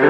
Hello, 0.00 0.08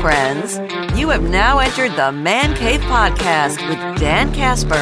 friends. 0.00 0.58
You 0.98 1.10
have 1.10 1.22
now 1.22 1.58
entered 1.58 1.92
the 1.96 2.12
Man 2.12 2.56
Cave 2.56 2.80
Podcast 2.80 3.68
with 3.68 3.76
Dan 4.00 4.32
Casper, 4.32 4.72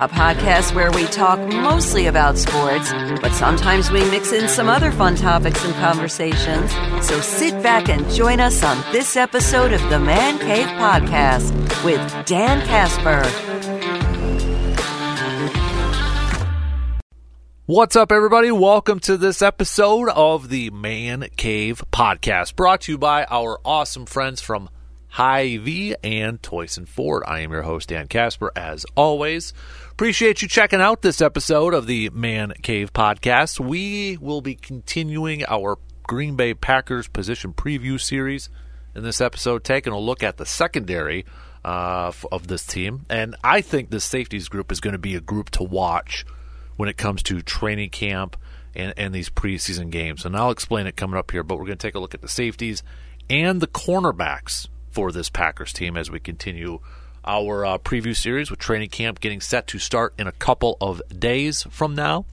a 0.00 0.08
podcast 0.08 0.74
where 0.74 0.90
we 0.90 1.04
talk 1.04 1.38
mostly 1.38 2.06
about 2.06 2.36
sports, 2.36 2.92
but 3.22 3.30
sometimes 3.30 3.92
we 3.92 4.00
mix 4.10 4.32
in 4.32 4.48
some 4.48 4.68
other 4.68 4.90
fun 4.90 5.14
topics 5.14 5.64
and 5.64 5.74
conversations. 5.74 6.72
So 7.06 7.20
sit 7.20 7.62
back 7.62 7.88
and 7.88 8.04
join 8.10 8.40
us 8.40 8.64
on 8.64 8.82
this 8.90 9.16
episode 9.16 9.72
of 9.72 9.90
the 9.90 10.00
Man 10.00 10.40
Cave 10.40 10.66
Podcast 10.66 11.52
with 11.84 12.00
Dan 12.26 12.66
Casper. 12.66 13.22
What's 17.68 17.96
up, 17.96 18.12
everybody? 18.12 18.50
Welcome 18.50 18.98
to 19.00 19.18
this 19.18 19.42
episode 19.42 20.08
of 20.08 20.48
the 20.48 20.70
Man 20.70 21.28
Cave 21.36 21.82
Podcast, 21.92 22.56
brought 22.56 22.80
to 22.80 22.92
you 22.92 22.96
by 22.96 23.26
our 23.26 23.60
awesome 23.62 24.06
friends 24.06 24.40
from 24.40 24.70
Hy-Vee 25.08 25.94
and 26.02 26.40
Toyson 26.40 26.88
Ford. 26.88 27.24
I 27.26 27.40
am 27.40 27.52
your 27.52 27.60
host, 27.60 27.90
Dan 27.90 28.08
Casper, 28.08 28.52
as 28.56 28.86
always. 28.96 29.52
Appreciate 29.90 30.40
you 30.40 30.48
checking 30.48 30.80
out 30.80 31.02
this 31.02 31.20
episode 31.20 31.74
of 31.74 31.86
the 31.86 32.08
Man 32.08 32.54
Cave 32.62 32.94
Podcast. 32.94 33.60
We 33.60 34.16
will 34.16 34.40
be 34.40 34.54
continuing 34.54 35.44
our 35.44 35.76
Green 36.04 36.36
Bay 36.36 36.54
Packers 36.54 37.06
position 37.06 37.52
preview 37.52 38.00
series 38.00 38.48
in 38.94 39.02
this 39.02 39.20
episode, 39.20 39.62
taking 39.62 39.92
a 39.92 40.00
look 40.00 40.22
at 40.22 40.38
the 40.38 40.46
secondary 40.46 41.26
uh, 41.66 42.12
of 42.32 42.46
this 42.46 42.64
team. 42.64 43.04
And 43.10 43.36
I 43.44 43.60
think 43.60 43.90
this 43.90 44.06
safeties 44.06 44.48
group 44.48 44.72
is 44.72 44.80
going 44.80 44.92
to 44.92 44.98
be 44.98 45.16
a 45.16 45.20
group 45.20 45.50
to 45.50 45.62
watch 45.64 46.24
when 46.78 46.88
it 46.88 46.96
comes 46.96 47.22
to 47.24 47.42
training 47.42 47.90
camp 47.90 48.36
and, 48.74 48.94
and 48.96 49.12
these 49.12 49.28
preseason 49.28 49.90
games. 49.90 50.24
And 50.24 50.36
I'll 50.36 50.52
explain 50.52 50.86
it 50.86 50.96
coming 50.96 51.18
up 51.18 51.32
here, 51.32 51.42
but 51.42 51.56
we're 51.56 51.66
going 51.66 51.76
to 51.76 51.86
take 51.86 51.96
a 51.96 51.98
look 51.98 52.14
at 52.14 52.22
the 52.22 52.28
safeties 52.28 52.84
and 53.28 53.60
the 53.60 53.66
cornerbacks 53.66 54.68
for 54.92 55.10
this 55.10 55.28
Packers 55.28 55.72
team 55.72 55.96
as 55.96 56.08
we 56.10 56.20
continue 56.20 56.78
our 57.24 57.66
uh, 57.66 57.78
preview 57.78 58.16
series 58.16 58.48
with 58.48 58.60
training 58.60 58.90
camp 58.90 59.18
getting 59.18 59.40
set 59.40 59.66
to 59.66 59.78
start 59.80 60.14
in 60.18 60.28
a 60.28 60.32
couple 60.32 60.76
of 60.80 61.02
days 61.18 61.64
from 61.64 61.96
now. 61.96 62.24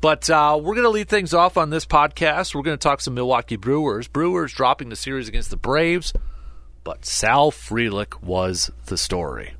But 0.00 0.28
uh, 0.28 0.58
we're 0.60 0.74
going 0.74 0.84
to 0.84 0.90
lead 0.90 1.08
things 1.08 1.32
off 1.32 1.56
on 1.56 1.70
this 1.70 1.86
podcast. 1.86 2.54
We're 2.54 2.62
going 2.62 2.76
to 2.76 2.82
talk 2.82 3.00
some 3.00 3.14
Milwaukee 3.14 3.56
Brewers. 3.56 4.08
Brewers 4.08 4.52
dropping 4.52 4.88
the 4.88 4.96
series 4.96 5.28
against 5.28 5.50
the 5.50 5.56
Braves, 5.56 6.12
but 6.82 7.06
Sal 7.06 7.52
Frelick 7.52 8.20
was 8.20 8.72
the 8.86 8.98
story. 8.98 9.54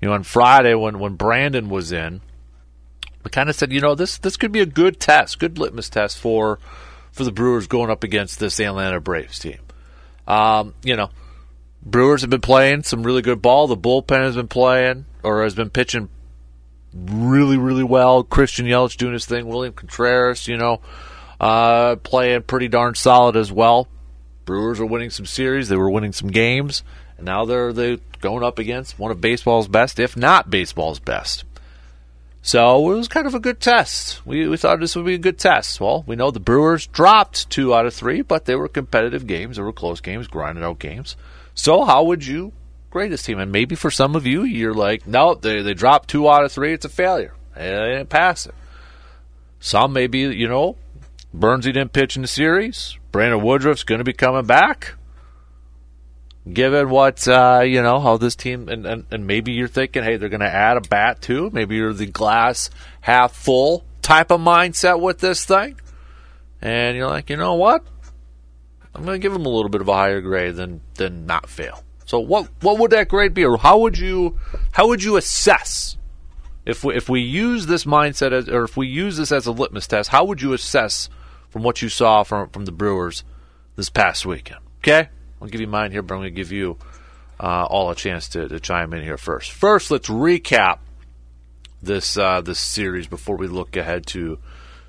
You 0.00 0.08
know, 0.08 0.14
on 0.14 0.22
Friday 0.24 0.74
when, 0.74 0.98
when 0.98 1.14
Brandon 1.14 1.68
was 1.68 1.92
in, 1.92 2.22
we 3.24 3.30
kind 3.30 3.48
of 3.48 3.56
said, 3.56 3.72
you 3.72 3.80
know, 3.80 3.94
this 3.94 4.18
this 4.18 4.36
could 4.36 4.52
be 4.52 4.60
a 4.60 4.66
good 4.66 5.00
test, 5.00 5.38
good 5.38 5.58
litmus 5.58 5.88
test 5.88 6.18
for 6.18 6.58
for 7.10 7.24
the 7.24 7.32
Brewers 7.32 7.66
going 7.66 7.90
up 7.90 8.04
against 8.04 8.38
this 8.38 8.60
Atlanta 8.60 9.00
Braves 9.00 9.38
team. 9.38 9.58
Um, 10.26 10.74
you 10.82 10.96
know, 10.96 11.10
Brewers 11.82 12.20
have 12.20 12.30
been 12.30 12.40
playing 12.40 12.82
some 12.82 13.02
really 13.02 13.22
good 13.22 13.42
ball. 13.42 13.66
The 13.66 13.76
bullpen 13.76 14.20
has 14.20 14.36
been 14.36 14.48
playing 14.48 15.06
or 15.22 15.42
has 15.42 15.54
been 15.54 15.70
pitching 15.70 16.08
really, 16.94 17.56
really 17.56 17.82
well. 17.82 18.22
Christian 18.22 18.66
Yelich 18.66 18.96
doing 18.96 19.12
his 19.12 19.26
thing. 19.26 19.46
William 19.46 19.74
Contreras, 19.74 20.46
you 20.46 20.56
know, 20.56 20.80
uh, 21.40 21.96
playing 21.96 22.42
pretty 22.42 22.68
darn 22.68 22.94
solid 22.94 23.36
as 23.36 23.50
well. 23.50 23.88
Brewers 24.44 24.80
are 24.80 24.86
winning 24.86 25.10
some 25.10 25.26
series. 25.26 25.68
They 25.68 25.76
were 25.76 25.90
winning 25.90 26.12
some 26.12 26.30
games, 26.30 26.82
and 27.16 27.26
now 27.26 27.44
they're 27.44 27.72
they 27.72 27.98
going 28.20 28.44
up 28.44 28.58
against 28.58 28.98
one 28.98 29.10
of 29.10 29.20
baseball's 29.20 29.68
best, 29.68 29.98
if 29.98 30.16
not 30.16 30.50
baseball's 30.50 31.00
best. 31.00 31.44
So 32.46 32.92
it 32.92 32.94
was 32.94 33.08
kind 33.08 33.26
of 33.26 33.34
a 33.34 33.40
good 33.40 33.58
test. 33.58 34.20
We, 34.26 34.46
we 34.46 34.58
thought 34.58 34.78
this 34.78 34.94
would 34.94 35.06
be 35.06 35.14
a 35.14 35.18
good 35.18 35.38
test. 35.38 35.80
Well, 35.80 36.04
we 36.06 36.14
know 36.14 36.30
the 36.30 36.40
Brewers 36.40 36.86
dropped 36.86 37.48
two 37.48 37.74
out 37.74 37.86
of 37.86 37.94
three, 37.94 38.20
but 38.20 38.44
they 38.44 38.54
were 38.54 38.68
competitive 38.68 39.26
games. 39.26 39.56
They 39.56 39.62
were 39.62 39.72
close 39.72 40.02
games, 40.02 40.28
grinded 40.28 40.62
out 40.62 40.78
games. 40.78 41.16
So 41.54 41.86
how 41.86 42.04
would 42.04 42.26
you 42.26 42.52
grade 42.90 43.10
this 43.10 43.22
team? 43.22 43.38
And 43.38 43.50
maybe 43.50 43.76
for 43.76 43.90
some 43.90 44.14
of 44.14 44.26
you, 44.26 44.42
you're 44.42 44.74
like, 44.74 45.06
no, 45.06 45.34
they, 45.34 45.62
they 45.62 45.72
dropped 45.72 46.10
two 46.10 46.28
out 46.28 46.44
of 46.44 46.52
three. 46.52 46.74
It's 46.74 46.84
a 46.84 46.90
failure. 46.90 47.32
They 47.56 47.62
didn't 47.70 48.10
pass 48.10 48.44
it. 48.44 48.54
Some 49.58 49.94
maybe, 49.94 50.18
you 50.18 50.46
know, 50.46 50.76
Burnsy 51.34 51.72
didn't 51.72 51.94
pitch 51.94 52.14
in 52.14 52.20
the 52.20 52.28
series. 52.28 52.98
Brandon 53.10 53.42
Woodruff's 53.42 53.84
going 53.84 54.00
to 54.00 54.04
be 54.04 54.12
coming 54.12 54.44
back 54.44 54.96
given 56.50 56.90
what 56.90 57.26
uh, 57.26 57.62
you 57.64 57.82
know 57.82 58.00
how 58.00 58.16
this 58.16 58.36
team 58.36 58.68
and, 58.68 58.84
and, 58.86 59.06
and 59.10 59.26
maybe 59.26 59.52
you're 59.52 59.68
thinking 59.68 60.02
hey 60.02 60.16
they're 60.16 60.28
going 60.28 60.40
to 60.40 60.46
add 60.46 60.76
a 60.76 60.82
bat 60.82 61.22
too. 61.22 61.50
Maybe 61.52 61.76
you're 61.76 61.92
the 61.92 62.06
glass 62.06 62.70
half 63.00 63.34
full 63.34 63.84
type 64.02 64.30
of 64.30 64.40
mindset 64.40 65.00
with 65.00 65.20
this 65.20 65.44
thing. 65.44 65.80
And 66.60 66.96
you're 66.96 67.08
like 67.08 67.30
you 67.30 67.36
know 67.36 67.54
what? 67.54 67.84
I'm 68.94 69.04
going 69.04 69.20
to 69.20 69.22
give 69.22 69.32
them 69.32 69.46
a 69.46 69.48
little 69.48 69.70
bit 69.70 69.80
of 69.80 69.88
a 69.88 69.94
higher 69.94 70.20
grade 70.20 70.56
than 70.56 70.80
than 70.94 71.26
not 71.26 71.48
fail. 71.48 71.82
So 72.04 72.20
what 72.20 72.48
what 72.60 72.78
would 72.78 72.90
that 72.90 73.08
grade 73.08 73.34
be? 73.34 73.44
Or 73.44 73.56
how 73.56 73.78
would 73.78 73.98
you 73.98 74.38
how 74.72 74.88
would 74.88 75.02
you 75.02 75.16
assess 75.16 75.96
if 76.66 76.82
we, 76.84 76.94
if 76.94 77.08
we 77.10 77.20
use 77.20 77.66
this 77.66 77.84
mindset 77.84 78.32
as, 78.32 78.48
or 78.48 78.64
if 78.64 78.76
we 78.76 78.86
use 78.86 79.16
this 79.16 79.30
as 79.32 79.46
a 79.46 79.52
litmus 79.52 79.86
test 79.86 80.08
how 80.08 80.24
would 80.24 80.40
you 80.40 80.54
assess 80.54 81.10
from 81.50 81.62
what 81.62 81.82
you 81.82 81.88
saw 81.88 82.22
from 82.22 82.50
from 82.50 82.66
the 82.66 82.72
brewers 82.72 83.24
this 83.76 83.88
past 83.88 84.26
weekend? 84.26 84.60
Okay 84.78 85.08
I'll 85.40 85.48
give 85.48 85.60
you 85.60 85.66
mine 85.66 85.92
here, 85.92 86.02
but 86.02 86.14
I'm 86.14 86.20
going 86.20 86.32
to 86.32 86.36
give 86.36 86.52
you 86.52 86.78
uh, 87.40 87.64
all 87.64 87.90
a 87.90 87.94
chance 87.94 88.28
to, 88.30 88.48
to, 88.48 88.60
chime 88.60 88.92
in 88.94 89.02
here 89.02 89.16
first. 89.16 89.52
First, 89.52 89.90
let's 89.90 90.08
recap 90.08 90.78
this 91.82 92.16
uh, 92.16 92.40
this 92.40 92.58
series 92.58 93.06
before 93.06 93.36
we 93.36 93.46
look 93.46 93.76
ahead 93.76 94.06
to 94.06 94.38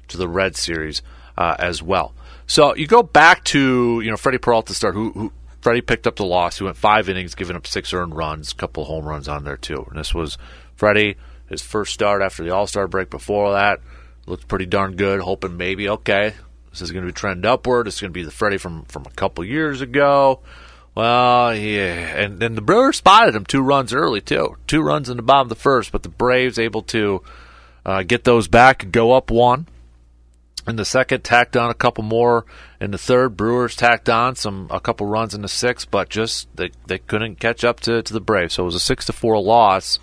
to 0.07 0.17
the 0.17 0.27
Red 0.27 0.55
series 0.55 1.01
uh, 1.37 1.55
as 1.59 1.81
well. 1.81 2.13
So 2.47 2.75
you 2.75 2.87
go 2.87 3.03
back 3.03 3.43
to 3.45 4.01
you 4.01 4.11
know 4.11 4.17
Freddy 4.17 4.37
Peralta 4.37 4.73
start 4.73 4.93
who, 4.93 5.11
who 5.11 5.33
Freddie 5.61 5.81
picked 5.81 6.05
up 6.05 6.15
the 6.15 6.25
loss. 6.25 6.59
He 6.59 6.63
went 6.63 6.77
five 6.77 7.09
innings, 7.09 7.33
giving 7.33 7.55
up 7.55 7.65
six 7.65 7.91
earned 7.93 8.15
runs, 8.15 8.51
a 8.51 8.55
couple 8.55 8.85
home 8.85 9.05
runs 9.05 9.27
on 9.27 9.43
there 9.43 9.57
too. 9.57 9.85
And 9.89 9.97
this 9.97 10.13
was 10.13 10.37
Freddie 10.75 11.17
his 11.47 11.61
first 11.61 11.93
start 11.93 12.21
after 12.21 12.43
the 12.43 12.53
All 12.53 12.67
Star 12.67 12.87
break. 12.87 13.09
Before 13.09 13.51
that, 13.53 13.79
looked 14.25 14.47
pretty 14.47 14.65
darn 14.65 14.95
good. 14.95 15.21
Hoping 15.21 15.57
maybe 15.57 15.89
okay, 15.89 16.35
this 16.79 16.89
is 16.89 16.91
going 16.91 17.05
to 17.05 17.11
be 17.11 17.13
trend 17.13 17.45
upward. 17.45 17.87
It's 17.87 18.01
going 18.01 18.11
to 18.11 18.13
be 18.13 18.23
the 18.23 18.31
Freddie 18.31 18.57
from, 18.57 18.83
from 18.83 19.05
a 19.05 19.11
couple 19.11 19.45
years 19.45 19.79
ago. 19.79 20.41
Well, 20.93 21.55
yeah, 21.55 22.17
and 22.17 22.39
then 22.39 22.55
the 22.55 22.61
Brewers 22.61 22.97
spotted 22.97 23.33
him 23.35 23.45
two 23.45 23.61
runs 23.61 23.93
early 23.93 24.19
too, 24.19 24.57
two 24.67 24.81
runs 24.81 25.09
in 25.09 25.17
the 25.17 25.23
bottom 25.23 25.45
of 25.45 25.49
the 25.49 25.55
first, 25.55 25.91
but 25.91 26.03
the 26.03 26.09
Braves 26.09 26.59
able 26.59 26.81
to 26.83 27.21
uh, 27.85 28.03
get 28.03 28.25
those 28.25 28.47
back 28.47 28.91
go 28.91 29.13
up 29.13 29.31
one. 29.31 29.67
In 30.67 30.77
the 30.77 30.85
second, 30.85 31.23
tacked 31.23 31.55
on 31.55 31.69
a 31.69 31.75
couple 31.75 32.03
more. 32.03 32.45
In 32.81 32.91
the 32.91 32.97
third, 32.97 33.37
Brewers 33.37 33.75
tacked 33.75 34.09
on 34.09 34.35
some 34.35 34.67
a 34.71 34.79
couple 34.79 35.05
runs 35.05 35.33
in 35.33 35.43
the 35.43 35.47
sixth, 35.47 35.89
but 35.91 36.09
just 36.09 36.47
they 36.55 36.71
they 36.87 36.97
couldn't 36.97 37.39
catch 37.39 37.63
up 37.63 37.79
to, 37.81 38.01
to 38.01 38.13
the 38.13 38.21
Braves. 38.21 38.55
So 38.55 38.63
it 38.63 38.67
was 38.67 38.75
a 38.75 38.79
six 38.79 39.05
to 39.05 39.13
four 39.13 39.39
loss 39.39 39.99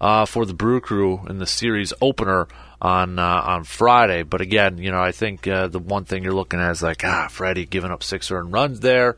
uh, 0.00 0.26
for 0.26 0.44
the 0.44 0.54
Brew 0.54 0.80
Crew 0.80 1.24
in 1.28 1.38
the 1.38 1.46
series 1.46 1.92
opener 2.00 2.48
on 2.82 3.18
uh, 3.18 3.42
on 3.44 3.64
Friday. 3.64 4.24
But 4.24 4.40
again, 4.42 4.76
you 4.76 4.90
know, 4.90 5.00
I 5.00 5.12
think 5.12 5.46
uh, 5.46 5.68
the 5.68 5.78
one 5.78 6.04
thing 6.04 6.24
you're 6.24 6.34
looking 6.34 6.60
at 6.60 6.72
is 6.72 6.82
like, 6.82 7.04
ah, 7.04 7.28
Freddie 7.30 7.64
giving 7.64 7.92
up 7.92 8.02
six 8.02 8.30
earned 8.30 8.52
runs 8.52 8.80
there. 8.80 9.16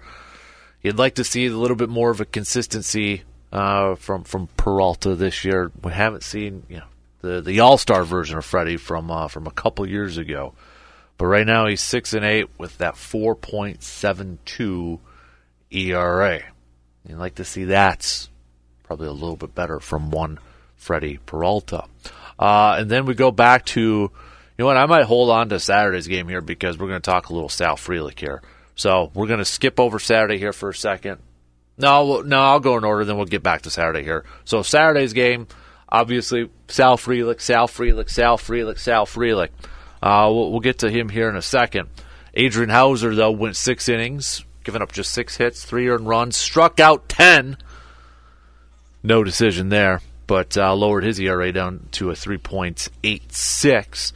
You'd 0.82 0.98
like 0.98 1.14
to 1.14 1.24
see 1.24 1.46
a 1.46 1.56
little 1.56 1.76
bit 1.76 1.88
more 1.88 2.10
of 2.10 2.20
a 2.20 2.26
consistency 2.26 3.22
uh, 3.50 3.94
from 3.96 4.22
from 4.22 4.48
Peralta 4.58 5.14
this 5.16 5.44
year. 5.44 5.72
We 5.82 5.92
haven't 5.92 6.22
seen 6.22 6.64
you 6.68 6.76
know 6.76 6.84
the 7.22 7.40
the 7.40 7.60
All 7.60 7.78
Star 7.78 8.04
version 8.04 8.36
of 8.36 8.44
Freddie 8.44 8.76
from 8.76 9.10
uh, 9.10 9.28
from 9.28 9.46
a 9.46 9.52
couple 9.52 9.88
years 9.88 10.18
ago. 10.18 10.52
But 11.16 11.26
right 11.26 11.46
now 11.46 11.66
he's 11.66 11.80
six 11.80 12.12
and 12.12 12.24
eight 12.24 12.48
with 12.58 12.76
that 12.78 12.98
four 12.98 13.34
point 13.34 13.82
seven 13.82 14.38
two 14.44 15.00
ERA. 15.70 16.42
You'd 17.08 17.18
like 17.18 17.36
to 17.36 17.44
see 17.44 17.64
that's 17.64 18.28
probably 18.82 19.06
a 19.06 19.12
little 19.12 19.36
bit 19.36 19.54
better 19.54 19.80
from 19.80 20.10
one 20.10 20.38
Freddy 20.76 21.18
Peralta. 21.24 21.84
Uh, 22.38 22.76
and 22.78 22.90
then 22.90 23.06
we 23.06 23.14
go 23.14 23.30
back 23.30 23.64
to, 23.66 23.80
you 23.80 24.10
know 24.58 24.66
what, 24.66 24.76
I 24.76 24.86
might 24.86 25.04
hold 25.04 25.30
on 25.30 25.48
to 25.50 25.60
Saturday's 25.60 26.06
game 26.06 26.28
here 26.28 26.40
because 26.40 26.78
we're 26.78 26.88
going 26.88 27.00
to 27.00 27.10
talk 27.10 27.28
a 27.28 27.32
little 27.32 27.48
Sal 27.48 27.76
Frelick 27.76 28.18
here. 28.18 28.42
So 28.74 29.10
we're 29.14 29.26
going 29.26 29.38
to 29.38 29.44
skip 29.44 29.78
over 29.78 29.98
Saturday 29.98 30.38
here 30.38 30.52
for 30.52 30.70
a 30.70 30.74
second. 30.74 31.18
No, 31.76 32.20
no, 32.20 32.38
I'll 32.38 32.60
go 32.60 32.76
in 32.76 32.84
order, 32.84 33.04
then 33.04 33.16
we'll 33.16 33.26
get 33.26 33.42
back 33.42 33.62
to 33.62 33.70
Saturday 33.70 34.02
here. 34.02 34.24
So 34.44 34.62
Saturday's 34.62 35.12
game, 35.12 35.46
obviously, 35.88 36.50
Sal 36.68 36.96
Frelick, 36.96 37.40
Sal 37.40 37.66
Frelick, 37.66 38.10
Sal 38.10 38.38
Frelick, 38.38 38.78
Sal 38.78 39.06
Frelick. 39.06 39.50
Uh, 40.02 40.30
we'll, 40.32 40.50
we'll 40.52 40.60
get 40.60 40.80
to 40.80 40.90
him 40.90 41.08
here 41.08 41.28
in 41.28 41.36
a 41.36 41.42
second. 41.42 41.88
Adrian 42.34 42.70
Houser, 42.70 43.14
though, 43.14 43.30
went 43.30 43.56
six 43.56 43.88
innings, 43.88 44.44
giving 44.64 44.82
up 44.82 44.92
just 44.92 45.12
six 45.12 45.36
hits, 45.36 45.64
three 45.64 45.88
earned 45.88 46.08
runs, 46.08 46.36
struck 46.36 46.78
out 46.78 47.08
10. 47.08 47.56
No 49.02 49.22
decision 49.24 49.68
there 49.68 50.00
but 50.26 50.56
uh, 50.56 50.74
lowered 50.74 51.04
his 51.04 51.20
ERA 51.20 51.52
down 51.52 51.88
to 51.92 52.10
a 52.10 52.14
3.86. 52.14 54.12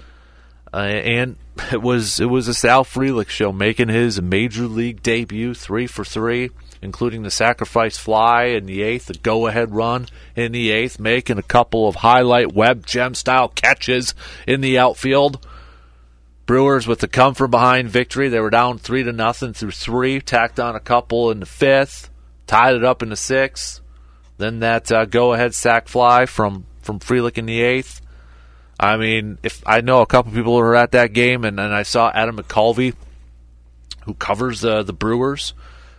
Uh, 0.73 0.77
and 0.77 1.37
it 1.73 1.83
was 1.83 2.21
it 2.21 2.27
was 2.27 2.49
a 2.49 2.55
Sal 2.55 2.85
Frelick 2.85 3.29
show, 3.29 3.53
making 3.53 3.89
his 3.89 4.21
major 4.21 4.67
league 4.67 5.03
debut, 5.03 5.55
three 5.55 5.87
for 5.87 6.05
three. 6.05 6.51
including 6.81 7.25
the 7.25 7.31
sacrifice 7.31 7.99
fly 7.99 8.45
in 8.45 8.67
the 8.67 8.83
eighth, 8.83 9.07
the 9.07 9.15
go 9.15 9.49
ahead 9.49 9.75
run 9.75 10.07
in 10.37 10.53
the 10.53 10.71
eighth, 10.71 11.01
making 11.01 11.37
a 11.37 11.43
couple 11.43 11.89
of 11.89 11.97
highlight 11.97 12.53
web 12.53 12.87
gem 12.87 13.15
style 13.15 13.49
catches 13.49 14.15
in 14.47 14.61
the 14.61 14.79
outfield. 14.79 15.45
Brewers 16.47 16.87
with 16.87 17.01
the 17.01 17.09
come 17.09 17.35
from 17.35 17.51
behind 17.51 17.91
victory. 17.91 18.29
They 18.29 18.41
were 18.41 18.49
down 18.49 18.79
three 18.79 19.03
to 19.03 19.13
nothing 19.13 19.53
through 19.53 19.73
three, 19.73 20.21
tacked 20.21 20.61
on 20.61 20.77
a 20.77 20.81
couple 20.81 21.31
in 21.31 21.41
the 21.41 21.47
fifth, 21.47 22.11
tied 22.47 22.77
it 22.77 22.85
up 22.85 23.03
in 23.03 23.09
the 23.11 23.17
sixth. 23.17 23.81
Then 24.39 24.61
that 24.61 24.91
uh, 24.91 25.05
go 25.05 25.35
ahead 25.35 25.55
sac 25.55 25.89
fly 25.89 26.27
from 26.27 26.65
from 26.81 27.01
Frelick 27.01 27.37
in 27.37 27.47
the 27.47 27.61
eighth. 27.61 28.01
I 28.81 28.97
mean, 28.97 29.39
if 29.43 29.63
I 29.67 29.81
know 29.81 30.01
a 30.01 30.07
couple 30.07 30.33
people 30.33 30.55
who 30.55 30.61
were 30.61 30.77
at 30.77 30.93
that 30.93 31.13
game, 31.13 31.45
and, 31.45 31.59
and 31.59 31.75
I 31.75 31.83
saw 31.83 32.11
Adam 32.15 32.37
McCalvy, 32.37 32.95
who 34.05 34.15
covers 34.15 34.61
the 34.61 34.83
the 34.85 34.93
Brewers, 34.93 35.55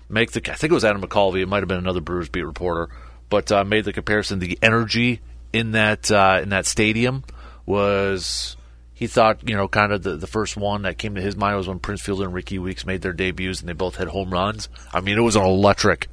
make 0.07 0.31
the 0.31 0.51
I 0.51 0.56
think 0.56 0.71
it 0.71 0.74
was 0.74 0.86
Adam 0.86 1.01
McCalvy. 1.01 1.41
It 1.41 1.47
might 1.47 1.59
have 1.59 1.68
been 1.68 1.77
another 1.77 2.01
Brewers 2.01 2.30
beat 2.30 2.44
reporter, 2.44 2.89
but 3.30 3.51
uh, 3.51 3.65
made 3.65 3.83
the 3.83 3.94
comparison. 3.94 4.39
The 4.39 4.57
energy 4.62 5.19
in 5.51 5.71
that 5.74 6.09
uh, 6.09 6.39
in 6.41 6.50
that 6.50 6.65
stadium 6.65 7.25
was 7.65 8.56
he 8.94 9.07
thought 9.07 9.47
you 9.47 9.56
know 9.57 9.68
kind 9.68 9.91
of 9.91 10.03
the, 10.03 10.15
the 10.15 10.27
first 10.27 10.56
one 10.56 10.83
that 10.83 10.97
came 10.97 11.15
to 11.15 11.21
his 11.21 11.36
mind 11.36 11.57
was 11.57 11.68
when 11.68 11.80
Prince 11.80 12.01
Fielder 12.01 12.24
and 12.24 12.33
Rickie 12.33 12.59
Weeks 12.59 12.86
made 12.86 13.01
their 13.01 13.13
debuts 13.13 13.59
and 13.59 13.68
they 13.68 13.74
both 13.74 13.97
had 13.97 14.07
home 14.07 14.31
runs. 14.31 14.69
I 14.94 15.01
mean, 15.01 15.18
it 15.18 15.21
was 15.21 15.36
an 15.36 15.44
electric 15.44 16.07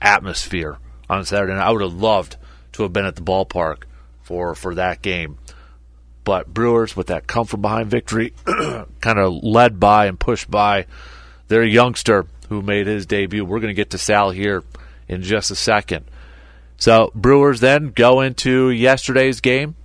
atmosphere 0.00 0.78
on 1.08 1.24
Saturday. 1.24 1.54
night. 1.54 1.66
I 1.66 1.70
would 1.70 1.82
have 1.82 1.94
loved 1.94 2.36
to 2.72 2.82
have 2.82 2.92
been 2.92 3.06
at 3.06 3.16
the 3.16 3.22
ballpark 3.22 3.84
for 4.22 4.54
for 4.54 4.74
that 4.74 5.02
game. 5.02 5.38
But 6.24 6.52
Brewers, 6.54 6.96
with 6.96 7.08
that 7.08 7.26
come 7.26 7.46
from 7.46 7.62
behind 7.62 7.90
victory, 7.90 8.32
kind 8.46 9.18
of 9.18 9.42
led 9.42 9.80
by 9.80 10.06
and 10.06 10.18
pushed 10.18 10.50
by 10.50 10.86
their 11.48 11.64
youngster 11.64 12.26
who 12.48 12.62
made 12.62 12.86
his 12.86 13.06
debut. 13.06 13.44
We're 13.44 13.60
going 13.60 13.68
to 13.68 13.74
get 13.74 13.90
to 13.90 13.98
Sal 13.98 14.30
here 14.30 14.62
in 15.08 15.22
just 15.22 15.50
a 15.50 15.56
second. 15.56 16.04
So, 16.76 17.12
Brewers 17.14 17.60
then 17.60 17.90
go 17.90 18.20
into 18.20 18.70
yesterday's 18.70 19.40
game. 19.40 19.76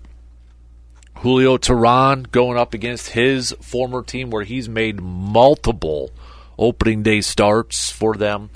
Julio 1.18 1.58
Teheran 1.58 2.30
going 2.32 2.58
up 2.58 2.74
against 2.74 3.10
his 3.10 3.52
former 3.62 4.04
team 4.04 4.30
where 4.30 4.44
he's 4.44 4.70
made 4.70 5.02
multiple 5.02 6.12
opening 6.60 7.04
day 7.04 7.22
starts 7.22 7.92
for 7.92 8.16
them. 8.16 8.50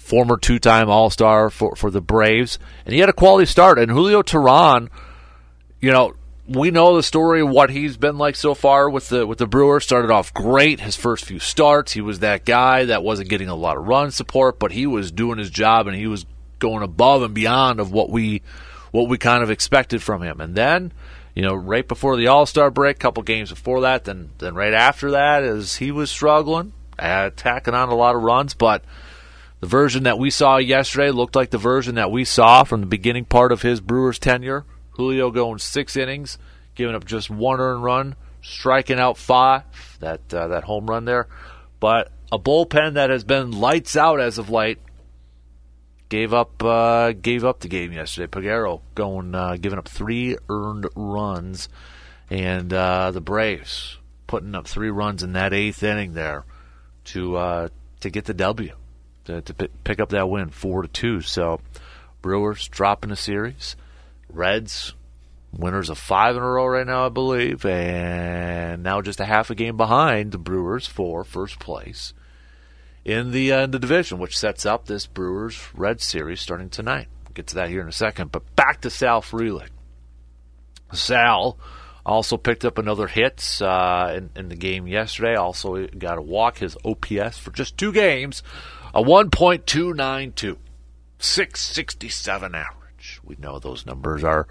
Former 0.00 0.38
two 0.38 0.58
time 0.58 0.88
All 0.88 1.10
Star 1.10 1.50
for, 1.50 1.76
for 1.76 1.90
the 1.90 2.00
Braves. 2.00 2.58
And 2.84 2.92
he 2.92 3.00
had 3.00 3.08
a 3.08 3.12
quality 3.12 3.46
start. 3.46 3.78
And 3.78 3.90
Julio 3.90 4.22
Teheran, 4.22 4.88
you 5.78 5.92
know, 5.92 6.14
we 6.48 6.72
know 6.72 6.96
the 6.96 7.02
story 7.02 7.42
of 7.42 7.50
what 7.50 7.70
he's 7.70 7.96
been 7.96 8.18
like 8.18 8.34
so 8.34 8.54
far 8.54 8.90
with 8.90 9.08
the 9.08 9.26
with 9.26 9.38
the 9.38 9.46
Brewers. 9.46 9.84
Started 9.84 10.10
off 10.10 10.34
great 10.34 10.80
his 10.80 10.96
first 10.96 11.24
few 11.24 11.38
starts. 11.38 11.92
He 11.92 12.00
was 12.00 12.18
that 12.20 12.44
guy 12.44 12.86
that 12.86 13.04
wasn't 13.04 13.28
getting 13.28 13.48
a 13.48 13.54
lot 13.54 13.76
of 13.76 13.86
run 13.86 14.10
support, 14.10 14.58
but 14.58 14.72
he 14.72 14.86
was 14.86 15.12
doing 15.12 15.38
his 15.38 15.50
job 15.50 15.86
and 15.86 15.96
he 15.96 16.08
was 16.08 16.26
going 16.58 16.82
above 16.82 17.22
and 17.22 17.34
beyond 17.34 17.78
of 17.78 17.92
what 17.92 18.10
we 18.10 18.42
what 18.90 19.08
we 19.08 19.18
kind 19.18 19.42
of 19.42 19.50
expected 19.50 20.02
from 20.02 20.22
him. 20.22 20.40
And 20.40 20.56
then, 20.56 20.92
you 21.34 21.42
know, 21.42 21.54
right 21.54 21.86
before 21.86 22.16
the 22.16 22.26
All 22.26 22.46
Star 22.46 22.70
break, 22.70 22.96
a 22.96 22.98
couple 22.98 23.22
games 23.22 23.50
before 23.50 23.82
that, 23.82 24.04
then 24.04 24.30
then 24.38 24.54
right 24.54 24.74
after 24.74 25.12
that, 25.12 25.44
as 25.44 25.76
he 25.76 25.92
was 25.92 26.10
struggling, 26.10 26.72
attacking 26.98 27.74
on 27.74 27.90
a 27.90 27.94
lot 27.94 28.16
of 28.16 28.22
runs, 28.22 28.54
but 28.54 28.82
the 29.60 29.66
version 29.66 30.04
that 30.04 30.18
we 30.18 30.30
saw 30.30 30.56
yesterday 30.56 31.10
looked 31.10 31.36
like 31.36 31.50
the 31.50 31.58
version 31.58 31.94
that 31.96 32.10
we 32.10 32.24
saw 32.24 32.64
from 32.64 32.80
the 32.80 32.86
beginning 32.86 33.26
part 33.26 33.52
of 33.52 33.62
his 33.62 33.80
Brewers 33.80 34.18
tenure. 34.18 34.64
Julio 34.92 35.30
going 35.30 35.58
six 35.58 35.96
innings, 35.96 36.38
giving 36.74 36.94
up 36.94 37.04
just 37.04 37.30
one 37.30 37.60
earned 37.60 37.84
run, 37.84 38.16
striking 38.42 38.98
out 38.98 39.18
five. 39.18 39.64
That 40.00 40.32
uh, 40.32 40.48
that 40.48 40.64
home 40.64 40.86
run 40.86 41.04
there, 41.04 41.28
but 41.78 42.10
a 42.32 42.38
bullpen 42.38 42.94
that 42.94 43.10
has 43.10 43.22
been 43.22 43.52
lights 43.52 43.96
out 43.96 44.20
as 44.20 44.38
of 44.38 44.50
late. 44.50 44.78
Gave 46.08 46.34
up 46.34 46.62
uh, 46.64 47.12
gave 47.12 47.44
up 47.44 47.60
the 47.60 47.68
game 47.68 47.92
yesterday. 47.92 48.26
Peguero 48.26 48.80
going 48.94 49.34
uh, 49.34 49.56
giving 49.60 49.78
up 49.78 49.88
three 49.88 50.36
earned 50.48 50.88
runs, 50.96 51.68
and 52.30 52.72
uh, 52.72 53.10
the 53.10 53.20
Braves 53.20 53.98
putting 54.26 54.54
up 54.54 54.66
three 54.66 54.90
runs 54.90 55.22
in 55.22 55.34
that 55.34 55.52
eighth 55.52 55.82
inning 55.82 56.14
there 56.14 56.44
to 57.04 57.36
uh, 57.36 57.68
to 58.00 58.10
get 58.10 58.24
the 58.24 58.34
W 58.34 58.74
to, 59.24 59.42
to 59.42 59.54
pick 59.84 60.00
up 60.00 60.10
that 60.10 60.28
win 60.28 60.50
four 60.50 60.82
to 60.82 60.88
two. 60.88 61.20
So 61.20 61.60
Brewers 62.22 62.68
dropping 62.68 63.10
a 63.10 63.16
series. 63.16 63.76
Reds 64.28 64.94
winners 65.52 65.90
of 65.90 65.98
five 65.98 66.36
in 66.36 66.42
a 66.42 66.46
row 66.46 66.66
right 66.66 66.86
now, 66.86 67.06
I 67.06 67.08
believe, 67.08 67.64
and 67.64 68.82
now 68.82 69.00
just 69.00 69.20
a 69.20 69.24
half 69.24 69.50
a 69.50 69.54
game 69.54 69.76
behind 69.76 70.32
the 70.32 70.38
Brewers 70.38 70.86
for 70.86 71.24
first 71.24 71.58
place 71.58 72.14
in 73.04 73.32
the 73.32 73.52
uh, 73.52 73.64
in 73.64 73.70
the 73.70 73.78
division, 73.78 74.18
which 74.18 74.38
sets 74.38 74.64
up 74.66 74.86
this 74.86 75.06
Brewers 75.06 75.60
Red 75.74 76.00
series 76.00 76.40
starting 76.40 76.70
tonight. 76.70 77.08
We'll 77.24 77.34
get 77.34 77.48
to 77.48 77.54
that 77.56 77.68
here 77.68 77.80
in 77.80 77.88
a 77.88 77.92
second. 77.92 78.32
But 78.32 78.54
back 78.56 78.80
to 78.82 78.90
Sal 78.90 79.22
Frelick. 79.22 79.70
Sal 80.92 81.58
also 82.04 82.36
picked 82.36 82.64
up 82.64 82.78
another 82.78 83.06
hit 83.06 83.58
uh, 83.60 84.12
in, 84.16 84.30
in 84.34 84.48
the 84.48 84.56
game 84.56 84.86
yesterday. 84.86 85.34
Also 85.34 85.86
got 85.86 86.18
a 86.18 86.22
walk 86.22 86.58
his 86.58 86.76
OPS 86.84 87.38
for 87.38 87.50
just 87.52 87.76
two 87.76 87.92
games, 87.92 88.42
a 88.94 89.02
1.292, 89.02 90.56
667 91.18 92.54
average 92.54 92.80
we 93.24 93.36
know 93.38 93.58
those 93.58 93.86
numbers 93.86 94.24
are 94.24 94.46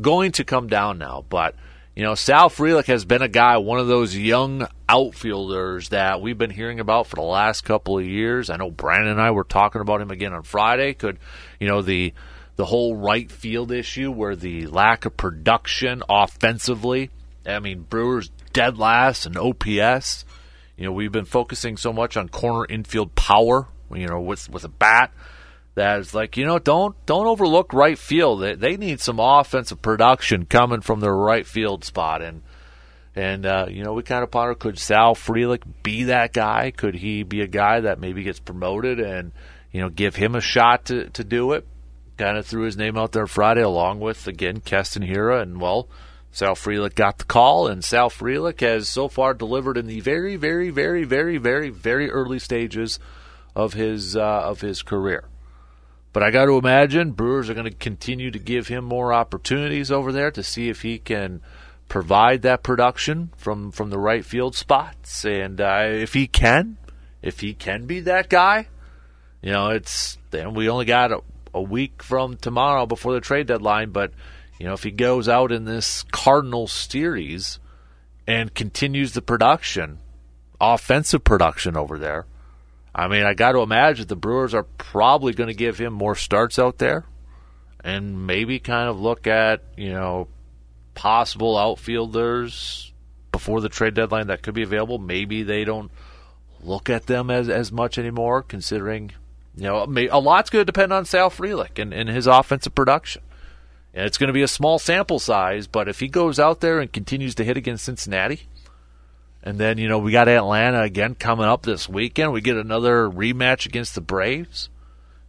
going 0.00 0.32
to 0.32 0.44
come 0.44 0.66
down 0.66 0.98
now. 0.98 1.24
But, 1.28 1.54
you 1.94 2.02
know, 2.02 2.14
Sal 2.14 2.50
Frelick 2.50 2.86
has 2.86 3.04
been 3.04 3.22
a 3.22 3.28
guy, 3.28 3.56
one 3.58 3.78
of 3.78 3.86
those 3.86 4.16
young 4.16 4.66
outfielders 4.88 5.90
that 5.90 6.20
we've 6.20 6.38
been 6.38 6.50
hearing 6.50 6.80
about 6.80 7.06
for 7.06 7.16
the 7.16 7.22
last 7.22 7.62
couple 7.62 7.98
of 7.98 8.04
years. 8.04 8.50
I 8.50 8.56
know 8.56 8.70
Brandon 8.70 9.12
and 9.12 9.20
I 9.20 9.30
were 9.30 9.44
talking 9.44 9.80
about 9.80 10.00
him 10.00 10.10
again 10.10 10.32
on 10.32 10.42
Friday. 10.42 10.94
Could, 10.94 11.18
you 11.60 11.68
know, 11.68 11.82
the 11.82 12.12
the 12.56 12.64
whole 12.66 12.94
right 12.94 13.30
field 13.32 13.72
issue 13.72 14.12
where 14.12 14.36
the 14.36 14.66
lack 14.68 15.04
of 15.04 15.16
production 15.16 16.02
offensively. 16.08 17.10
I 17.44 17.58
mean, 17.58 17.82
Brewers 17.82 18.30
dead 18.52 18.78
last 18.78 19.26
and 19.26 19.36
OPS. 19.36 20.24
You 20.76 20.86
know, 20.86 20.92
we've 20.92 21.12
been 21.12 21.24
focusing 21.24 21.76
so 21.76 21.92
much 21.92 22.16
on 22.16 22.28
corner 22.28 22.66
infield 22.68 23.14
power, 23.14 23.68
you 23.94 24.06
know, 24.06 24.20
with 24.20 24.50
with 24.50 24.64
a 24.64 24.68
bat 24.68 25.12
that 25.74 25.98
is 26.00 26.14
like 26.14 26.36
you 26.36 26.44
know 26.44 26.58
don't 26.58 26.94
don't 27.06 27.26
overlook 27.26 27.72
right 27.72 27.98
field. 27.98 28.42
They, 28.42 28.54
they 28.54 28.76
need 28.76 29.00
some 29.00 29.18
offensive 29.20 29.82
production 29.82 30.46
coming 30.46 30.80
from 30.80 31.00
their 31.00 31.14
right 31.14 31.46
field 31.46 31.84
spot, 31.84 32.22
and 32.22 32.42
and 33.14 33.44
uh, 33.44 33.66
you 33.68 33.82
know 33.84 33.92
we 33.92 34.02
kind 34.02 34.22
of 34.22 34.30
ponder 34.30 34.54
could 34.54 34.78
Sal 34.78 35.14
Frelick 35.14 35.62
be 35.82 36.04
that 36.04 36.32
guy? 36.32 36.70
Could 36.70 36.94
he 36.96 37.22
be 37.22 37.40
a 37.40 37.46
guy 37.46 37.80
that 37.80 37.98
maybe 37.98 38.22
gets 38.22 38.40
promoted 38.40 39.00
and 39.00 39.32
you 39.72 39.80
know 39.80 39.88
give 39.88 40.16
him 40.16 40.34
a 40.34 40.40
shot 40.40 40.86
to 40.86 41.10
to 41.10 41.24
do 41.24 41.52
it? 41.52 41.66
Kind 42.16 42.38
of 42.38 42.46
threw 42.46 42.62
his 42.62 42.76
name 42.76 42.96
out 42.96 43.10
there 43.10 43.26
Friday 43.26 43.62
along 43.62 44.00
with 44.00 44.26
again 44.26 44.60
Keston 44.60 45.02
Hiura, 45.02 45.42
and 45.42 45.60
well. 45.60 45.88
Sal 46.34 46.56
Frelick 46.56 46.96
got 46.96 47.18
the 47.18 47.24
call, 47.24 47.68
and 47.68 47.84
Sal 47.84 48.10
Frelick 48.10 48.60
has 48.60 48.88
so 48.88 49.06
far 49.06 49.34
delivered 49.34 49.76
in 49.76 49.86
the 49.86 50.00
very, 50.00 50.34
very, 50.34 50.70
very, 50.70 51.04
very, 51.04 51.38
very, 51.38 51.70
very 51.70 52.10
early 52.10 52.40
stages 52.40 52.98
of 53.54 53.74
his 53.74 54.16
uh, 54.16 54.42
of 54.42 54.60
his 54.60 54.82
career. 54.82 55.28
But 56.12 56.24
I 56.24 56.32
got 56.32 56.46
to 56.46 56.58
imagine 56.58 57.12
Brewers 57.12 57.48
are 57.48 57.54
going 57.54 57.70
to 57.70 57.76
continue 57.76 58.32
to 58.32 58.38
give 58.40 58.66
him 58.66 58.84
more 58.84 59.12
opportunities 59.12 59.92
over 59.92 60.10
there 60.10 60.32
to 60.32 60.42
see 60.42 60.68
if 60.68 60.82
he 60.82 60.98
can 60.98 61.40
provide 61.88 62.42
that 62.42 62.64
production 62.64 63.30
from 63.36 63.70
from 63.70 63.90
the 63.90 63.98
right 63.98 64.24
field 64.24 64.56
spots. 64.56 65.24
And 65.24 65.60
uh, 65.60 65.84
if 65.84 66.14
he 66.14 66.26
can, 66.26 66.78
if 67.22 67.38
he 67.40 67.54
can 67.54 67.86
be 67.86 68.00
that 68.00 68.28
guy, 68.28 68.66
you 69.40 69.52
know, 69.52 69.68
it's 69.68 70.18
then 70.32 70.52
we 70.54 70.68
only 70.68 70.84
got 70.84 71.12
a, 71.12 71.20
a 71.54 71.62
week 71.62 72.02
from 72.02 72.36
tomorrow 72.36 72.86
before 72.86 73.12
the 73.12 73.20
trade 73.20 73.46
deadline. 73.46 73.90
But 73.90 74.10
you 74.58 74.66
know, 74.66 74.72
if 74.72 74.82
he 74.82 74.90
goes 74.90 75.28
out 75.28 75.52
in 75.52 75.64
this 75.64 76.04
Cardinal 76.12 76.66
series 76.66 77.58
and 78.26 78.54
continues 78.54 79.12
the 79.12 79.22
production, 79.22 79.98
offensive 80.60 81.24
production 81.24 81.76
over 81.76 81.98
there 81.98 82.26
I 82.94 83.08
mean, 83.08 83.24
I 83.24 83.34
got 83.34 83.52
to 83.52 83.60
imagine 83.60 84.06
the 84.06 84.16
Brewers 84.16 84.54
are 84.54 84.62
probably 84.62 85.32
going 85.32 85.48
to 85.48 85.54
give 85.54 85.78
him 85.78 85.92
more 85.92 86.14
starts 86.14 86.58
out 86.58 86.78
there 86.78 87.04
and 87.82 88.26
maybe 88.26 88.60
kind 88.60 88.88
of 88.88 89.00
look 89.00 89.26
at, 89.26 89.62
you 89.76 89.92
know, 89.92 90.28
possible 90.94 91.58
outfielders 91.58 92.92
before 93.32 93.60
the 93.60 93.68
trade 93.68 93.94
deadline 93.94 94.28
that 94.28 94.42
could 94.42 94.54
be 94.54 94.62
available. 94.62 94.98
Maybe 94.98 95.42
they 95.42 95.64
don't 95.64 95.90
look 96.62 96.88
at 96.88 97.06
them 97.06 97.30
as, 97.30 97.48
as 97.48 97.72
much 97.72 97.98
anymore, 97.98 98.42
considering, 98.42 99.10
you 99.56 99.64
know, 99.64 99.82
a 99.82 100.20
lot's 100.20 100.50
going 100.50 100.60
to 100.60 100.72
depend 100.72 100.92
on 100.92 101.04
Sal 101.04 101.30
Frelick 101.30 101.80
and, 101.80 101.92
and 101.92 102.08
his 102.08 102.28
offensive 102.28 102.76
production. 102.76 103.22
And 103.94 104.06
it's 104.06 104.18
going 104.18 104.28
to 104.28 104.34
be 104.34 104.42
a 104.42 104.48
small 104.48 104.80
sample 104.80 105.20
size, 105.20 105.68
but 105.68 105.88
if 105.88 106.00
he 106.00 106.08
goes 106.08 106.40
out 106.40 106.60
there 106.60 106.80
and 106.80 106.92
continues 106.92 107.36
to 107.36 107.44
hit 107.44 107.56
against 107.56 107.84
Cincinnati, 107.84 108.48
and 109.42 109.58
then, 109.58 109.78
you 109.78 109.88
know, 109.88 109.98
we 109.98 110.10
got 110.10 110.26
Atlanta 110.26 110.82
again 110.82 111.14
coming 111.14 111.46
up 111.46 111.62
this 111.62 111.88
weekend. 111.88 112.32
We 112.32 112.40
get 112.40 112.56
another 112.56 113.08
rematch 113.08 113.66
against 113.66 113.94
the 113.94 114.00
Braves. 114.00 114.68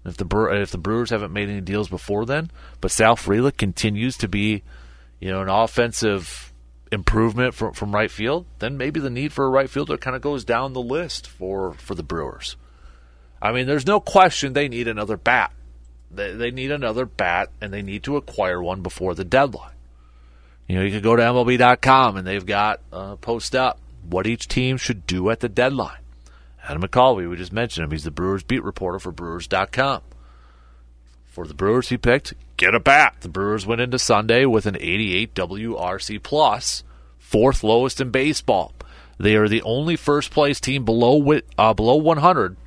If 0.05 0.17
the 0.17 0.25
if 0.61 0.71
the 0.71 0.77
Brewers 0.77 1.09
haven't 1.09 1.33
made 1.33 1.49
any 1.49 1.61
deals 1.61 1.89
before 1.89 2.25
then, 2.25 2.51
but 2.79 2.91
Sal 2.91 3.15
Frelick 3.15 3.57
continues 3.57 4.17
to 4.17 4.27
be, 4.27 4.63
you 5.19 5.31
know, 5.31 5.41
an 5.41 5.49
offensive 5.49 6.53
improvement 6.91 7.55
from 7.55 7.73
from 7.73 7.93
right 7.93 8.11
field, 8.11 8.45
then 8.59 8.77
maybe 8.77 8.99
the 8.99 9.09
need 9.09 9.33
for 9.33 9.45
a 9.45 9.49
right 9.49 9.69
fielder 9.69 9.97
kind 9.97 10.15
of 10.15 10.21
goes 10.21 10.45
down 10.45 10.73
the 10.73 10.81
list 10.81 11.27
for 11.27 11.73
for 11.73 11.95
the 11.95 12.03
Brewers. 12.03 12.55
I 13.41 13.51
mean, 13.51 13.65
there's 13.65 13.87
no 13.87 13.99
question 13.99 14.53
they 14.53 14.69
need 14.69 14.87
another 14.87 15.17
bat. 15.17 15.51
They, 16.15 16.33
they 16.33 16.51
need 16.51 16.71
another 16.71 17.05
bat, 17.05 17.49
and 17.61 17.73
they 17.73 17.81
need 17.81 18.03
to 18.03 18.17
acquire 18.17 18.61
one 18.61 18.81
before 18.81 19.15
the 19.15 19.25
deadline. 19.25 19.73
You 20.67 20.77
know, 20.77 20.83
you 20.83 20.91
can 20.91 21.01
go 21.01 21.15
to 21.15 21.21
MLB.com, 21.21 22.17
and 22.17 22.25
they've 22.25 22.45
got 22.45 22.81
uh, 22.91 23.15
post 23.17 23.55
up 23.55 23.79
what 24.09 24.27
each 24.27 24.47
team 24.47 24.77
should 24.77 25.05
do 25.05 25.29
at 25.29 25.39
the 25.39 25.49
deadline. 25.49 25.99
Adam 26.63 26.81
McCalvy, 26.81 27.29
we 27.29 27.35
just 27.35 27.53
mentioned 27.53 27.85
him. 27.85 27.91
He's 27.91 28.03
the 28.03 28.11
Brewers 28.11 28.43
beat 28.43 28.63
reporter 28.63 28.99
for 28.99 29.11
Brewers.com. 29.11 30.01
For 31.25 31.45
the 31.45 31.53
Brewers, 31.53 31.89
he 31.89 31.97
picked 31.97 32.33
get 32.57 32.73
a 32.73 32.79
bat. 32.79 33.17
The 33.19 33.29
Brewers 33.29 33.65
went 33.65 33.81
into 33.81 33.99
Sunday 33.99 34.45
with 34.45 34.65
an 34.65 34.77
88 34.79 35.35
WRC 35.35 36.23
plus, 36.23 36.83
fourth 37.19 37.63
lowest 37.63 38.01
in 38.01 38.09
baseball. 38.09 38.73
They 39.19 39.35
are 39.35 39.47
the 39.47 39.61
only 39.61 39.95
first 39.95 40.31
place 40.31 40.59
team 40.59 40.85
below 40.85 41.39
uh, 41.57 41.73
below 41.73 41.95
100, 41.95 42.57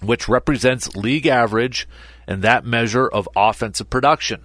which 0.00 0.28
represents 0.28 0.96
league 0.96 1.26
average 1.26 1.86
and 2.26 2.42
that 2.42 2.64
measure 2.64 3.08
of 3.08 3.28
offensive 3.36 3.90
production. 3.90 4.42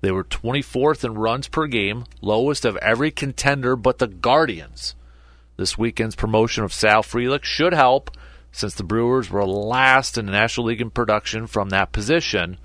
They 0.00 0.10
were 0.10 0.24
24th 0.24 1.04
in 1.04 1.14
runs 1.14 1.48
per 1.48 1.66
game, 1.66 2.04
lowest 2.20 2.64
of 2.64 2.76
every 2.78 3.10
contender 3.10 3.76
but 3.76 3.98
the 3.98 4.06
Guardians. 4.06 4.94
This 5.56 5.76
weekend's 5.76 6.16
promotion 6.16 6.64
of 6.64 6.72
Sal 6.72 7.02
Frelick 7.02 7.44
should 7.44 7.74
help, 7.74 8.10
since 8.50 8.74
the 8.74 8.82
Brewers 8.82 9.30
were 9.30 9.46
last 9.46 10.16
in 10.16 10.26
the 10.26 10.32
National 10.32 10.68
League 10.68 10.80
in 10.80 10.90
production 10.90 11.46
from 11.46 11.68
that 11.68 11.92
position. 11.92 12.56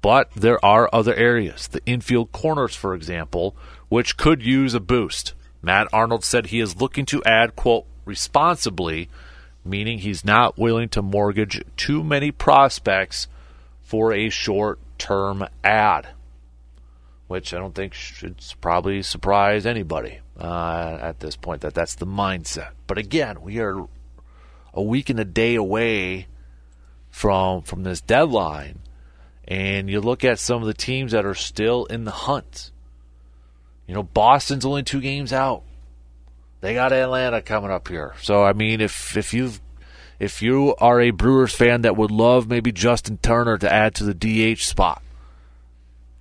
But 0.00 0.30
there 0.36 0.64
are 0.64 0.88
other 0.92 1.14
areas, 1.14 1.66
the 1.66 1.84
infield 1.84 2.30
corners, 2.30 2.76
for 2.76 2.94
example, 2.94 3.56
which 3.88 4.16
could 4.16 4.42
use 4.42 4.74
a 4.74 4.80
boost. 4.80 5.34
Matt 5.60 5.88
Arnold 5.92 6.24
said 6.24 6.46
he 6.46 6.60
is 6.60 6.80
looking 6.80 7.04
to 7.06 7.24
add, 7.24 7.56
quote, 7.56 7.86
responsibly, 8.04 9.08
meaning 9.64 9.98
he's 9.98 10.24
not 10.24 10.56
willing 10.56 10.88
to 10.90 11.02
mortgage 11.02 11.60
too 11.76 12.04
many 12.04 12.30
prospects 12.30 13.26
for 13.88 14.12
a 14.12 14.28
short 14.28 14.78
term 14.98 15.48
ad, 15.64 16.08
which 17.26 17.54
I 17.54 17.58
don't 17.58 17.74
think 17.74 17.94
should 17.94 18.36
probably 18.60 19.00
surprise 19.00 19.64
anybody 19.64 20.18
uh, 20.38 20.98
at 21.00 21.20
this 21.20 21.36
point 21.36 21.62
that 21.62 21.72
that's 21.72 21.94
the 21.94 22.06
mindset. 22.06 22.72
But 22.86 22.98
again, 22.98 23.40
we 23.40 23.60
are 23.60 23.88
a 24.74 24.82
week 24.82 25.08
and 25.08 25.18
a 25.18 25.24
day 25.24 25.54
away 25.54 26.26
from 27.08 27.62
from 27.62 27.82
this 27.82 28.02
deadline, 28.02 28.80
and 29.46 29.88
you 29.88 30.02
look 30.02 30.22
at 30.22 30.38
some 30.38 30.60
of 30.60 30.66
the 30.66 30.74
teams 30.74 31.12
that 31.12 31.24
are 31.24 31.34
still 31.34 31.86
in 31.86 32.04
the 32.04 32.10
hunt. 32.10 32.70
You 33.86 33.94
know, 33.94 34.02
Boston's 34.02 34.66
only 34.66 34.82
two 34.82 35.00
games 35.00 35.32
out. 35.32 35.62
They 36.60 36.74
got 36.74 36.92
Atlanta 36.92 37.40
coming 37.40 37.70
up 37.70 37.88
here. 37.88 38.12
So 38.20 38.44
I 38.44 38.52
mean, 38.52 38.82
if 38.82 39.16
if 39.16 39.32
you've 39.32 39.62
if 40.18 40.42
you 40.42 40.74
are 40.76 41.00
a 41.00 41.10
Brewers 41.10 41.54
fan 41.54 41.82
that 41.82 41.96
would 41.96 42.10
love 42.10 42.48
maybe 42.48 42.72
Justin 42.72 43.18
Turner 43.18 43.58
to 43.58 43.72
add 43.72 43.94
to 43.96 44.04
the 44.04 44.14
DH 44.14 44.62
spot, 44.62 45.02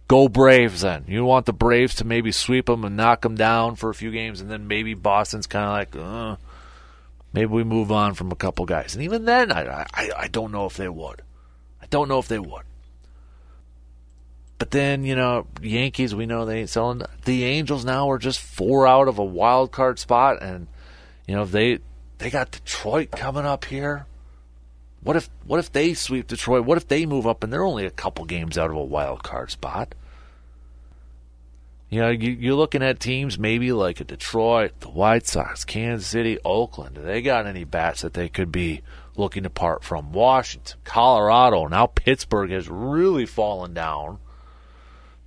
go 0.07 0.27
Braves 0.27 0.81
then. 0.81 1.05
You 1.07 1.25
want 1.25 1.45
the 1.45 1.53
Braves 1.53 1.95
to 1.95 2.05
maybe 2.05 2.31
sweep 2.31 2.67
them 2.67 2.83
and 2.83 2.95
knock 2.95 3.21
them 3.21 3.35
down 3.35 3.75
for 3.75 3.89
a 3.89 3.95
few 3.95 4.11
games, 4.11 4.39
and 4.39 4.49
then 4.49 4.67
maybe 4.67 4.93
Boston's 4.93 5.47
kind 5.47 5.65
of 5.65 5.71
like, 5.71 5.95
uh, 5.95 6.35
maybe 7.33 7.47
we 7.47 7.63
move 7.63 7.91
on 7.91 8.13
from 8.13 8.31
a 8.31 8.35
couple 8.35 8.65
guys. 8.65 8.93
And 8.93 9.03
even 9.03 9.25
then, 9.25 9.51
I, 9.51 9.85
I, 9.93 10.11
I 10.17 10.27
don't 10.27 10.51
know 10.51 10.65
if 10.65 10.77
they 10.77 10.89
would. 10.89 11.21
I 11.81 11.85
don't 11.87 12.07
know 12.07 12.19
if 12.19 12.27
they 12.27 12.39
would. 12.39 12.63
But 14.59 14.71
then, 14.71 15.03
you 15.03 15.15
know, 15.15 15.45
Yankees, 15.61 16.15
we 16.15 16.25
know 16.25 16.45
they 16.45 16.61
ain't 16.61 16.69
selling. 16.69 17.03
The 17.25 17.43
Angels 17.43 17.85
now 17.85 18.09
are 18.09 18.17
just 18.17 18.39
four 18.39 18.87
out 18.87 19.07
of 19.07 19.19
a 19.19 19.23
wild 19.23 19.71
card 19.71 19.99
spot, 19.99 20.41
and 20.41 20.67
you 21.27 21.35
know 21.35 21.43
if 21.43 21.51
they 21.51 21.79
they 22.17 22.29
got 22.29 22.51
Detroit 22.51 23.11
coming 23.11 23.45
up 23.45 23.65
here. 23.65 24.05
What 25.01 25.15
if 25.15 25.29
what 25.45 25.59
if 25.59 25.71
they 25.71 25.93
sweep 25.93 26.27
Detroit? 26.27 26.65
What 26.65 26.77
if 26.77 26.87
they 26.87 27.05
move 27.05 27.27
up 27.27 27.43
and 27.43 27.53
they're 27.53 27.63
only 27.63 27.85
a 27.85 27.91
couple 27.91 28.25
games 28.25 28.57
out 28.57 28.69
of 28.69 28.75
a 28.75 28.83
wild 28.83 29.23
card 29.23 29.51
spot? 29.51 29.93
You 31.89 32.01
know, 32.01 32.09
you, 32.09 32.51
are 32.51 32.55
looking 32.55 32.83
at 32.83 32.99
teams 32.99 33.39
maybe 33.39 33.71
like 33.71 34.01
a 34.01 34.03
Detroit, 34.03 34.73
the 34.81 34.89
White 34.89 35.25
Sox, 35.25 35.63
Kansas 35.63 36.05
City, 36.05 36.37
Oakland. 36.43 36.95
Do 36.95 37.01
they 37.01 37.21
got 37.21 37.47
any 37.47 37.63
bats 37.63 38.01
that 38.01 38.13
they 38.13 38.27
could 38.27 38.51
be 38.51 38.81
looking 39.15 39.43
to 39.43 39.49
part 39.49 39.85
from? 39.85 40.11
Washington, 40.11 40.79
Colorado. 40.83 41.67
Now 41.67 41.85
Pittsburgh 41.85 42.51
has 42.51 42.67
really 42.67 43.25
fallen 43.25 43.73
down. 43.73 44.19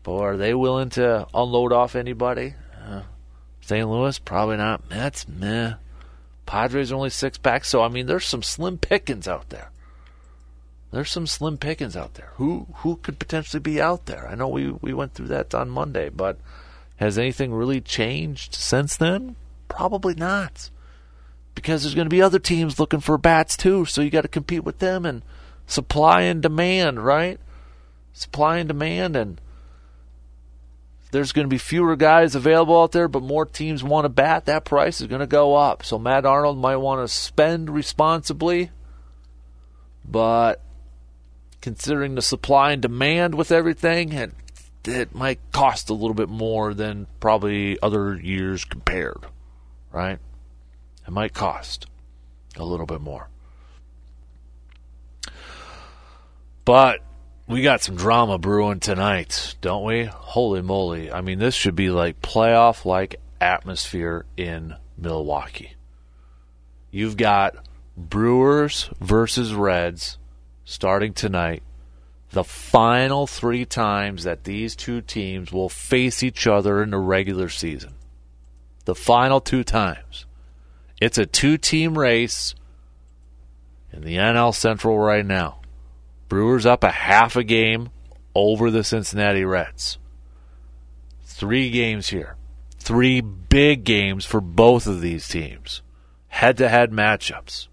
But 0.02 0.16
are 0.18 0.36
they 0.36 0.52
willing 0.52 0.90
to 0.90 1.26
unload 1.32 1.72
off 1.72 1.94
anybody? 1.94 2.54
Uh, 2.86 3.02
St. 3.62 3.88
Louis, 3.88 4.18
probably 4.18 4.56
not. 4.56 4.88
Mets, 4.90 5.28
meh. 5.28 5.74
Padres 6.50 6.90
are 6.90 6.96
only 6.96 7.10
six 7.10 7.38
packs, 7.38 7.68
so 7.68 7.80
I 7.80 7.86
mean, 7.86 8.06
there's 8.06 8.26
some 8.26 8.42
slim 8.42 8.76
pickings 8.76 9.28
out 9.28 9.50
there. 9.50 9.70
There's 10.90 11.08
some 11.08 11.28
slim 11.28 11.58
pickings 11.58 11.96
out 11.96 12.14
there. 12.14 12.32
Who 12.34 12.66
who 12.78 12.96
could 12.96 13.20
potentially 13.20 13.60
be 13.60 13.80
out 13.80 14.06
there? 14.06 14.26
I 14.26 14.34
know 14.34 14.48
we 14.48 14.72
we 14.72 14.92
went 14.92 15.14
through 15.14 15.28
that 15.28 15.54
on 15.54 15.70
Monday, 15.70 16.08
but 16.08 16.38
has 16.96 17.16
anything 17.16 17.54
really 17.54 17.80
changed 17.80 18.56
since 18.56 18.96
then? 18.96 19.36
Probably 19.68 20.14
not, 20.16 20.70
because 21.54 21.84
there's 21.84 21.94
going 21.94 22.06
to 22.06 22.16
be 22.16 22.20
other 22.20 22.40
teams 22.40 22.80
looking 22.80 22.98
for 22.98 23.16
bats 23.16 23.56
too. 23.56 23.84
So 23.84 24.02
you 24.02 24.10
got 24.10 24.22
to 24.22 24.28
compete 24.28 24.64
with 24.64 24.80
them 24.80 25.06
and 25.06 25.22
supply 25.68 26.22
and 26.22 26.42
demand, 26.42 27.04
right? 27.04 27.38
Supply 28.12 28.58
and 28.58 28.66
demand 28.66 29.14
and 29.14 29.40
there's 31.10 31.32
going 31.32 31.44
to 31.44 31.50
be 31.50 31.58
fewer 31.58 31.96
guys 31.96 32.34
available 32.34 32.80
out 32.80 32.92
there, 32.92 33.08
but 33.08 33.22
more 33.22 33.44
teams 33.44 33.82
want 33.82 34.04
to 34.04 34.08
bat, 34.08 34.46
that 34.46 34.64
price 34.64 35.00
is 35.00 35.08
going 35.08 35.20
to 35.20 35.26
go 35.26 35.54
up. 35.56 35.84
So 35.84 35.98
Matt 35.98 36.24
Arnold 36.24 36.58
might 36.58 36.76
want 36.76 37.06
to 37.06 37.12
spend 37.12 37.70
responsibly, 37.70 38.70
but 40.04 40.62
considering 41.60 42.14
the 42.14 42.22
supply 42.22 42.72
and 42.72 42.82
demand 42.82 43.34
with 43.34 43.50
everything, 43.50 44.12
it, 44.12 44.32
it 44.84 45.14
might 45.14 45.40
cost 45.52 45.90
a 45.90 45.94
little 45.94 46.14
bit 46.14 46.28
more 46.28 46.74
than 46.74 47.06
probably 47.18 47.78
other 47.82 48.14
years 48.16 48.64
compared, 48.64 49.26
right? 49.92 50.18
It 51.06 51.10
might 51.10 51.34
cost 51.34 51.86
a 52.56 52.64
little 52.64 52.86
bit 52.86 53.00
more. 53.00 53.28
But 56.64 57.00
we 57.50 57.62
got 57.62 57.82
some 57.82 57.96
drama 57.96 58.38
brewing 58.38 58.78
tonight, 58.78 59.56
don't 59.60 59.84
we? 59.84 60.04
Holy 60.04 60.62
moly. 60.62 61.10
I 61.10 61.20
mean, 61.20 61.40
this 61.40 61.54
should 61.54 61.74
be 61.74 61.90
like 61.90 62.22
playoff 62.22 62.84
like 62.84 63.20
atmosphere 63.40 64.24
in 64.36 64.76
Milwaukee. 64.96 65.74
You've 66.92 67.16
got 67.16 67.56
Brewers 67.96 68.88
versus 69.00 69.52
Reds 69.52 70.18
starting 70.64 71.12
tonight. 71.12 71.64
The 72.30 72.44
final 72.44 73.26
three 73.26 73.64
times 73.64 74.22
that 74.22 74.44
these 74.44 74.76
two 74.76 75.00
teams 75.00 75.50
will 75.50 75.68
face 75.68 76.22
each 76.22 76.46
other 76.46 76.80
in 76.80 76.90
the 76.90 76.98
regular 76.98 77.48
season. 77.48 77.94
The 78.84 78.94
final 78.94 79.40
two 79.40 79.64
times. 79.64 80.26
It's 81.00 81.18
a 81.18 81.26
two 81.26 81.58
team 81.58 81.98
race 81.98 82.54
in 83.92 84.02
the 84.02 84.16
NL 84.16 84.54
Central 84.54 84.96
right 84.96 85.26
now. 85.26 85.59
Brewers 86.30 86.64
up 86.64 86.84
a 86.84 86.92
half 86.92 87.34
a 87.34 87.42
game 87.42 87.90
over 88.36 88.70
the 88.70 88.84
Cincinnati 88.84 89.44
Reds. 89.44 89.98
Three 91.24 91.70
games 91.70 92.08
here. 92.08 92.36
Three 92.78 93.20
big 93.20 93.82
games 93.82 94.24
for 94.24 94.40
both 94.40 94.86
of 94.86 95.00
these 95.00 95.26
teams. 95.26 95.82
Head 96.28 96.56
to 96.58 96.68
head 96.68 96.92
matchups. 96.92 97.66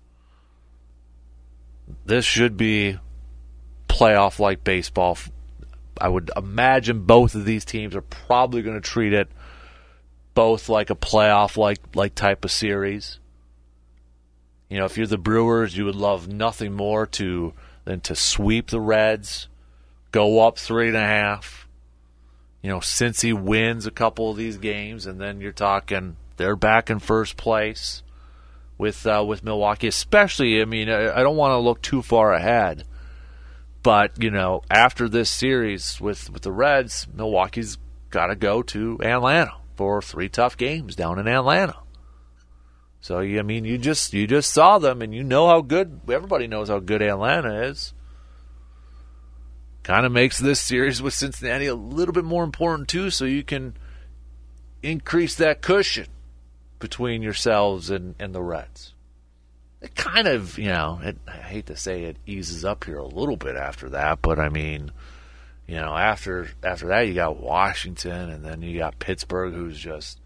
This 2.04 2.26
should 2.26 2.58
be 2.58 2.98
playoff 3.88 4.40
like 4.40 4.64
baseball. 4.64 5.20
I 6.02 6.10
would 6.10 6.32
imagine 6.36 7.04
both 7.04 7.36
of 7.36 7.46
these 7.46 7.64
teams 7.64 7.96
are 7.96 8.02
probably 8.02 8.64
going 8.64 8.76
to 8.76 8.82
treat 8.82 9.14
it 9.14 9.30
both 10.34 10.68
like 10.68 10.90
a 10.90 10.96
playoff 10.96 11.58
like 11.58 11.96
like 11.96 12.16
type 12.16 12.44
of 12.44 12.52
series. 12.52 13.20
You 14.68 14.80
know, 14.80 14.86
if 14.86 14.98
you're 14.98 15.06
the 15.06 15.18
Brewers, 15.20 15.78
you 15.78 15.86
would 15.86 15.96
love 15.96 16.28
nothing 16.28 16.74
more 16.74 17.06
to 17.06 17.54
than 17.88 18.02
to 18.02 18.16
sweep 18.16 18.70
the 18.70 18.82
Reds, 18.82 19.48
go 20.12 20.46
up 20.46 20.58
three 20.58 20.90
and 20.90 20.98
a 20.98 21.00
half. 21.00 21.70
You 22.62 22.70
know, 22.70 22.82
since 22.82 23.22
he 23.22 23.32
wins 23.32 23.86
a 23.86 23.92
couple 23.92 24.30
of 24.30 24.36
these 24.36 24.58
games, 24.58 25.06
and 25.06 25.22
then 25.22 25.40
you're 25.40 25.54
talking 25.54 26.18
they're 26.36 26.58
back 26.58 26.90
in 26.90 27.00
first 27.00 27.38
place 27.38 28.04
with 28.78 29.08
uh, 29.08 29.24
with 29.26 29.42
Milwaukee. 29.42 29.88
Especially, 29.88 30.62
I 30.62 30.66
mean, 30.66 30.90
I, 30.90 31.18
I 31.18 31.24
don't 31.24 31.38
want 31.38 31.54
to 31.54 31.60
look 31.60 31.82
too 31.82 32.02
far 32.02 32.34
ahead, 32.34 32.84
but 33.84 34.22
you 34.22 34.32
know, 34.32 34.64
after 34.70 35.08
this 35.08 35.30
series 35.30 36.02
with 36.02 36.30
with 36.30 36.42
the 36.42 36.52
Reds, 36.52 37.08
Milwaukee's 37.14 37.78
got 38.10 38.28
to 38.28 38.36
go 38.36 38.62
to 38.64 39.00
Atlanta 39.02 39.54
for 39.76 40.02
three 40.02 40.28
tough 40.28 40.58
games 40.58 40.94
down 40.94 41.20
in 41.20 41.28
Atlanta. 41.30 41.78
So 43.08 43.20
I 43.20 43.42
mean, 43.42 43.64
you 43.64 43.78
just 43.78 44.14
you 44.14 44.28
just 44.28 44.54
saw 44.54 44.80
them, 44.80 45.02
and 45.02 45.16
you 45.16 45.24
know 45.24 45.48
how 45.48 45.62
good. 45.62 46.02
Everybody 46.12 46.46
knows 46.46 46.68
how 46.68 46.80
good 46.80 47.02
Atlanta 47.02 47.64
is. 47.64 47.94
Kind 49.82 50.06
of 50.06 50.12
makes 50.12 50.38
this 50.38 50.60
series 50.60 51.02
with 51.02 51.14
Cincinnati 51.14 51.68
a 51.68 51.74
little 51.74 52.14
bit 52.14 52.26
more 52.26 52.44
important 52.44 52.90
too, 52.90 53.10
so 53.10 53.24
you 53.24 53.44
can 53.44 53.78
increase 54.84 55.36
that 55.36 55.62
cushion 55.62 56.08
between 56.80 57.22
yourselves 57.22 57.90
and, 57.90 58.14
and 58.20 58.36
the 58.36 58.42
Reds. 58.42 58.94
it 59.82 59.96
kind 59.96 60.28
of, 60.28 60.58
you 60.58 60.68
know, 60.68 61.00
it, 61.02 61.18
I 61.30 61.38
hate 61.38 61.68
to 61.68 61.78
say 61.78 62.04
it 62.04 62.18
eases 62.26 62.66
up 62.66 62.84
here 62.84 62.98
a 62.98 63.08
little 63.08 63.38
bit 63.38 63.56
after 63.56 63.88
that, 63.92 64.22
but 64.22 64.38
I 64.38 64.50
mean, 64.50 64.92
you 65.66 65.76
know, 65.76 65.96
after 65.96 66.50
after 66.62 66.88
that 66.88 67.08
you 67.08 67.14
got 67.14 67.40
Washington, 67.40 68.30
and 68.32 68.44
then 68.44 68.62
you 68.62 68.78
got 68.78 69.00
Pittsburgh, 69.00 69.54
who's 69.54 69.80
just, 69.80 70.20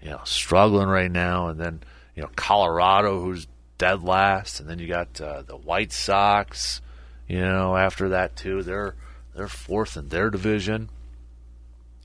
you 0.00 0.08
know, 0.08 0.22
struggling 0.24 0.88
right 0.88 1.12
now, 1.12 1.48
and 1.48 1.60
then 1.60 1.82
you 2.14 2.22
know 2.22 2.30
Colorado, 2.36 3.20
who's 3.20 3.46
dead 3.78 4.02
last, 4.02 4.60
and 4.60 4.68
then 4.68 4.78
you 4.78 4.86
got 4.86 5.20
uh, 5.20 5.42
the 5.42 5.56
White 5.56 5.92
Sox, 5.92 6.80
you 7.28 7.40
know, 7.40 7.76
after 7.76 8.10
that 8.10 8.36
too, 8.36 8.62
they're 8.62 8.94
they're 9.34 9.48
fourth 9.48 9.96
in 9.96 10.08
their 10.08 10.30
division, 10.30 10.90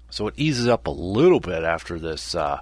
so 0.09 0.27
it 0.27 0.33
eases 0.37 0.67
up 0.67 0.87
a 0.87 0.91
little 0.91 1.39
bit 1.39 1.63
after 1.63 1.99
this. 1.99 2.35
Uh, 2.35 2.61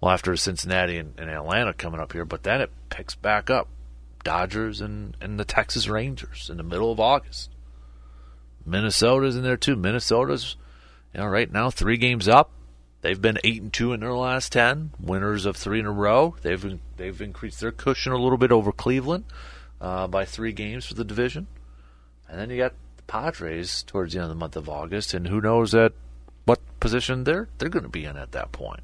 well, 0.00 0.12
after 0.12 0.34
Cincinnati 0.36 0.96
and, 0.96 1.12
and, 1.18 1.28
Atlanta 1.28 1.74
coming 1.74 2.00
up 2.00 2.12
here, 2.12 2.24
but 2.24 2.42
then 2.42 2.62
it 2.62 2.70
picks 2.88 3.14
back 3.14 3.50
up. 3.50 3.68
Dodgers 4.24 4.80
and, 4.80 5.16
and 5.20 5.38
the 5.38 5.44
Texas 5.44 5.88
Rangers 5.88 6.48
in 6.50 6.56
the 6.56 6.62
middle 6.62 6.90
of 6.92 7.00
August. 7.00 7.50
Minnesota's 8.64 9.36
in 9.36 9.42
there 9.42 9.56
too. 9.56 9.76
Minnesota's, 9.76 10.56
you 11.12 11.20
know, 11.20 11.26
right 11.26 11.50
now 11.50 11.70
three 11.70 11.96
games 11.96 12.28
up. 12.28 12.50
They've 13.02 13.20
been 13.20 13.38
eight 13.44 13.62
and 13.62 13.72
two 13.72 13.92
in 13.92 14.00
their 14.00 14.12
last 14.12 14.52
ten, 14.52 14.90
winners 15.00 15.46
of 15.46 15.56
three 15.56 15.80
in 15.80 15.86
a 15.86 15.92
row. 15.92 16.36
They've 16.42 16.78
they've 16.96 17.20
increased 17.20 17.60
their 17.60 17.72
cushion 17.72 18.12
a 18.12 18.18
little 18.18 18.38
bit 18.38 18.52
over 18.52 18.72
Cleveland 18.72 19.24
uh, 19.80 20.06
by 20.06 20.24
three 20.24 20.52
games 20.52 20.86
for 20.86 20.94
the 20.94 21.04
division, 21.04 21.46
and 22.28 22.38
then 22.38 22.50
you 22.50 22.58
got 22.58 22.74
the 22.96 23.02
Padres 23.04 23.82
towards 23.84 24.12
the 24.12 24.18
end 24.18 24.24
of 24.24 24.28
the 24.30 24.34
month 24.34 24.56
of 24.56 24.68
August, 24.68 25.14
and 25.14 25.28
who 25.28 25.40
knows 25.40 25.74
at 25.74 25.92
what 26.44 26.60
position 26.78 27.24
they're 27.24 27.48
they're 27.58 27.68
going 27.68 27.84
to 27.84 27.88
be 27.88 28.04
in 28.04 28.16
at 28.16 28.32
that 28.32 28.52
point. 28.52 28.80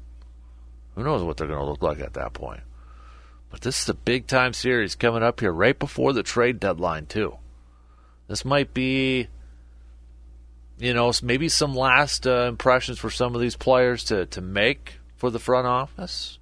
Who 0.95 1.03
knows 1.03 1.21
what 1.21 1.37
they're 1.37 1.47
going 1.47 1.59
to 1.59 1.65
look 1.65 1.83
like 1.83 1.99
at 1.99 2.13
that 2.13 2.33
point? 2.33 2.61
But 3.51 3.61
this 3.61 3.83
is 3.83 3.89
a 3.89 3.93
big 3.93 4.27
time 4.27 4.53
series 4.53 4.95
coming 4.95 5.23
up 5.23 5.39
here 5.39 5.51
right 5.51 5.77
before 5.77 6.11
the 6.11 6.23
trade 6.23 6.59
deadline, 6.59 7.05
too. 7.05 7.37
This 8.27 8.43
might 8.43 8.73
be, 8.73 9.27
you 10.79 10.93
know, 10.93 11.11
maybe 11.23 11.49
some 11.49 11.75
last 11.75 12.27
uh, 12.27 12.45
impressions 12.47 12.99
for 12.99 13.09
some 13.09 13.35
of 13.35 13.41
these 13.41 13.55
players 13.55 14.03
to, 14.05 14.25
to 14.27 14.41
make 14.41 14.99
for 15.15 15.29
the 15.29 15.39
front 15.39 15.67
office. 15.67 16.39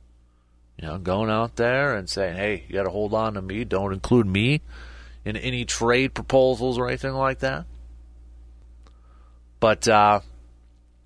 You 0.80 0.88
know, 0.88 0.98
going 0.98 1.30
out 1.30 1.56
there 1.56 1.96
and 1.96 2.10
saying, 2.10 2.36
hey, 2.36 2.66
you 2.68 2.74
got 2.74 2.84
to 2.84 2.90
hold 2.90 3.14
on 3.14 3.36
to 3.36 3.42
me. 3.42 3.64
Don't 3.64 3.94
include 3.94 4.28
me 4.28 4.62
in 5.24 5.38
any 5.38 5.64
trade 5.64 6.14
proposals 6.14 6.78
or 6.78 6.88
anything 6.88 7.14
like 7.14 7.40
that. 7.40 7.66
But, 9.62 9.88
uh, 9.88 10.20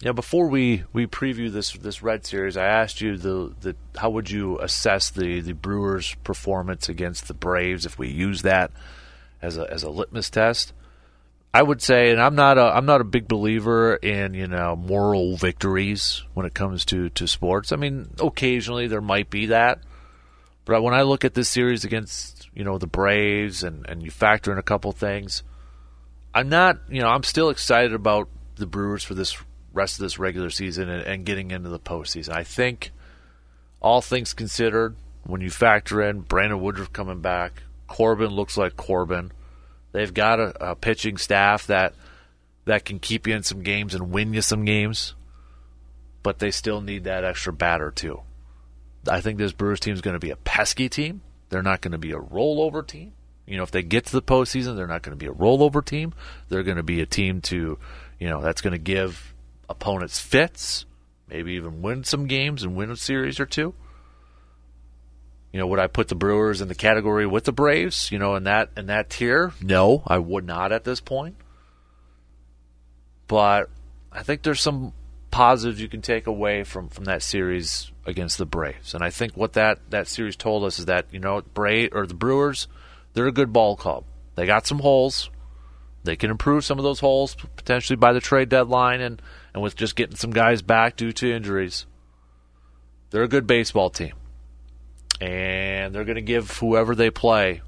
know, 0.05 0.13
before 0.13 0.47
we, 0.47 0.83
we 0.93 1.07
preview 1.07 1.51
this 1.51 1.73
this 1.73 2.01
red 2.01 2.25
series, 2.25 2.57
I 2.57 2.65
asked 2.65 3.01
you 3.01 3.17
the, 3.17 3.53
the 3.61 3.75
how 3.97 4.09
would 4.09 4.31
you 4.31 4.59
assess 4.59 5.09
the, 5.09 5.41
the 5.41 5.53
Brewers' 5.53 6.15
performance 6.23 6.89
against 6.89 7.27
the 7.27 7.33
Braves 7.33 7.85
if 7.85 7.99
we 7.99 8.09
use 8.09 8.41
that 8.43 8.71
as 9.41 9.57
a 9.57 9.71
as 9.71 9.83
a 9.83 9.89
litmus 9.89 10.29
test. 10.29 10.73
I 11.53 11.63
would 11.63 11.81
say, 11.81 12.11
and 12.11 12.21
I'm 12.21 12.35
not 12.35 12.57
a 12.57 12.61
I'm 12.61 12.85
not 12.85 13.01
a 13.01 13.05
big 13.05 13.27
believer 13.27 13.95
in 13.95 14.33
you 14.35 14.47
know 14.47 14.75
moral 14.75 15.35
victories 15.35 16.23
when 16.33 16.45
it 16.45 16.53
comes 16.53 16.85
to 16.85 17.09
to 17.09 17.27
sports. 17.27 17.71
I 17.71 17.75
mean, 17.75 18.11
occasionally 18.19 18.87
there 18.87 19.01
might 19.01 19.29
be 19.29 19.47
that, 19.47 19.79
but 20.65 20.83
when 20.83 20.93
I 20.93 21.01
look 21.01 21.25
at 21.25 21.33
this 21.33 21.49
series 21.49 21.83
against 21.83 22.47
you 22.53 22.63
know 22.63 22.77
the 22.77 22.87
Braves 22.87 23.63
and 23.63 23.85
and 23.89 24.03
you 24.03 24.11
factor 24.11 24.51
in 24.51 24.59
a 24.59 24.63
couple 24.63 24.91
things, 24.91 25.41
I'm 26.35 26.49
not 26.49 26.77
you 26.87 27.01
know 27.01 27.09
I'm 27.09 27.23
still 27.23 27.49
excited 27.49 27.93
about 27.93 28.29
the 28.55 28.67
Brewers 28.67 29.03
for 29.03 29.15
this 29.15 29.35
rest 29.73 29.95
of 29.95 30.03
this 30.03 30.19
regular 30.19 30.51
season 30.51 30.89
and, 30.89 31.01
and 31.03 31.25
getting 31.25 31.49
into 31.49 31.69
the 31.69 31.79
postseason. 31.79 32.33
I 32.33 32.43
think, 32.43 32.91
all 33.81 34.01
things 34.01 34.33
considered, 34.33 34.95
when 35.23 35.41
you 35.41 35.49
factor 35.49 36.01
in 36.01 36.21
Brandon 36.21 36.61
Woodruff 36.61 36.93
coming 36.93 37.21
back, 37.21 37.63
Corbin 37.87 38.29
looks 38.29 38.55
like 38.55 38.77
Corbin. 38.77 39.31
They've 39.91 40.13
got 40.13 40.39
a, 40.39 40.71
a 40.71 40.75
pitching 40.75 41.17
staff 41.17 41.67
that 41.67 41.93
that 42.65 42.85
can 42.85 42.99
keep 42.99 43.27
you 43.27 43.35
in 43.35 43.43
some 43.43 43.63
games 43.63 43.95
and 43.95 44.11
win 44.11 44.33
you 44.33 44.41
some 44.41 44.65
games, 44.65 45.15
but 46.21 46.39
they 46.39 46.51
still 46.51 46.81
need 46.81 47.05
that 47.05 47.23
extra 47.23 47.51
batter 47.51 47.89
too. 47.89 48.21
I 49.07 49.21
think 49.21 49.37
this 49.37 49.53
Brewers 49.53 49.79
team 49.79 49.93
is 49.93 50.01
going 50.01 50.13
to 50.13 50.19
be 50.19 50.29
a 50.29 50.35
pesky 50.35 50.89
team. 50.89 51.21
They're 51.49 51.63
not 51.63 51.81
going 51.81 51.93
to 51.93 51.97
be 51.97 52.11
a 52.11 52.19
rollover 52.19 52.85
team. 52.85 53.13
You 53.47 53.57
know, 53.57 53.63
if 53.63 53.71
they 53.71 53.81
get 53.81 54.05
to 54.05 54.11
the 54.11 54.21
postseason, 54.21 54.75
they're 54.75 54.85
not 54.85 55.01
going 55.01 55.17
to 55.17 55.25
be 55.25 55.25
a 55.25 55.33
rollover 55.33 55.83
team. 55.83 56.13
They're 56.49 56.63
going 56.63 56.77
to 56.77 56.83
be 56.83 57.01
a 57.01 57.07
team 57.07 57.41
to, 57.41 57.79
you 58.19 58.29
know, 58.29 58.41
that's 58.41 58.61
going 58.61 58.73
to 58.73 58.77
give 58.77 59.33
opponents' 59.67 60.19
fits, 60.19 60.85
maybe 61.27 61.53
even 61.53 61.81
win 61.81 62.03
some 62.03 62.27
games 62.27 62.61
and 62.61 62.75
win 62.75 62.91
a 62.91 62.95
series 62.95 63.39
or 63.39 63.47
two. 63.47 63.73
You 65.51 65.59
know, 65.59 65.67
would 65.67 65.79
I 65.79 65.87
put 65.87 66.09
the 66.09 66.15
Brewers 66.15 66.61
in 66.61 66.67
the 66.67 66.75
category 66.75 67.25
with 67.25 67.45
the 67.45 67.51
Braves? 67.51 68.11
You 68.11 68.19
know, 68.19 68.35
in 68.35 68.43
that 68.43 68.69
in 68.77 68.85
that 68.87 69.09
tier? 69.09 69.53
No, 69.61 70.03
I 70.05 70.19
would 70.19 70.45
not 70.45 70.71
at 70.71 70.83
this 70.83 70.99
point. 70.99 71.35
But 73.27 73.69
I 74.11 74.23
think 74.23 74.41
there's 74.41 74.61
some 74.61 74.93
positives 75.31 75.79
you 75.79 75.87
can 75.87 76.01
take 76.01 76.27
away 76.27 76.63
from, 76.63 76.89
from 76.89 77.05
that 77.05 77.21
series 77.21 77.91
against 78.05 78.37
the 78.37 78.45
Braves. 78.45 78.93
And 78.93 79.03
I 79.03 79.11
think 79.11 79.37
what 79.37 79.53
that, 79.53 79.79
that 79.91 80.07
series 80.07 80.35
told 80.35 80.63
us 80.63 80.79
is 80.79 80.85
that, 80.85 81.05
you 81.11 81.19
know, 81.19 81.41
Bray 81.53 81.87
or 81.89 82.07
the 82.07 82.15
Brewers, 82.15 82.67
they're 83.13 83.27
a 83.27 83.31
good 83.31 83.53
ball 83.53 83.75
club. 83.75 84.03
They 84.35 84.47
got 84.47 84.65
some 84.65 84.79
holes. 84.79 85.29
They 86.03 86.15
can 86.15 86.31
improve 86.31 86.65
some 86.65 86.79
of 86.79 86.83
those 86.83 87.01
holes 87.01 87.35
potentially 87.55 87.97
by 87.97 88.13
the 88.13 88.21
trade 88.21 88.49
deadline 88.49 89.01
and 89.01 89.21
and 89.53 89.63
with 89.63 89.75
just 89.75 89.95
getting 89.95 90.15
some 90.15 90.31
guys 90.31 90.61
back 90.61 90.95
due 90.95 91.11
to 91.11 91.33
injuries, 91.33 91.85
they're 93.09 93.23
a 93.23 93.27
good 93.27 93.47
baseball 93.47 93.89
team. 93.89 94.13
And 95.21 95.93
they're 95.93 96.05
going 96.05 96.15
to 96.15 96.21
give 96.21 96.57
whoever 96.57 96.95
they 96.95 97.09
play 97.09 97.61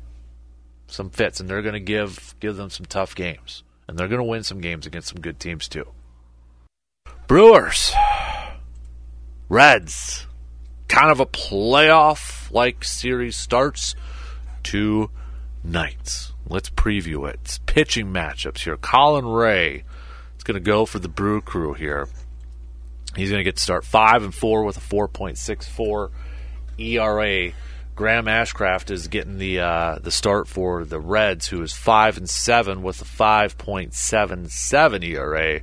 some 0.88 1.10
fits, 1.10 1.40
and 1.40 1.50
they're 1.50 1.62
going 1.62 1.74
to 1.74 1.80
give 1.80 2.36
give 2.40 2.56
them 2.56 2.70
some 2.70 2.86
tough 2.86 3.16
games, 3.16 3.64
and 3.88 3.98
they're 3.98 4.08
going 4.08 4.20
to 4.20 4.24
win 4.24 4.44
some 4.44 4.62
games 4.62 4.86
against 4.86 5.10
some 5.10 5.22
good 5.22 5.40
teams 5.40 5.68
too. 5.68 5.88
Brewers, 7.28 7.94
Reds, 9.50 10.28
kind 10.88 11.12
of 11.12 11.20
a 11.20 11.26
playoff 11.26 12.52
like 12.52 12.84
series 12.84 13.36
starts 13.36 13.96
tonight. 14.64 16.32
Let's 16.48 16.70
preview 16.70 17.30
it. 17.30 17.40
It's 17.44 17.60
pitching 17.60 18.08
matchups 18.08 18.60
here. 18.60 18.78
Colin 18.78 19.26
Rea 19.26 19.84
it's 20.42 20.48
going 20.48 20.56
to 20.56 20.72
go 20.72 20.88
for 20.88 20.98
the 20.98 21.08
Brew 21.08 21.40
Crew 21.40 21.74
here. 21.74 22.08
He's 23.16 23.30
going 23.30 23.42
to 23.42 23.44
get 23.44 23.58
to 23.58 23.62
start 23.62 23.86
five 23.86 24.24
and 24.24 24.34
four 24.34 24.64
with 24.64 24.76
a 24.76 24.80
4.64 24.80 26.10
ERA. 26.82 27.52
Graham 27.96 28.26
Ashcraft 28.26 28.90
is 28.90 29.08
getting 29.08 29.38
the 29.38 29.60
uh, 29.60 30.00
the 30.02 30.12
start 30.12 30.48
for 30.48 30.86
the 30.86 31.00
Reds, 31.00 31.48
who 31.48 31.62
is 31.62 31.74
five 31.74 32.18
and 32.18 32.30
seven 32.30 32.82
with 32.82 33.02
a 33.02 33.06
5.77 33.06 35.04
ERA. 35.04 35.62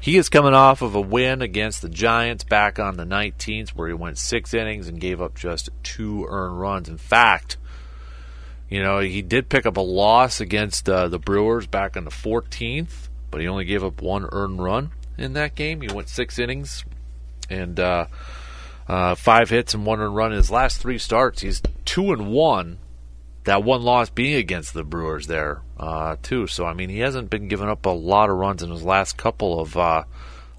He 0.00 0.16
is 0.16 0.28
coming 0.28 0.54
off 0.54 0.82
of 0.82 0.94
a 0.94 1.00
win 1.00 1.42
against 1.42 1.82
the 1.82 1.88
Giants 1.88 2.44
back 2.44 2.78
on 2.78 2.96
the 2.96 3.04
19th, 3.04 3.70
where 3.70 3.88
he 3.88 3.94
went 3.94 4.18
six 4.18 4.54
innings 4.54 4.88
and 4.88 5.00
gave 5.00 5.20
up 5.20 5.34
just 5.36 5.68
two 5.82 6.26
earned 6.28 6.60
runs. 6.60 6.88
In 6.88 6.98
fact, 6.98 7.56
you 8.68 8.82
know 8.82 8.98
he 8.98 9.22
did 9.22 9.48
pick 9.48 9.66
up 9.66 9.76
a 9.76 9.82
loss 9.82 10.40
against 10.40 10.88
uh, 10.88 11.08
the 11.08 11.18
Brewers 11.18 11.66
back 11.66 11.96
on 11.96 12.04
the 12.04 12.10
14th, 12.10 13.08
but 13.30 13.40
he 13.40 13.48
only 13.48 13.64
gave 13.64 13.84
up 13.84 14.02
one 14.02 14.28
earned 14.32 14.62
run 14.62 14.90
in 15.16 15.34
that 15.34 15.54
game. 15.54 15.80
He 15.80 15.88
went 15.88 16.08
six 16.08 16.38
innings 16.38 16.84
and 17.50 17.78
uh, 17.78 18.06
uh, 18.88 19.14
five 19.14 19.50
hits 19.50 19.74
and 19.74 19.86
one 19.86 20.00
run 20.00 20.32
in 20.32 20.36
his 20.36 20.50
last 20.50 20.80
three 20.80 20.98
starts. 20.98 21.42
He's 21.42 21.62
two 21.84 22.12
and 22.12 22.30
one. 22.30 22.78
That 23.44 23.64
one 23.64 23.82
loss 23.82 24.10
being 24.10 24.34
against 24.34 24.74
the 24.74 24.84
Brewers 24.84 25.26
there 25.26 25.62
uh, 25.78 26.16
too. 26.22 26.46
So 26.46 26.66
I 26.66 26.74
mean, 26.74 26.90
he 26.90 26.98
hasn't 26.98 27.30
been 27.30 27.48
giving 27.48 27.68
up 27.68 27.86
a 27.86 27.90
lot 27.90 28.30
of 28.30 28.36
runs 28.36 28.62
in 28.62 28.70
his 28.70 28.82
last 28.82 29.16
couple 29.16 29.60
of 29.60 29.76
uh, 29.76 30.04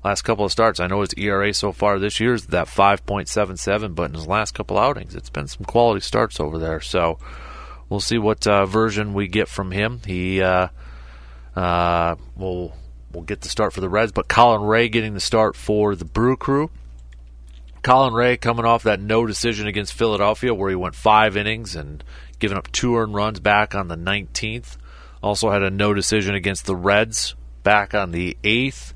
last 0.03 0.23
couple 0.23 0.45
of 0.45 0.51
starts. 0.51 0.79
I 0.79 0.88
know 0.88 1.01
his 1.01 1.13
ERA 1.15 1.53
so 1.53 1.71
far 1.71 1.99
this 1.99 2.19
year 2.19 2.34
is 2.34 2.47
that 2.47 2.67
5.77, 2.67 3.95
but 3.95 4.10
in 4.10 4.15
his 4.15 4.27
last 4.27 4.53
couple 4.53 4.77
outings, 4.77 5.15
it's 5.15 5.29
been 5.29 5.47
some 5.47 5.65
quality 5.65 6.01
starts 6.01 6.39
over 6.39 6.57
there. 6.57 6.81
So 6.81 7.19
we'll 7.89 7.99
see 7.99 8.17
what 8.17 8.47
uh, 8.47 8.65
version 8.65 9.13
we 9.13 9.27
get 9.27 9.47
from 9.47 9.71
him. 9.71 10.01
He 10.05 10.41
uh, 10.41 10.69
uh, 11.55 12.15
we'll 12.36 12.73
we'll 13.12 13.23
get 13.23 13.41
the 13.41 13.49
start 13.49 13.73
for 13.73 13.81
the 13.81 13.89
Reds, 13.89 14.12
but 14.12 14.27
Colin 14.27 14.63
Rea 14.63 14.89
getting 14.89 15.13
the 15.13 15.19
start 15.19 15.55
for 15.55 15.95
the 15.95 16.05
Brew 16.05 16.36
Crew. 16.36 16.71
Colin 17.84 18.13
Rea 18.13 18.38
coming 18.38 18.65
off 18.65 18.84
that 18.84 19.00
no 19.00 19.26
decision 19.26 19.67
against 19.67 19.94
Philadelphia, 19.94 20.54
where 20.54 20.70
he 20.70 20.76
went 20.76 20.96
five 20.96 21.36
innings 21.36 21.76
and 21.76 22.04
giving 22.39 22.58
up 22.58 22.72
two 22.72 22.96
earned 22.96 23.15
runs 23.15 23.39
back 23.39 23.74
on 23.74 23.88
the 23.88 23.98
19th. 23.98 24.78
Also 25.24 25.50
had 25.50 25.63
a 25.63 25.70
no 25.70 25.94
decision 25.94 26.36
against 26.36 26.65
the 26.65 26.76
Reds 26.76 27.36
back 27.63 27.94
on 27.94 28.12
the 28.12 28.38
8th, 28.44 28.94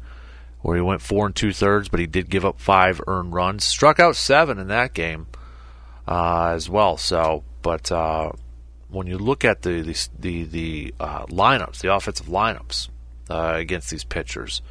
where 0.62 0.76
he 0.76 0.82
went 0.82 1.02
four 1.02 1.26
and 1.28 1.36
two 1.36 1.54
thirds, 1.54 1.90
but 1.90 2.00
he 2.00 2.08
did 2.08 2.30
give 2.30 2.46
up 2.46 2.60
five 2.60 3.02
earned 3.08 3.34
runs. 3.34 3.64
Struck 3.64 4.00
out 4.00 4.16
seven 4.16 4.58
in 4.58 4.68
that 4.68 4.94
game 4.94 5.28
uh, 6.08 6.54
as 6.56 6.70
well. 6.70 6.98
So, 6.98 7.44
but 7.62 7.92
uh, 7.92 8.32
when 8.90 9.08
you 9.08 9.18
look 9.18 9.46
at 9.46 9.62
the 9.62 9.82
the 9.82 10.08
the, 10.20 10.44
the 10.44 10.94
uh, 11.00 11.26
lineups, 11.28 11.80
the 11.80 11.94
offensive 11.94 12.28
lineups 12.28 12.90
uh, 13.30 13.54
against 13.56 13.92
these 13.92 14.04
pitchers, 14.04 14.62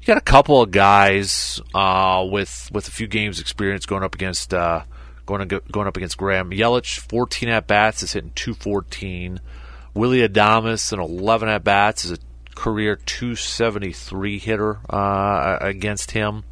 you 0.00 0.06
got 0.06 0.16
a 0.16 0.22
couple 0.22 0.62
of 0.62 0.70
guys 0.70 1.60
uh, 1.74 2.26
with 2.30 2.70
with 2.72 2.88
a 2.88 2.90
few 2.90 3.06
games 3.06 3.40
experience 3.40 3.86
going 3.86 4.02
up 4.02 4.14
against 4.14 4.54
uh, 4.54 4.82
going 5.26 5.48
to 5.48 5.60
going 5.70 5.86
up 5.86 5.96
against 5.96 6.16
Graham 6.16 6.50
Yelich. 6.50 6.98
14 6.98 7.48
at 7.50 7.66
bats 7.66 8.02
is 8.02 8.12
hitting 8.12 8.32
214. 8.34 9.40
Willy 9.94 10.26
Adames 10.26 10.92
and 10.92 11.02
11 11.02 11.48
at 11.48 11.64
bats 11.64 12.04
is 12.04 12.12
a 12.12 12.18
career 12.54 12.96
273 12.96 14.38
hitter 14.38 14.78
uh, 14.90 15.58
against 15.60 16.12
him. 16.12 16.44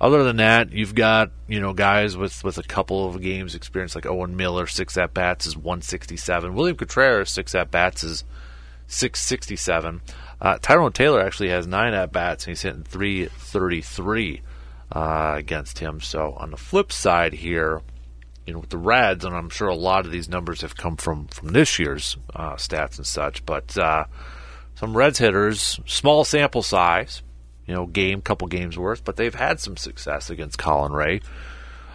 Other 0.00 0.24
than 0.24 0.36
that, 0.36 0.72
you've 0.72 0.96
got 0.96 1.30
you 1.46 1.60
know 1.60 1.72
guys 1.72 2.16
with, 2.16 2.42
with 2.42 2.58
a 2.58 2.62
couple 2.64 3.06
of 3.06 3.22
games 3.22 3.54
experience 3.54 3.94
like 3.94 4.04
Owen 4.04 4.36
Miller, 4.36 4.66
six 4.66 4.98
at 4.98 5.14
bats 5.14 5.46
is 5.46 5.56
167. 5.56 6.54
William 6.54 6.76
Contreras, 6.76 7.30
six 7.30 7.54
at 7.54 7.70
bats 7.70 8.02
is 8.02 8.24
667. 8.88 10.00
Uh, 10.42 10.58
Tyrone 10.60 10.92
Taylor 10.92 11.20
actually 11.20 11.50
has 11.50 11.68
nine 11.68 11.94
at 11.94 12.10
bats 12.10 12.44
and 12.44 12.50
he's 12.50 12.62
hitting 12.62 12.82
333 12.82 14.42
uh, 14.90 15.34
against 15.36 15.78
him. 15.78 16.00
So 16.00 16.32
on 16.32 16.50
the 16.50 16.56
flip 16.56 16.90
side 16.90 17.32
here, 17.32 17.80
you 18.44 18.52
know, 18.52 18.58
with 18.58 18.70
the 18.70 18.76
Reds, 18.76 19.24
and 19.24 19.36
I'm 19.36 19.50
sure 19.50 19.68
a 19.68 19.76
lot 19.76 20.04
of 20.04 20.10
these 20.10 20.28
numbers 20.28 20.62
have 20.62 20.76
come 20.76 20.96
from 20.96 21.28
from 21.28 21.50
this 21.50 21.78
year's 21.78 22.16
uh, 22.34 22.54
stats 22.54 22.96
and 22.96 23.06
such, 23.06 23.46
but 23.46 23.78
uh, 23.78 24.06
some 24.74 24.96
Reds 24.96 25.20
hitters, 25.20 25.78
small 25.86 26.24
sample 26.24 26.62
size, 26.62 27.22
you 27.68 27.74
know, 27.74 27.86
game, 27.86 28.20
couple 28.20 28.48
games 28.48 28.76
worth, 28.76 29.04
but 29.04 29.14
they've 29.14 29.34
had 29.34 29.60
some 29.60 29.76
success 29.76 30.28
against 30.28 30.58
Colin 30.58 30.90
Rea. 30.90 31.20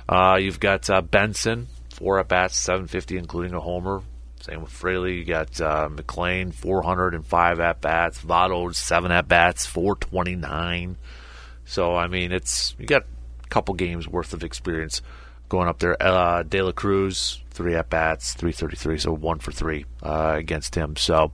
Uh, 0.07 0.37
you've 0.39 0.61
got 0.61 0.89
uh, 0.89 1.01
Benson, 1.01 1.67
four 1.93 2.17
at 2.17 2.29
bats, 2.29 2.55
750, 2.55 3.17
including 3.17 3.53
a 3.53 3.59
homer. 3.59 4.03
Same 4.47 4.61
with 4.61 4.71
Fraley. 4.71 5.17
You 5.17 5.25
got 5.25 5.59
uh, 5.59 5.89
McLain, 5.89 6.53
405 6.53 7.59
at 7.59 7.81
bats. 7.81 8.21
Votto, 8.21 8.73
seven 8.73 9.11
at 9.11 9.27
bats, 9.27 9.65
429. 9.65 10.95
So 11.65 11.95
I 11.97 12.07
mean, 12.07 12.31
it's 12.31 12.73
you 12.79 12.85
got 12.85 13.03
a 13.43 13.47
couple 13.49 13.73
games 13.73 14.07
worth 14.07 14.33
of 14.33 14.45
experience 14.45 15.01
going 15.49 15.67
up 15.67 15.79
there. 15.79 16.01
Uh, 16.01 16.43
De 16.43 16.61
La 16.61 16.71
Cruz, 16.71 17.41
three 17.49 17.75
at 17.75 17.89
bats, 17.89 18.35
333, 18.35 18.99
so 18.99 19.11
one 19.11 19.39
for 19.39 19.51
three 19.51 19.85
uh, 20.01 20.35
against 20.37 20.75
him. 20.75 20.95
So 20.95 21.33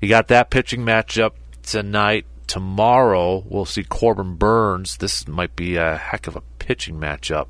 you 0.00 0.08
got 0.08 0.26
that 0.28 0.50
pitching 0.50 0.80
matchup 0.80 1.34
tonight. 1.62 2.26
Tomorrow 2.48 3.44
we'll 3.46 3.66
see 3.66 3.84
Corbin 3.84 4.34
Burnes. 4.34 4.96
This 4.96 5.28
might 5.28 5.54
be 5.54 5.76
a 5.76 5.96
heck 5.96 6.26
of 6.26 6.34
a 6.34 6.42
pitching 6.58 6.96
matchup 6.96 7.46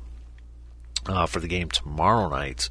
uh, 1.07 1.25
for 1.25 1.39
the 1.39 1.47
game 1.47 1.69
tomorrow 1.69 2.29
night 2.29 2.69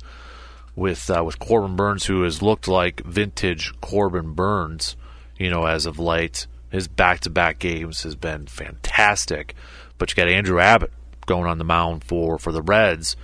with 0.78 1.10
uh, 1.10 1.22
with 1.24 1.38
Corbin 1.38 1.76
Burnes, 1.76 2.06
who 2.06 2.22
has 2.22 2.40
looked 2.40 2.68
like 2.68 3.02
vintage 3.04 3.72
Corbin 3.80 4.32
Burnes, 4.32 4.96
you 5.36 5.50
know, 5.50 5.66
as 5.66 5.84
of 5.86 5.98
late. 5.98 6.46
His 6.70 6.86
back 6.86 7.20
to 7.20 7.30
back 7.30 7.58
games 7.58 8.02
has 8.02 8.14
been 8.14 8.46
fantastic. 8.46 9.54
But 9.96 10.10
you 10.10 10.16
got 10.16 10.28
Andrew 10.28 10.60
Abbott 10.60 10.92
going 11.26 11.46
on 11.46 11.58
the 11.58 11.64
mound 11.64 12.04
for, 12.04 12.38
for 12.38 12.52
the 12.52 12.62
Reds, 12.62 13.16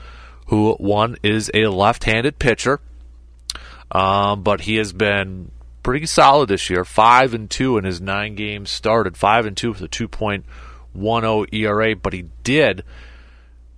who 0.47 0.73
one 0.75 1.17
is 1.23 1.51
a 1.55 1.67
left 1.67 2.05
handed 2.05 2.38
pitcher. 2.38 2.81
Um, 3.93 4.43
but 4.43 4.62
he 4.62 4.77
has 4.77 4.93
been 4.93 5.51
pretty 5.83 6.07
solid 6.07 6.49
this 6.49 6.69
year. 6.69 6.85
Five 6.85 7.35
and 7.35 7.51
two 7.51 7.79
in 7.79 7.85
his 7.85 8.01
nine 8.01 8.35
games 8.35 8.71
started. 8.71 9.17
Five 9.17 9.47
and 9.47 9.57
two 9.57 9.73
with 9.73 9.83
a 9.83 9.88
two 9.88 10.09
point 10.09 10.45
one 10.93 11.23
zero 11.23 11.45
ERA. 11.53 11.95
But 11.95 12.14
he 12.14 12.27
did. 12.43 12.83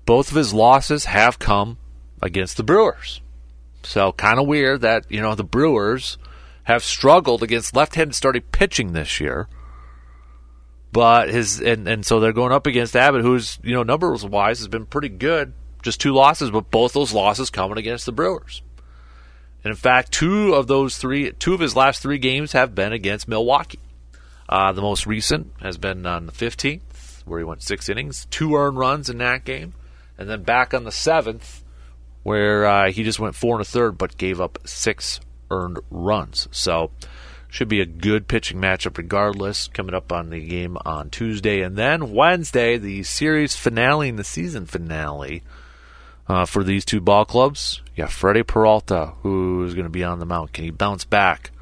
Both 0.07 0.31
of 0.31 0.37
his 0.37 0.55
losses 0.55 1.07
have 1.07 1.39
come 1.39 1.79
against 2.23 2.57
the 2.57 2.63
Brewers. 2.63 3.21
So 3.87 4.13
kind 4.13 4.41
of 4.41 4.47
weird 4.47 4.81
that 4.81 5.11
you 5.11 5.21
know 5.21 5.35
the 5.35 5.45
Brewers 5.45 6.19
have 6.65 6.83
struggled 6.83 7.43
against 7.43 7.77
left-handed 7.77 8.15
starting 8.15 8.43
pitching 8.51 8.93
this 8.93 9.21
year. 9.21 9.49
But 10.93 11.29
his 11.29 11.61
and, 11.61 11.87
and 11.87 12.05
so 12.05 12.19
they're 12.19 12.33
going 12.33 12.53
up 12.53 12.67
against 12.67 12.97
Abbott, 12.97 13.23
who's 13.23 13.59
you 13.63 13.75
know 13.75 13.85
numbers 13.85 14.25
wise 14.25 14.59
has 14.59 14.69
been 14.69 14.87
pretty 14.87 15.09
good. 15.09 15.53
Just 15.83 16.01
two 16.01 16.13
losses, 16.13 16.51
but 16.51 16.71
both 16.71 16.95
those 16.95 17.13
losses 17.13 17.49
coming 17.49 17.79
against 17.79 18.07
the 18.07 18.13
Brewers. 18.13 18.63
And 19.63 19.71
in 19.71 19.77
fact, 19.77 20.11
two 20.11 20.55
of 20.55 20.67
those 20.67 20.97
three, 20.97 21.33
two 21.33 21.55
of 21.55 21.61
his 21.61 21.77
last 21.77 22.03
three 22.03 22.19
games 22.19 22.53
have 22.53 22.75
been 22.75 22.93
against 22.93 23.29
Milwaukee. 23.29 23.79
Uh, 24.49 24.73
the 24.73 24.83
most 24.83 25.07
recent 25.07 25.53
has 25.61 25.77
been 25.77 26.07
on 26.07 26.27
the 26.27 26.33
15th, 26.33 27.25
where 27.25 27.39
he 27.39 27.45
went 27.45 27.63
six 27.63 27.89
innings, 27.89 28.27
two 28.31 28.55
earned 28.57 28.79
runs 28.79 29.09
in 29.11 29.19
that 29.19 29.45
game, 29.45 29.75
and 30.19 30.29
then 30.29 30.43
back 30.43 30.73
on 30.73 30.85
the 30.85 30.93
seventh, 30.93 31.63
where 32.27 32.67
uh, 32.67 32.91
he 32.91 33.05
just 33.05 33.21
went 33.21 33.37
four 33.37 33.55
and 33.55 33.63
a 33.63 33.65
third, 33.65 33.97
but 33.97 34.17
gave 34.17 34.41
up 34.41 34.59
six 34.65 35.21
earned 35.49 35.79
runs. 35.93 36.49
So 36.51 36.91
should 37.49 37.69
be 37.69 37.81
a 37.81 37.87
good 37.87 38.27
pitching 38.27 38.59
matchup 38.61 38.99
regardless. 38.99 39.69
Coming 39.69 39.95
up 39.95 40.11
on 40.11 40.31
the 40.31 40.45
game 40.45 40.77
on 40.85 41.09
Tuesday. 41.09 41.61
And 41.61 41.77
then 41.77 42.11
Wednesday, 42.11 42.79
the 42.79 43.05
series 43.05 43.55
finale 43.55 44.09
and 44.09 44.19
the 44.19 44.25
season 44.25 44.67
finale 44.67 45.45
uh, 46.27 46.47
for 46.47 46.65
these 46.65 46.85
two 46.85 47.01
ball 47.01 47.25
clubs. 47.25 47.81
Yeah, 47.95 48.07
Freddy 48.07 48.43
Peralta, 48.43 49.13
who 49.23 49.65
is 49.65 49.75
going 49.75 49.87
to 49.87 49.89
be 49.89 50.03
on 50.03 50.19
the 50.19 50.27
mound. 50.27 50.53
Can 50.53 50.65
he 50.65 50.73
bounce 50.73 51.05
back 51.05 51.53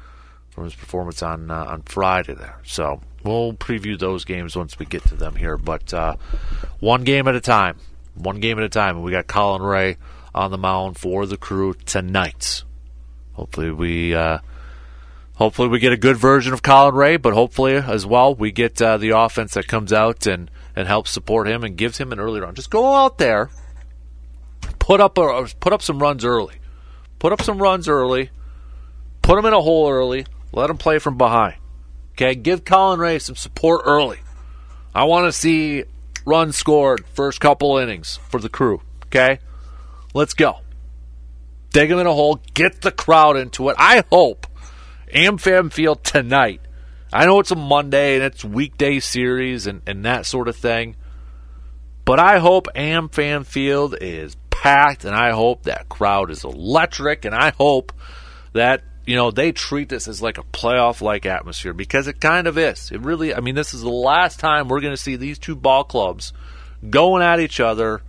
from 0.49 0.63
his 0.63 0.73
performance 0.73 1.21
on 1.21 1.51
uh, 1.51 1.65
on 1.65 1.83
Friday 1.83 2.33
there? 2.33 2.59
So 2.63 3.01
we'll 3.23 3.53
preview 3.53 3.99
those 3.99 4.25
games 4.25 4.55
once 4.55 4.79
we 4.79 4.87
get 4.87 5.03
to 5.09 5.15
them 5.15 5.35
here. 5.35 5.57
But 5.57 5.93
uh, 5.93 6.15
one 6.79 7.03
game 7.03 7.27
at 7.27 7.35
a 7.35 7.39
time. 7.39 7.77
One 8.15 8.39
game 8.39 8.57
at 8.57 8.63
a 8.63 8.69
time. 8.69 8.95
And 8.95 9.05
we 9.05 9.11
got 9.11 9.27
Colin 9.27 9.61
Rea 9.61 9.97
on 10.35 10.51
the 10.51 10.57
mound 10.57 10.97
for 10.97 11.25
the 11.25 11.37
crew 11.37 11.73
tonight. 11.85 12.63
Hopefully 13.33 13.71
we 13.71 14.13
uh, 14.13 14.39
hopefully 15.35 15.69
we 15.69 15.79
get 15.79 15.93
a 15.93 15.97
good 15.97 16.17
version 16.17 16.53
of 16.53 16.61
Colin 16.61 16.93
Rea, 16.93 17.17
but 17.17 17.33
hopefully 17.33 17.75
as 17.75 18.05
well 18.05 18.35
we 18.35 18.51
get 18.51 18.79
uh, 18.81 18.97
the 18.97 19.11
offense 19.11 19.53
that 19.53 19.67
comes 19.67 19.93
out 19.93 20.27
and 20.27 20.51
and 20.75 20.87
helps 20.87 21.11
support 21.11 21.47
him 21.47 21.63
and 21.63 21.77
gives 21.77 21.97
him 21.97 22.11
an 22.11 22.19
early 22.19 22.41
run. 22.41 22.53
Just 22.53 22.69
go 22.69 22.93
out 22.93 23.17
there, 23.17 23.49
put 24.77 24.99
up 24.99 25.17
a, 25.17 25.47
put 25.61 25.71
up 25.71 25.81
some 25.81 25.99
runs 25.99 26.25
early, 26.25 26.55
put 27.17 27.31
up 27.31 27.41
some 27.41 27.57
runs 27.57 27.87
early, 27.87 28.29
put 29.21 29.39
him 29.39 29.45
in 29.45 29.53
a 29.53 29.61
hole 29.61 29.89
early, 29.89 30.25
let 30.51 30.69
him 30.69 30.77
play 30.77 30.99
from 30.99 31.17
behind. 31.17 31.55
Okay, 32.11 32.35
give 32.35 32.65
Colin 32.65 32.99
Rea 32.99 33.19
some 33.19 33.35
support 33.35 33.81
early. 33.85 34.19
I 34.93 35.05
want 35.05 35.27
to 35.27 35.31
see 35.31 35.85
runs 36.25 36.57
scored 36.57 37.05
first 37.07 37.39
couple 37.39 37.77
innings 37.77 38.19
for 38.29 38.39
the 38.39 38.49
crew. 38.49 38.81
Okay, 39.05 39.39
let's 40.15 40.33
go. 40.33 40.61
Dig 41.71 41.89
them 41.89 41.99
in 41.99 42.07
a 42.07 42.13
hole, 42.13 42.41
get 42.55 42.81
the 42.81 42.91
crowd 42.91 43.37
into 43.37 43.69
it. 43.69 43.75
I 43.77 44.03
hope 44.09 44.47
AmFam 45.13 45.71
Field 45.71 46.03
tonight. 46.03 46.61
I 47.13 47.25
know 47.25 47.39
it's 47.39 47.51
a 47.51 47.55
Monday 47.55 48.15
and 48.15 48.23
it's 48.23 48.43
weekday 48.43 48.99
series 48.99 49.67
and, 49.67 49.81
and 49.85 50.05
that 50.05 50.25
sort 50.25 50.47
of 50.47 50.55
thing. 50.55 50.95
But 52.05 52.19
I 52.19 52.39
hope 52.39 52.67
AmFam 52.75 53.45
Field 53.45 53.95
is 53.99 54.37
packed 54.49 55.03
and 55.03 55.15
I 55.15 55.31
hope 55.31 55.63
that 55.63 55.89
crowd 55.89 56.31
is 56.31 56.43
electric 56.43 57.25
and 57.25 57.35
I 57.35 57.51
hope 57.51 57.91
that 58.53 58.83
you 59.05 59.15
know 59.15 59.31
they 59.31 59.51
treat 59.51 59.89
this 59.89 60.07
as 60.07 60.21
like 60.21 60.37
a 60.37 60.43
playoff 60.43 61.01
like 61.01 61.25
atmosphere 61.25 61.73
because 61.73 62.07
it 62.07 62.21
kind 62.21 62.47
of 62.47 62.57
is. 62.57 62.89
It 62.91 63.01
really 63.01 63.35
I 63.35 63.41
mean 63.41 63.55
this 63.55 63.73
is 63.73 63.81
the 63.81 63.89
last 63.89 64.39
time 64.39 64.69
we're 64.69 64.81
going 64.81 64.95
to 64.95 65.01
see 65.01 65.17
these 65.17 65.37
two 65.37 65.55
ball 65.55 65.83
clubs 65.83 66.31
going 66.89 67.21
at 67.21 67.39
each 67.41 67.59
other 67.59 68.01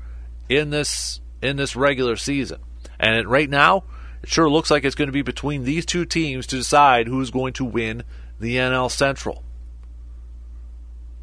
in 0.48 0.70
this 0.70 1.20
in 1.46 1.56
this 1.56 1.76
regular 1.76 2.16
season. 2.16 2.60
And 2.98 3.16
it, 3.16 3.28
right 3.28 3.48
now, 3.48 3.84
it 4.22 4.28
sure 4.28 4.50
looks 4.50 4.70
like 4.70 4.84
it's 4.84 4.94
going 4.94 5.08
to 5.08 5.12
be 5.12 5.22
between 5.22 5.64
these 5.64 5.86
two 5.86 6.04
teams 6.04 6.46
to 6.48 6.56
decide 6.56 7.06
who's 7.06 7.30
going 7.30 7.52
to 7.54 7.64
win 7.64 8.02
the 8.38 8.56
NL 8.56 8.90
Central. 8.90 9.42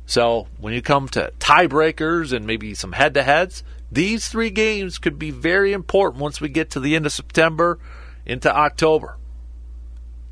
So 0.05 0.47
when 0.59 0.73
you 0.73 0.81
come 0.81 1.07
to 1.09 1.31
tiebreakers 1.39 2.33
and 2.33 2.45
maybe 2.45 2.73
some 2.73 2.91
head 2.91 3.13
to 3.13 3.23
heads, 3.23 3.63
these 3.91 4.27
three 4.27 4.49
games 4.49 4.97
could 4.97 5.17
be 5.19 5.31
very 5.31 5.71
important 5.71 6.21
once 6.21 6.41
we 6.41 6.49
get 6.49 6.71
to 6.71 6.79
the 6.79 6.95
end 6.95 7.05
of 7.05 7.11
September 7.11 7.79
into 8.25 8.53
October. 8.53 9.17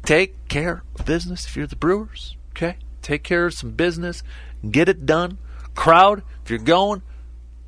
Take 0.03 0.47
care 0.47 0.83
of 0.97 1.05
business 1.05 1.45
if 1.45 1.55
you're 1.55 1.67
the 1.67 1.75
Brewers, 1.75 2.35
okay? 2.51 2.77
Take 3.01 3.23
care 3.23 3.45
of 3.45 3.53
some 3.53 3.71
business, 3.71 4.23
get 4.69 4.89
it 4.89 5.05
done. 5.05 5.37
Crowd, 5.75 6.23
if 6.43 6.49
you're 6.49 6.59
going, 6.59 7.01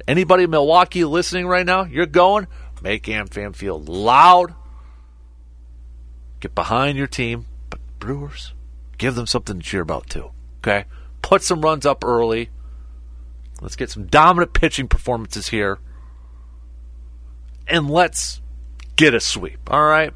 anybody 0.08 0.44
in 0.44 0.50
Milwaukee 0.50 1.06
listening 1.06 1.48
right 1.48 1.66
now, 1.66 1.84
you're 1.84 2.06
going, 2.06 2.48
make 2.82 3.04
AmFam 3.04 3.56
feel 3.56 3.80
loud, 3.80 4.54
Get 6.44 6.56
behind 6.56 6.98
your 6.98 7.08
team, 7.08 7.46
but 7.70 7.80
Brewers, 8.00 8.54
give 8.98 9.16
them 9.16 9.26
something 9.26 9.62
to 9.62 9.66
cheer 9.66 9.80
about 9.80 10.10
too. 10.10 10.32
Okay? 10.58 10.84
Put 11.22 11.42
some 11.42 11.62
runs 11.62 11.86
up 11.86 12.04
early. 12.04 12.50
Let's 13.62 13.78
get 13.78 13.90
some 13.90 14.08
dominant 14.08 14.52
pitching 14.52 14.90
performances 14.90 15.48
here. 15.48 15.80
And 17.66 17.90
let's 17.90 18.42
get 18.98 19.14
a 19.14 19.22
sweep. 19.22 19.72
All 19.72 19.86
right? 19.86 20.12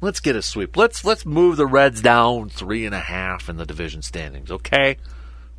Let's 0.00 0.20
get 0.20 0.36
a 0.36 0.40
sweep. 0.40 0.74
Let's 0.74 1.04
let's 1.04 1.26
move 1.26 1.58
the 1.58 1.66
Reds 1.66 2.00
down 2.00 2.48
three 2.48 2.86
and 2.86 2.94
a 2.94 3.00
half 3.00 3.50
in 3.50 3.58
the 3.58 3.66
division 3.66 4.00
standings, 4.00 4.50
okay? 4.50 4.96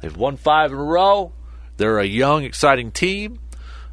They've 0.02 0.18
won 0.18 0.38
five 0.38 0.72
in 0.72 0.80
a 0.80 0.84
row. 0.84 1.34
They're 1.78 2.00
a 2.00 2.06
young, 2.06 2.44
exciting 2.44 2.92
team. 2.92 3.40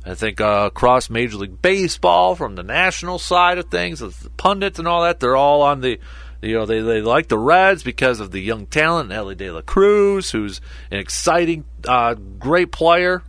I 0.05 0.15
think 0.15 0.41
uh, 0.41 0.65
across 0.67 1.11
Major 1.11 1.37
League 1.37 1.63
Baseball, 1.63 2.35
from 2.35 2.57
the 2.57 2.63
national 2.63 3.19
side 3.19 3.59
of 3.59 3.71
things, 3.71 4.01
the 4.01 4.13
pundits 4.37 4.79
and 4.79 4.89
all 4.89 5.05
that, 5.05 5.21
they're 5.21 5.37
all 5.37 5.63
on 5.63 5.81
the, 5.81 6.01
you 6.41 6.55
know, 6.55 6.67
they, 6.67 6.81
they 6.81 7.01
like 7.01 7.29
the 7.29 7.39
Reds 7.39 7.85
because 7.85 8.19
of 8.19 8.33
the 8.33 8.41
young 8.41 8.67
talent, 8.67 9.13
Elly 9.13 9.37
De 9.37 9.51
La 9.51 9.63
Cruz, 9.63 10.33
who's 10.33 10.61
an 10.91 10.99
exciting, 10.99 11.65
uh, 11.87 12.15
great 12.15 12.73
player, 12.73 13.23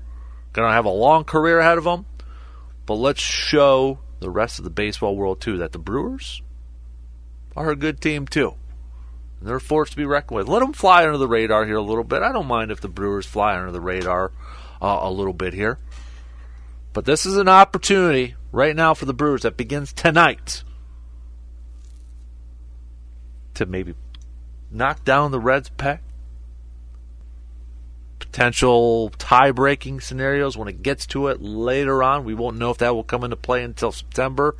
going 0.51 0.67
to 0.67 0.73
have 0.73 0.85
a 0.85 0.89
long 0.89 1.25
career 1.25 1.59
ahead 1.59 1.77
of 1.77 1.85
him. 1.85 2.05
but 2.87 2.95
let's 2.95 3.21
show 3.21 3.99
the 4.19 4.29
rest 4.29 4.57
of 4.57 4.63
the 4.63 4.71
baseball 4.71 5.15
world 5.15 5.41
too 5.41 5.57
that 5.57 5.73
the 5.73 5.79
Brewers 5.79 6.41
are 7.55 7.69
a 7.69 7.75
good 7.75 8.01
team 8.01 8.25
too. 8.25 8.55
They're 9.43 9.59
forced 9.59 9.91
to 9.91 9.97
be 9.97 10.05
reckoned 10.05 10.37
with. 10.37 10.47
Let 10.47 10.59
them 10.59 10.73
fly 10.73 11.05
under 11.05 11.17
the 11.17 11.27
radar 11.27 11.65
here 11.65 11.75
a 11.75 11.81
little 11.81 12.03
bit. 12.03 12.21
I 12.21 12.31
don't 12.31 12.47
mind 12.47 12.71
if 12.71 12.81
the 12.81 12.87
Brewers 12.87 13.25
fly 13.25 13.57
under 13.57 13.71
the 13.71 13.81
radar 13.81 14.31
uh, 14.81 14.99
a 15.01 15.11
little 15.11 15.33
bit 15.33 15.53
here. 15.53 15.79
But 16.93 17.05
this 17.05 17.25
is 17.25 17.37
an 17.37 17.49
opportunity 17.49 18.35
right 18.51 18.75
now 18.75 18.93
for 18.93 19.05
the 19.05 19.13
Brewers 19.13 19.41
that 19.41 19.57
begins 19.57 19.91
tonight 19.91 20.63
to 23.55 23.65
maybe 23.65 23.95
knock 24.71 25.03
down 25.03 25.31
the 25.31 25.39
Reds' 25.39 25.69
peg. 25.69 25.99
Potential 28.19 29.09
tie 29.17 29.51
breaking 29.51 29.99
scenarios 29.99 30.57
when 30.57 30.67
it 30.67 30.81
gets 30.81 31.05
to 31.07 31.27
it 31.27 31.41
later 31.41 32.01
on. 32.01 32.23
We 32.23 32.33
won't 32.33 32.57
know 32.57 32.71
if 32.71 32.77
that 32.77 32.95
will 32.95 33.03
come 33.03 33.23
into 33.23 33.35
play 33.35 33.63
until 33.63 33.91
September. 33.91 34.55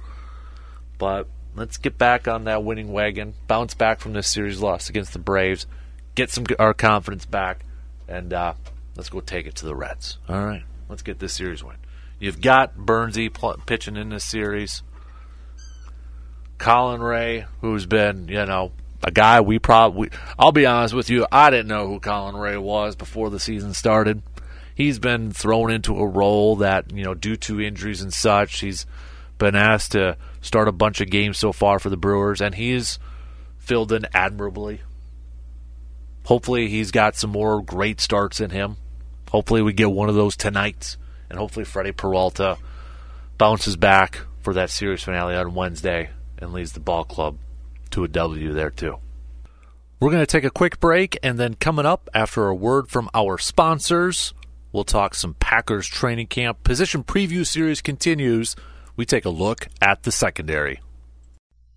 But 0.98 1.28
let's 1.56 1.78
get 1.78 1.98
back 1.98 2.28
on 2.28 2.46
that 2.46 2.64
winning 2.64 2.92
wagon, 2.92 3.34
bounce 3.48 3.74
back 3.74 4.00
from 4.00 4.14
this 4.14 4.28
series 4.28 4.60
loss 4.60 4.90
against 4.90 5.14
the 5.14 5.20
Braves, 5.20 5.66
get 6.16 6.30
some 6.30 6.46
our 6.60 6.74
confidence 6.74 7.26
back, 7.26 7.66
and 8.08 8.34
uh, 8.34 8.54
let's 8.96 9.10
go 9.10 9.20
take 9.20 9.48
it 9.48 9.56
to 9.56 9.66
the 9.66 9.76
Reds. 9.76 10.18
All 10.28 10.44
right, 10.44 10.64
let's 10.90 11.02
get 11.02 11.20
this 11.20 11.34
series 11.34 11.64
win. 11.64 11.78
You've 12.20 12.42
got 12.42 12.78
Bernsey 12.78 13.34
pl- 13.34 13.60
pitching 13.66 13.98
in 13.98 14.10
this 14.10 14.24
series. 14.24 14.84
Colin 16.58 17.02
Rea, 17.02 17.46
who's 17.60 17.86
been, 17.86 18.30
you 18.30 18.46
know, 18.46 18.72
a 19.04 19.12
guy 19.12 19.42
we 19.42 19.60
probably, 19.60 20.10
I'll 20.40 20.54
be 20.54 20.66
honest 20.66 20.94
with 20.94 21.10
you, 21.10 21.28
I 21.30 21.50
didn't 21.50 21.68
know 21.68 21.88
who 21.88 22.00
Colin 22.00 22.38
Rea 22.38 22.58
was 22.58 22.96
before 22.96 23.30
the 23.30 23.40
season 23.40 23.74
started. 23.74 24.22
He's 24.74 24.98
been 24.98 25.32
thrown 25.32 25.72
into 25.72 26.00
a 26.00 26.08
role 26.08 26.56
that, 26.58 26.92
you 26.94 27.04
know, 27.04 27.14
due 27.14 27.36
to 27.36 27.60
injuries 27.60 28.02
and 28.02 28.14
such, 28.14 28.62
he's 28.62 28.86
been 29.44 29.56
asked 29.56 29.92
to 29.92 30.18
start 30.42 30.70
a 30.70 30.72
bunch 30.72 31.02
of 31.02 31.10
games 31.10 31.38
so 31.38 31.52
far 31.52 31.78
for 31.78 31.90
the 31.90 31.98
Brewers, 31.98 32.42
and 32.42 32.56
he's 32.56 32.98
filled 33.58 33.92
in 33.92 34.08
admirably. 34.14 34.82
Hopefully, 36.26 36.70
he's 36.70 36.92
got 36.92 37.18
some 37.18 37.30
more 37.30 37.62
great 37.62 38.00
starts 38.00 38.40
in 38.40 38.50
him. 38.50 38.78
Hopefully, 39.30 39.62
we 39.62 39.74
get 39.74 39.92
one 39.92 40.08
of 40.08 40.16
those 40.16 40.38
tonight, 40.38 40.96
and 41.30 41.38
hopefully, 41.38 41.66
Freddy 41.66 41.92
Peralta 41.92 42.58
bounces 43.38 43.76
back 43.76 44.22
for 44.42 44.54
that 44.54 44.70
series 44.70 45.04
finale 45.04 45.36
on 45.36 45.54
Wednesday 45.54 46.10
and 46.38 46.54
leads 46.54 46.72
the 46.72 46.80
ball 46.80 47.04
club 47.04 47.38
to 47.92 48.06
a 48.06 48.08
W 48.08 48.54
there, 48.54 48.70
too. 48.70 48.98
We're 50.00 50.12
going 50.12 50.24
to 50.24 50.26
take 50.26 50.46
a 50.46 50.50
quick 50.50 50.80
break, 50.80 51.18
and 51.22 51.38
then 51.38 51.56
coming 51.56 51.86
up 51.86 52.10
after 52.14 52.48
a 52.48 52.56
word 52.56 52.88
from 52.90 53.10
our 53.14 53.38
sponsors, 53.38 54.34
we'll 54.72 54.86
talk 54.86 55.16
some 55.16 55.34
Packers 55.34 55.88
training 55.88 56.28
camp. 56.28 56.64
Position 56.64 57.04
preview 57.04 57.46
series 57.46 57.82
continues. 57.82 58.56
We 58.96 59.06
take 59.06 59.26
a 59.26 59.30
look 59.30 59.68
at 59.82 60.04
the 60.04 60.12
secondary. 60.12 60.83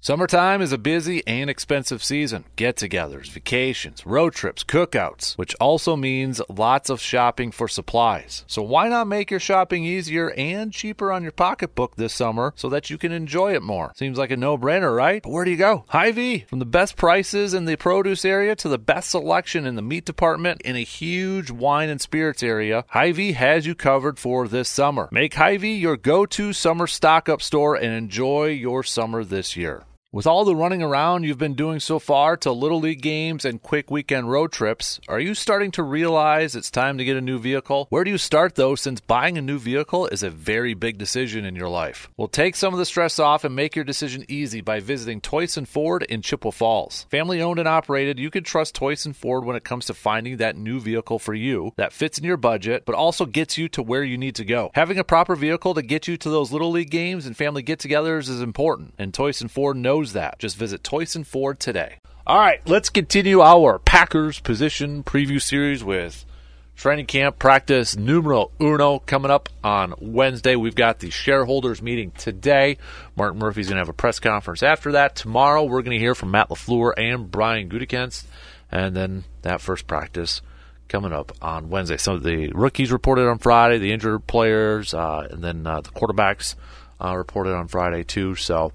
Summertime 0.07 0.63
is 0.63 0.73
a 0.73 0.79
busy 0.79 1.21
and 1.27 1.51
expensive 1.51 2.05
season. 2.05 2.45
Get 2.55 2.77
togethers, 2.77 3.29
vacations, 3.29 4.07
road 4.07 4.35
trips, 4.35 4.63
cookouts, 4.63 5.37
which 5.37 5.53
also 5.57 5.97
means 5.97 6.41
lots 6.49 6.91
of 6.91 7.01
shopping 7.01 7.51
for 7.51 7.67
supplies. 7.67 8.45
So, 8.47 8.63
why 8.63 8.89
not 8.89 9.09
make 9.09 9.33
your 9.33 9.41
shopping 9.41 9.85
easier 9.85 10.31
and 10.37 10.73
cheaper 10.73 11.11
on 11.11 11.25
your 11.25 11.33
pocketbook 11.33 11.97
this 11.97 12.15
summer 12.15 12.53
so 12.55 12.69
that 12.69 12.89
you 12.89 12.99
can 12.99 13.11
enjoy 13.11 13.55
it 13.55 13.65
more? 13.65 13.93
Seems 13.97 14.17
like 14.17 14.31
a 14.31 14.37
no 14.37 14.57
brainer, 14.57 14.97
right? 14.97 15.25
But 15.25 15.33
where 15.33 15.45
do 15.45 15.51
you 15.51 15.57
go? 15.57 15.85
Hy-Vee. 15.89 16.45
From 16.49 16.61
the 16.61 16.67
best 16.67 16.95
prices 16.97 17.53
in 17.53 17.65
the 17.65 17.75
produce 17.75 18.25
area 18.25 18.55
to 18.55 18.69
the 18.69 18.79
best 18.79 19.11
selection 19.11 19.67
in 19.67 19.75
the 19.75 19.83
meat 19.83 20.05
department 20.05 20.61
in 20.61 20.77
a 20.77 20.85
huge 20.85 21.51
wine 21.51 21.89
and 21.89 22.01
spirits 22.01 22.45
area, 22.45 22.85
Hy-Vee 22.91 23.33
has 23.33 23.67
you 23.67 23.75
covered 23.75 24.21
for 24.21 24.47
this 24.47 24.69
summer. 24.69 25.09
Make 25.11 25.35
Hy-Vee 25.35 25.75
your 25.75 25.97
go 25.97 26.27
to 26.27 26.53
summer 26.53 26.87
stock 26.87 27.29
up 27.29 27.43
store 27.43 27.75
and 27.75 27.93
enjoy 27.93 28.51
your 28.51 28.85
summer 28.85 29.25
this 29.25 29.57
year. 29.57 29.85
With 30.17 30.27
all 30.27 30.47
the 30.47 30.57
running 30.57 30.83
around 30.83 31.25
you've 31.25 31.37
been 31.37 31.53
doing 31.53 31.79
so 31.79 31.99
far 31.99 32.39
to 32.39 32.51
Little 32.51 32.81
League 32.81 33.03
games 33.03 33.45
and 33.45 33.63
quick 33.63 33.91
weekend 33.91 34.31
road 34.31 34.51
trips, 34.51 34.99
are 35.09 35.21
you 35.21 35.35
starting 35.35 35.71
to 35.73 35.83
realize 35.83 36.57
it's 36.57 36.71
time 36.71 36.97
to 36.97 37.05
get 37.05 37.19
a 37.19 37.21
new 37.21 37.39
vehicle? 37.39 37.87
Where 37.91 38.03
do 38.03 38.11
you 38.11 38.17
start 38.17 38.55
though, 38.55 38.77
since 38.77 38.99
buying 38.99 39.37
a 39.37 39.43
new 39.43 39.59
vehicle 39.59 40.07
is 40.07 40.23
a 40.23 40.31
very 40.31 40.73
big 40.73 40.97
decision 40.97 41.45
in 41.45 41.55
your 41.55 41.69
life? 41.69 42.09
Well, 42.17 42.29
take 42.29 42.57
some 42.57 42.73
of 42.73 42.79
the 42.79 42.87
stress 42.87 43.19
off 43.19 43.45
and 43.45 43.55
make 43.55 43.77
your 43.77 43.85
decision 43.85 44.25
easy 44.27 44.63
by 44.63 44.81
visiting 44.81 45.21
Toyson 45.21 45.69
Ford 45.69 46.03
in 46.05 46.23
Chippewa 46.23 46.51
Falls. 46.51 47.05
Family 47.11 47.43
owned 47.43 47.59
and 47.59 47.69
operated, 47.69 48.19
you 48.19 48.31
can 48.31 48.43
trust 48.43 48.75
Toyson 48.75 49.15
Ford 49.15 49.45
when 49.45 49.55
it 49.55 49.65
comes 49.65 49.85
to 49.85 49.93
finding 49.93 50.39
that 50.39 50.57
new 50.57 50.81
vehicle 50.81 51.19
for 51.19 51.35
you 51.35 51.75
that 51.77 51.93
fits 51.93 52.17
in 52.17 52.25
your 52.25 52.39
budget, 52.39 52.85
but 52.87 52.95
also 52.95 53.27
gets 53.27 53.59
you 53.59 53.69
to 53.69 53.83
where 53.83 54.03
you 54.03 54.17
need 54.17 54.37
to 54.37 54.47
go. 54.47 54.71
Having 54.77 54.97
a 54.97 55.05
proper 55.05 55.37
vehicle 55.37 55.75
to 55.75 55.83
get 55.83 56.09
you 56.09 56.17
to 56.17 56.31
those 56.31 56.53
Little 56.53 56.71
League 56.71 56.91
games 56.91 57.27
and 57.27 57.37
family 57.37 57.61
get 57.61 57.81
togethers 57.81 58.31
is 58.31 58.41
important, 58.41 58.95
and 58.99 59.13
Toyson 59.13 59.51
Ford 59.51 59.77
knows 59.77 60.06
that. 60.13 60.39
Just 60.39 60.57
visit 60.57 60.83
Toyson 60.83 61.27
Ford 61.27 61.59
today. 61.61 61.99
All 62.27 62.39
right, 62.39 62.61
let's 62.67 62.89
continue 62.89 63.41
our 63.41 63.79
Packers 63.79 64.41
position 64.41 65.05
preview 65.05 65.41
series 65.41 65.85
with 65.85 66.25
training 66.75 67.07
camp 67.07 67.39
practice 67.39 67.97
numero 67.97 68.51
uno 68.61 68.99
coming 68.99 69.31
up 69.31 69.49
on 69.65 69.95
Wednesday. 70.01 70.57
We've 70.57 70.75
got 70.75 70.99
the 70.99 71.11
shareholders 71.11 71.81
meeting 71.81 72.11
today. 72.13 72.79
Mark 73.17 73.35
Murphy's 73.35 73.69
going 73.69 73.77
to 73.77 73.81
have 73.81 73.89
a 73.89 73.95
press 73.95 74.19
conference 74.19 74.63
after 74.63 74.93
that. 74.93 75.17
Tomorrow, 75.17 75.65
we're 75.65 75.83
going 75.83 75.97
to 75.97 76.03
hear 76.03 76.15
from 76.15 76.33
Matt 76.33 76.49
LaFleur 76.49 76.93
and 76.97 77.31
Brian 77.31 77.69
Gutekunst, 77.69 78.25
and 78.71 78.95
then 78.95 79.25
that 79.43 79.61
first 79.61 79.87
practice 79.87 80.43
coming 80.89 81.13
up 81.13 81.33
on 81.41 81.71
Wednesday. 81.71 81.97
Some 81.97 82.17
of 82.17 82.23
the 82.23 82.53
rookies 82.53 82.93
reported 82.93 83.29
on 83.29 83.39
Friday, 83.39 83.79
the 83.79 83.93
injured 83.93 84.27
players, 84.27 84.95
uh, 84.95 85.29
and 85.31 85.43
then 85.43 85.67
uh, 85.67 85.81
the 85.81 85.91
quarterbacks 85.91 86.55
uh, 87.01 87.17
reported 87.17 87.55
on 87.55 87.69
Friday 87.69 88.05
too. 88.05 88.35
So 88.35 88.73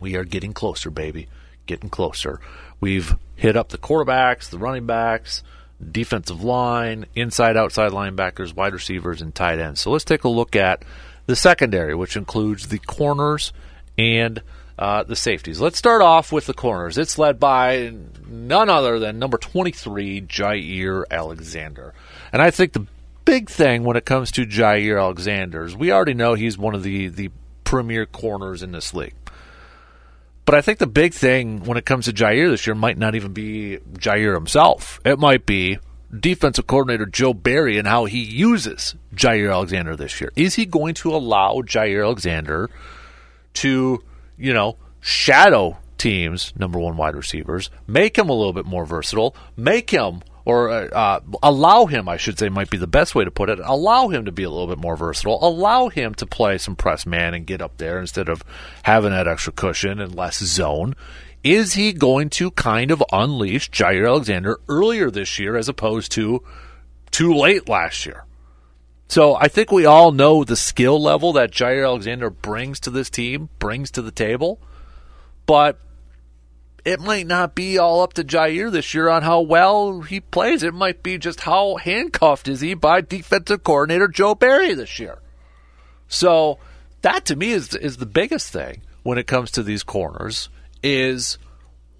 we 0.00 0.16
are 0.16 0.24
getting 0.24 0.52
closer, 0.52 0.90
baby. 0.90 1.28
Getting 1.66 1.90
closer. 1.90 2.40
We've 2.80 3.14
hit 3.36 3.56
up 3.56 3.68
the 3.68 3.78
quarterbacks, 3.78 4.48
the 4.48 4.58
running 4.58 4.86
backs, 4.86 5.42
defensive 5.90 6.42
line, 6.42 7.06
inside, 7.14 7.56
outside 7.56 7.92
linebackers, 7.92 8.54
wide 8.54 8.72
receivers, 8.72 9.22
and 9.22 9.34
tight 9.34 9.58
ends. 9.58 9.80
So 9.80 9.90
let's 9.90 10.04
take 10.04 10.24
a 10.24 10.28
look 10.28 10.56
at 10.56 10.82
the 11.26 11.36
secondary, 11.36 11.94
which 11.94 12.16
includes 12.16 12.68
the 12.68 12.78
corners 12.78 13.52
and 13.96 14.42
uh, 14.78 15.02
the 15.04 15.16
safeties. 15.16 15.60
Let's 15.60 15.78
start 15.78 16.02
off 16.02 16.32
with 16.32 16.46
the 16.46 16.54
corners. 16.54 16.96
It's 16.96 17.18
led 17.18 17.38
by 17.38 17.94
none 18.26 18.70
other 18.70 18.98
than 18.98 19.18
number 19.18 19.36
23, 19.36 20.22
Jaire 20.22 21.04
Alexander. 21.10 21.94
And 22.32 22.40
I 22.40 22.50
think 22.50 22.72
the 22.72 22.86
big 23.24 23.50
thing 23.50 23.84
when 23.84 23.96
it 23.96 24.04
comes 24.04 24.32
to 24.32 24.46
Jaire 24.46 24.98
Alexander 24.98 25.64
is 25.64 25.76
we 25.76 25.92
already 25.92 26.14
know 26.14 26.34
he's 26.34 26.56
one 26.56 26.74
of 26.74 26.82
the, 26.82 27.08
the 27.08 27.30
premier 27.64 28.06
corners 28.06 28.62
in 28.62 28.72
this 28.72 28.94
league. 28.94 29.14
But 30.50 30.58
I 30.58 30.62
think 30.62 30.80
the 30.80 30.88
big 30.88 31.14
thing 31.14 31.62
when 31.62 31.78
it 31.78 31.86
comes 31.86 32.06
to 32.06 32.12
Jaire 32.12 32.50
this 32.50 32.66
year 32.66 32.74
might 32.74 32.98
not 32.98 33.14
even 33.14 33.32
be 33.32 33.78
Jaire 33.92 34.34
himself. 34.34 34.98
It 35.04 35.16
might 35.16 35.46
be 35.46 35.78
defensive 36.12 36.66
coordinator 36.66 37.06
Joe 37.06 37.32
Barry 37.32 37.78
and 37.78 37.86
how 37.86 38.06
he 38.06 38.18
uses 38.18 38.96
Jaire 39.14 39.52
Alexander 39.52 39.94
this 39.94 40.20
year. 40.20 40.32
Is 40.34 40.56
he 40.56 40.66
going 40.66 40.94
to 40.94 41.14
allow 41.14 41.62
Jaire 41.64 42.04
Alexander 42.04 42.68
to, 43.54 44.02
you 44.36 44.52
know, 44.52 44.76
shadow 44.98 45.78
teams, 45.98 46.52
number 46.58 46.80
one 46.80 46.96
wide 46.96 47.14
receivers, 47.14 47.70
make 47.86 48.18
him 48.18 48.28
a 48.28 48.34
little 48.34 48.52
bit 48.52 48.66
more 48.66 48.84
versatile, 48.84 49.36
make 49.56 49.90
him 49.90 50.20
or 50.44 50.94
uh, 50.94 51.20
allow 51.42 51.86
him, 51.86 52.08
I 52.08 52.16
should 52.16 52.38
say, 52.38 52.48
might 52.48 52.70
be 52.70 52.78
the 52.78 52.86
best 52.86 53.14
way 53.14 53.24
to 53.24 53.30
put 53.30 53.50
it. 53.50 53.58
Allow 53.62 54.08
him 54.08 54.24
to 54.24 54.32
be 54.32 54.42
a 54.42 54.50
little 54.50 54.66
bit 54.66 54.78
more 54.78 54.96
versatile. 54.96 55.38
Allow 55.46 55.88
him 55.88 56.14
to 56.14 56.26
play 56.26 56.58
some 56.58 56.76
press 56.76 57.06
man 57.06 57.34
and 57.34 57.46
get 57.46 57.62
up 57.62 57.76
there 57.76 58.00
instead 58.00 58.28
of 58.28 58.42
having 58.82 59.10
that 59.10 59.28
extra 59.28 59.52
cushion 59.52 60.00
and 60.00 60.14
less 60.14 60.38
zone. 60.38 60.94
Is 61.42 61.74
he 61.74 61.92
going 61.92 62.30
to 62.30 62.50
kind 62.50 62.90
of 62.90 63.02
unleash 63.12 63.70
Jaire 63.70 64.06
Alexander 64.06 64.60
earlier 64.68 65.10
this 65.10 65.38
year 65.38 65.56
as 65.56 65.68
opposed 65.68 66.12
to 66.12 66.42
too 67.10 67.34
late 67.34 67.68
last 67.68 68.04
year? 68.04 68.24
So 69.08 69.34
I 69.34 69.48
think 69.48 69.72
we 69.72 69.86
all 69.86 70.12
know 70.12 70.44
the 70.44 70.54
skill 70.54 71.02
level 71.02 71.32
that 71.32 71.50
Jaire 71.50 71.84
Alexander 71.84 72.30
brings 72.30 72.78
to 72.80 72.90
this 72.90 73.10
team, 73.10 73.48
brings 73.58 73.90
to 73.92 74.02
the 74.02 74.12
table, 74.12 74.60
but 75.46 75.80
it 76.84 77.00
might 77.00 77.26
not 77.26 77.54
be 77.54 77.78
all 77.78 78.02
up 78.02 78.14
to 78.14 78.24
Jaire 78.24 78.70
this 78.70 78.94
year 78.94 79.08
on 79.08 79.22
how 79.22 79.40
well 79.40 80.00
he 80.00 80.20
plays. 80.20 80.62
It 80.62 80.74
might 80.74 81.02
be 81.02 81.18
just 81.18 81.40
how 81.40 81.76
handcuffed 81.76 82.48
is 82.48 82.60
he 82.60 82.74
by 82.74 83.00
defensive 83.00 83.64
coordinator 83.64 84.08
Joe 84.08 84.34
Barry 84.34 84.74
this 84.74 84.98
year. 84.98 85.18
So 86.08 86.58
that 87.02 87.24
to 87.26 87.36
me 87.36 87.50
is 87.50 87.74
is 87.74 87.98
the 87.98 88.06
biggest 88.06 88.52
thing 88.52 88.82
when 89.02 89.18
it 89.18 89.26
comes 89.26 89.50
to 89.52 89.62
these 89.62 89.82
corners 89.82 90.48
is 90.82 91.38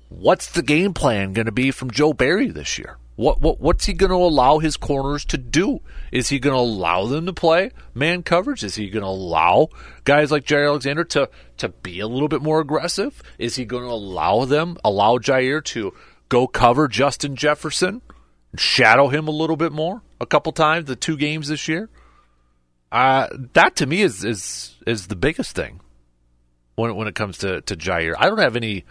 what's 0.09 0.51
the 0.51 0.62
game 0.62 0.95
plan 0.95 1.33
going 1.33 1.47
to 1.47 1.53
be 1.53 1.71
from 1.71 1.90
Joe 1.90 2.12
Barry 2.12 2.49
this 2.49 2.79
year? 2.79 2.97
What, 3.20 3.42
what 3.42 3.61
what's 3.61 3.85
he 3.85 3.92
going 3.92 4.09
to 4.09 4.16
allow 4.16 4.61
his 4.61 4.78
corners 4.78 5.26
to 5.26 5.37
do? 5.37 5.80
Is 6.11 6.30
he 6.30 6.38
going 6.38 6.54
to 6.54 6.61
allow 6.61 7.04
them 7.04 7.26
to 7.26 7.35
play 7.35 7.70
man 7.92 8.22
coverage? 8.22 8.64
Is 8.64 8.76
he 8.76 8.88
going 8.88 9.02
to 9.02 9.11
allow 9.11 9.68
guys 10.04 10.30
like 10.30 10.46
Jaire 10.46 10.66
Alexander 10.68 11.04
to 11.04 11.28
to 11.59 11.68
be 11.68 12.00
a 12.00 12.06
little 12.06 12.28
bit 12.28 12.40
more 12.40 12.61
aggressive? 12.61 13.22
Is 13.38 13.56
he 13.56 13.66
going 13.66 13.83
to 13.83 13.90
allow 13.90 14.46
them 14.46 14.78
allow 14.83 15.18
Jaire 15.18 15.62
to 15.64 15.92
go 16.30 16.46
cover 16.46 16.88
Justin 16.88 17.37
Jefferson, 17.37 18.00
shadow 18.56 19.09
him 19.09 19.28
a 19.28 19.33
little 19.33 19.59
bit 19.59 19.72
more 19.72 20.00
a 20.18 20.24
couple 20.24 20.52
times 20.52 20.87
the 20.87 20.96
two 20.96 21.18
games 21.18 21.48
this 21.48 21.68
year? 21.68 21.90
Uh, 22.90 23.28
that 23.52 23.76
to 23.76 23.87
me 23.87 24.00
is 24.00 24.24
is 24.24 24.78
is 24.87 25.09
the 25.09 25.16
biggest 25.16 25.54
thing 25.54 25.83
when 26.74 26.96
when 26.96 27.06
it 27.06 27.14
comes 27.14 27.37
to 27.37 27.61
to 27.61 27.76
Jaire. 27.76 28.14
I 28.18 28.30
don't 28.30 28.40
have 28.40 28.56
any 28.56 28.87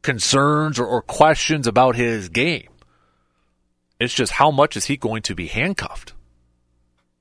concerns 0.00 0.78
or, 0.78 0.86
or 0.86 1.02
questions 1.02 1.66
about 1.66 1.96
his 1.96 2.30
game. 2.30 2.71
It's 4.02 4.12
just 4.12 4.32
how 4.32 4.50
much 4.50 4.76
is 4.76 4.86
he 4.86 4.96
going 4.96 5.22
to 5.22 5.34
be 5.36 5.46
handcuffed? 5.46 6.12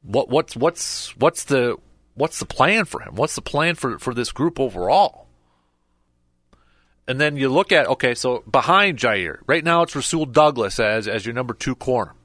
What 0.01 0.29
what's 0.29 0.55
what's 0.55 1.15
what's 1.17 1.43
the 1.43 1.77
what's 2.15 2.39
the 2.39 2.45
plan 2.47 2.85
for 2.85 3.01
him? 3.01 3.13
What's 3.13 3.35
the 3.35 3.41
plan 3.43 3.75
for 3.75 3.99
for 3.99 4.15
this 4.15 4.31
group 4.31 4.59
overall? 4.59 5.27
And 7.07 7.21
then 7.21 7.37
you 7.37 7.49
look 7.49 7.71
at 7.71 7.85
okay, 7.85 8.15
so 8.15 8.43
behind 8.49 8.97
Jaire, 8.97 9.41
right 9.45 9.63
now 9.63 9.83
it's 9.83 9.95
Rasul 9.95 10.25
Douglas 10.25 10.79
as 10.79 11.07
as 11.07 11.23
your 11.23 11.35
number 11.35 11.53
two 11.53 11.75
corner. 11.75 12.15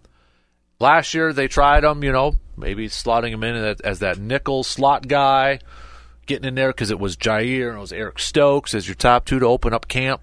Last 0.81 1.13
year 1.13 1.35
they 1.35 1.49
tried 1.49 1.85
him, 1.85 2.03
you 2.03 2.13
know, 2.13 2.37
maybe 2.57 2.89
slotting 2.89 3.33
him 3.33 3.45
in 3.45 3.57
as, 3.57 3.81
as 3.81 3.99
that 3.99 4.19
nickel 4.19 4.65
slot 4.65 5.07
guy, 5.07 5.59
getting 6.25 6.49
in 6.49 6.55
there 6.55 6.71
because 6.71 6.91
it 6.91 6.99
was 6.99 7.19
Jaire 7.19 7.69
and 7.69 7.77
it 7.77 7.81
was 7.81 7.93
Eric 7.93 8.19
Stokes 8.19 8.73
as 8.73 8.89
your 8.89 8.95
top 8.95 9.27
two 9.27 9.39
to 9.39 9.47
open 9.47 9.75
up 9.75 9.87
camp. 9.87 10.23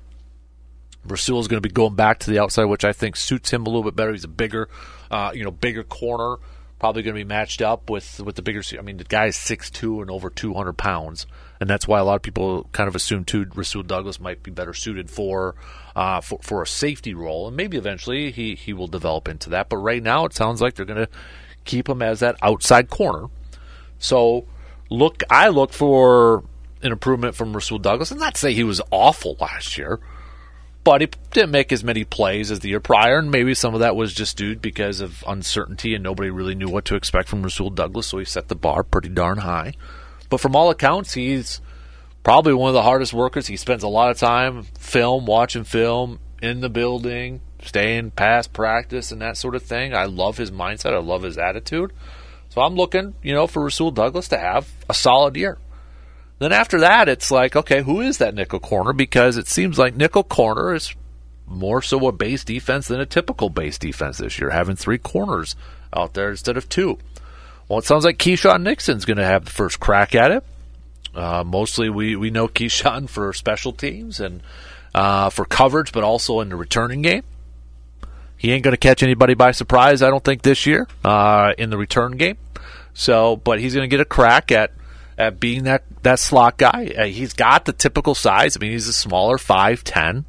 Rasul 1.06 1.40
is 1.40 1.48
going 1.48 1.62
to 1.62 1.68
be 1.68 1.74
going 1.74 1.96
back 1.96 2.20
to 2.20 2.32
the 2.32 2.40
outside, 2.40 2.66
which 2.66 2.86
I 2.86 2.94
think 2.94 3.16
suits 3.16 3.52
him 3.52 3.64
a 3.64 3.70
little 3.70 3.84
bit 3.84 3.96
better. 3.96 4.12
He's 4.12 4.24
a 4.24 4.30
bigger, 4.30 4.70
uh, 5.12 5.32
you 5.34 5.44
know, 5.44 5.52
bigger 5.52 5.84
corner. 5.84 6.38
Probably 6.80 7.02
going 7.02 7.16
to 7.16 7.20
be 7.20 7.28
matched 7.28 7.62
up 7.62 7.90
with 7.90 8.20
with 8.20 8.36
the 8.36 8.42
bigger. 8.42 8.62
I 8.78 8.82
mean, 8.82 8.98
the 8.98 9.06
guy's 9.06 9.38
six 9.38 9.70
two 9.70 10.02
and 10.02 10.12
over 10.12 10.30
two 10.30 10.54
hundred 10.54 10.78
pounds, 10.78 11.26
and 11.62 11.70
that's 11.70 11.88
why 11.88 12.00
a 12.00 12.04
lot 12.04 12.16
of 12.16 12.22
people 12.22 12.68
kind 12.74 12.90
of 12.90 12.96
assume 12.96 13.24
too 13.24 13.46
Rasul 13.56 13.84
Douglas 13.84 14.20
might 14.20 14.44
be 14.44 14.52
better 14.52 14.74
suited 14.74 15.10
for, 15.10 15.56
uh, 15.96 16.20
for 16.20 16.40
for 16.42 16.62
a 16.62 16.68
safety 16.68 17.14
role, 17.14 17.48
and 17.48 17.56
maybe 17.56 17.78
eventually 17.78 18.32
he 18.32 18.56
he 18.56 18.74
will 18.74 18.88
develop 18.88 19.30
into 19.30 19.50
that. 19.52 19.70
But 19.70 19.78
right 19.78 20.04
now, 20.04 20.26
it 20.26 20.34
sounds 20.34 20.62
like 20.62 20.76
they're 20.76 20.86
going 20.86 21.06
to 21.06 21.12
keep 21.64 21.88
him 21.88 22.02
as 22.02 22.20
that 22.20 22.36
outside 22.42 22.90
corner. 22.90 23.28
So 23.98 24.46
look, 24.90 25.24
I 25.30 25.48
look 25.48 25.72
for 25.72 26.44
an 26.82 26.92
improvement 26.92 27.36
from 27.36 27.54
Rasul 27.54 27.80
Douglas, 27.80 28.12
and 28.12 28.20
not 28.20 28.36
say 28.36 28.54
he 28.54 28.66
was 28.66 28.82
awful 28.92 29.38
last 29.40 29.78
year 29.78 30.02
but 30.84 31.02
he 31.02 31.08
didn't 31.32 31.52
make 31.52 31.72
as 31.72 31.84
many 31.84 32.04
plays 32.04 32.52
as 32.52 32.60
the 32.60 32.70
year 32.70 32.80
prior, 32.80 33.20
and 33.20 33.32
maybe 33.32 33.54
some 33.54 33.74
of 33.74 33.80
that 33.80 33.96
was 33.96 34.14
just 34.14 34.38
due 34.38 34.56
because 34.56 35.02
of 35.02 35.24
uncertainty 35.28 35.96
and 35.96 36.04
nobody 36.04 36.30
really 36.30 36.56
knew 36.56 36.70
what 36.70 36.86
to 36.86 36.96
expect 36.96 37.30
from 37.30 37.44
Rasul 37.44 37.70
Douglas, 37.70 38.08
so 38.08 38.18
he 38.18 38.26
set 38.26 38.48
the 38.48 38.56
bar 38.56 38.84
pretty 38.84 39.10
darn 39.10 39.40
high. 39.40 39.74
But 40.30 40.40
from 40.40 40.56
all 40.56 40.70
accounts, 40.70 41.14
he's 41.14 41.62
probably 42.24 42.54
one 42.54 42.70
of 42.70 42.74
the 42.74 42.82
hardest 42.82 43.14
workers. 43.14 43.48
He 43.48 43.58
spends 43.58 43.84
a 43.84 43.88
lot 43.88 44.12
of 44.12 44.18
time 44.18 44.64
film, 44.78 45.26
watching 45.26 45.64
film, 45.64 46.20
in 46.42 46.60
the 46.60 46.70
building, 46.70 47.40
staying 47.62 48.12
past 48.12 48.52
practice 48.52 49.14
and 49.14 49.22
that 49.22 49.38
sort 49.38 49.56
of 49.56 49.64
thing. 49.64 49.96
I 49.96 50.06
love 50.06 50.38
his 50.38 50.52
mindset. 50.52 50.94
I 50.94 50.98
love 50.98 51.24
his 51.24 51.38
attitude. 51.38 51.94
So 52.50 52.62
I'm 52.62 52.76
looking, 52.76 53.16
you 53.24 53.34
know, 53.34 53.48
for 53.48 53.64
Rasul 53.64 53.92
Douglas 53.92 54.28
to 54.28 54.38
have 54.38 54.70
a 54.90 54.94
solid 54.94 55.38
year. 55.38 55.58
Then 56.40 56.52
after 56.52 56.80
that, 56.80 57.08
it's 57.08 57.32
like, 57.32 57.56
okay, 57.56 57.84
who 57.84 58.02
is 58.02 58.18
that 58.18 58.36
nickel 58.36 58.60
corner? 58.60 58.94
Because 58.94 59.38
it 59.38 59.48
seems 59.48 59.78
like 59.78 59.96
nickel 59.96 60.24
corner 60.24 60.74
is 60.74 60.94
more 61.46 61.82
so 61.82 62.08
a 62.08 62.12
base 62.12 62.44
defense 62.44 62.88
than 62.88 63.00
a 63.00 63.06
typical 63.06 63.50
base 63.50 63.78
defense 63.78 64.18
this 64.18 64.40
year, 64.40 64.50
having 64.50 64.76
three 64.76 64.98
corners 64.98 65.56
out 65.96 66.14
there 66.14 66.32
instead 66.32 66.58
of 66.58 66.68
two. 66.70 66.98
Well, 67.68 67.80
it 67.80 67.86
sounds 67.86 68.06
like 68.06 68.18
Keisean 68.18 68.64
Nixon's 68.64 69.06
going 69.06 69.18
to 69.18 69.26
have 69.26 69.46
the 69.46 69.52
first 69.52 69.80
crack 69.80 70.16
at 70.16 70.32
it. 70.32 70.44
Uh, 71.16 71.44
mostly, 71.46 71.90
we, 71.90 72.16
we 72.16 72.30
know 72.30 72.48
Keisean 72.48 73.08
for 73.08 73.32
special 73.34 73.72
teams 73.72 74.20
and 74.20 74.42
uh, 74.96 75.30
for 75.30 75.46
coverage, 75.46 75.92
but 75.92 76.04
also 76.04 76.40
in 76.40 76.50
the 76.50 76.56
returning 76.56 77.02
game. 77.02 77.24
He 78.38 78.52
ain't 78.52 78.64
going 78.64 78.74
to 78.74 78.78
catch 78.78 79.04
anybody 79.04 79.36
by 79.36 79.52
surprise, 79.52 80.02
I 80.02 80.10
don't 80.10 80.24
think, 80.24 80.42
this 80.42 80.66
year 80.66 80.88
uh, 81.06 81.54
in 81.58 81.70
the 81.70 81.78
return 81.78 82.18
game. 82.18 82.38
So, 82.94 83.38
but 83.38 83.60
he's 83.60 83.74
going 83.74 83.90
to 83.90 83.94
get 83.94 84.02
a 84.02 84.06
crack 84.06 84.52
at 84.52 84.72
at 85.18 85.40
being 85.40 85.64
that 85.64 85.84
that 86.04 86.20
slot 86.20 86.58
guy. 86.58 86.94
Uh, 86.98 87.06
he's 87.06 87.34
got 87.34 87.66
the 87.66 87.74
typical 87.74 88.16
size. 88.16 88.58
I 88.58 88.60
mean, 88.60 88.72
he's 88.72 88.88
a 88.88 88.94
smaller 88.94 89.38
five 89.38 89.84
ten, 89.84 90.26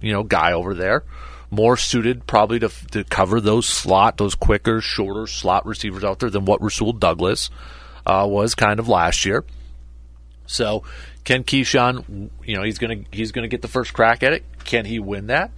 you 0.00 0.12
know, 0.12 0.22
guy 0.22 0.52
over 0.52 0.74
there, 0.74 1.04
more 1.50 1.76
suited 1.76 2.26
probably 2.26 2.58
to 2.60 2.70
to 2.90 3.04
cover 3.04 3.40
those 3.40 3.66
slot, 3.66 4.16
those 4.16 4.34
quicker, 4.34 4.80
shorter 4.80 5.26
slot 5.26 5.66
receivers 5.66 6.04
out 6.04 6.18
there 6.18 6.30
than 6.30 6.44
what 6.44 6.62
Rasul 6.62 6.92
Douglas 6.92 7.50
uh, 8.04 8.26
was 8.28 8.54
kind 8.54 8.78
of 8.78 8.88
last 8.88 9.24
year. 9.24 9.44
So, 10.46 10.84
can 11.24 11.42
Keisean, 11.42 12.30
you 12.44 12.56
know, 12.56 12.62
he's 12.62 12.78
gonna 12.78 13.02
he's 13.10 13.32
gonna 13.32 13.48
get 13.48 13.62
the 13.62 13.68
first 13.68 13.92
crack 13.92 14.22
at 14.22 14.32
it. 14.32 14.44
Can 14.64 14.84
he 14.84 14.98
win 14.98 15.26
that? 15.28 15.50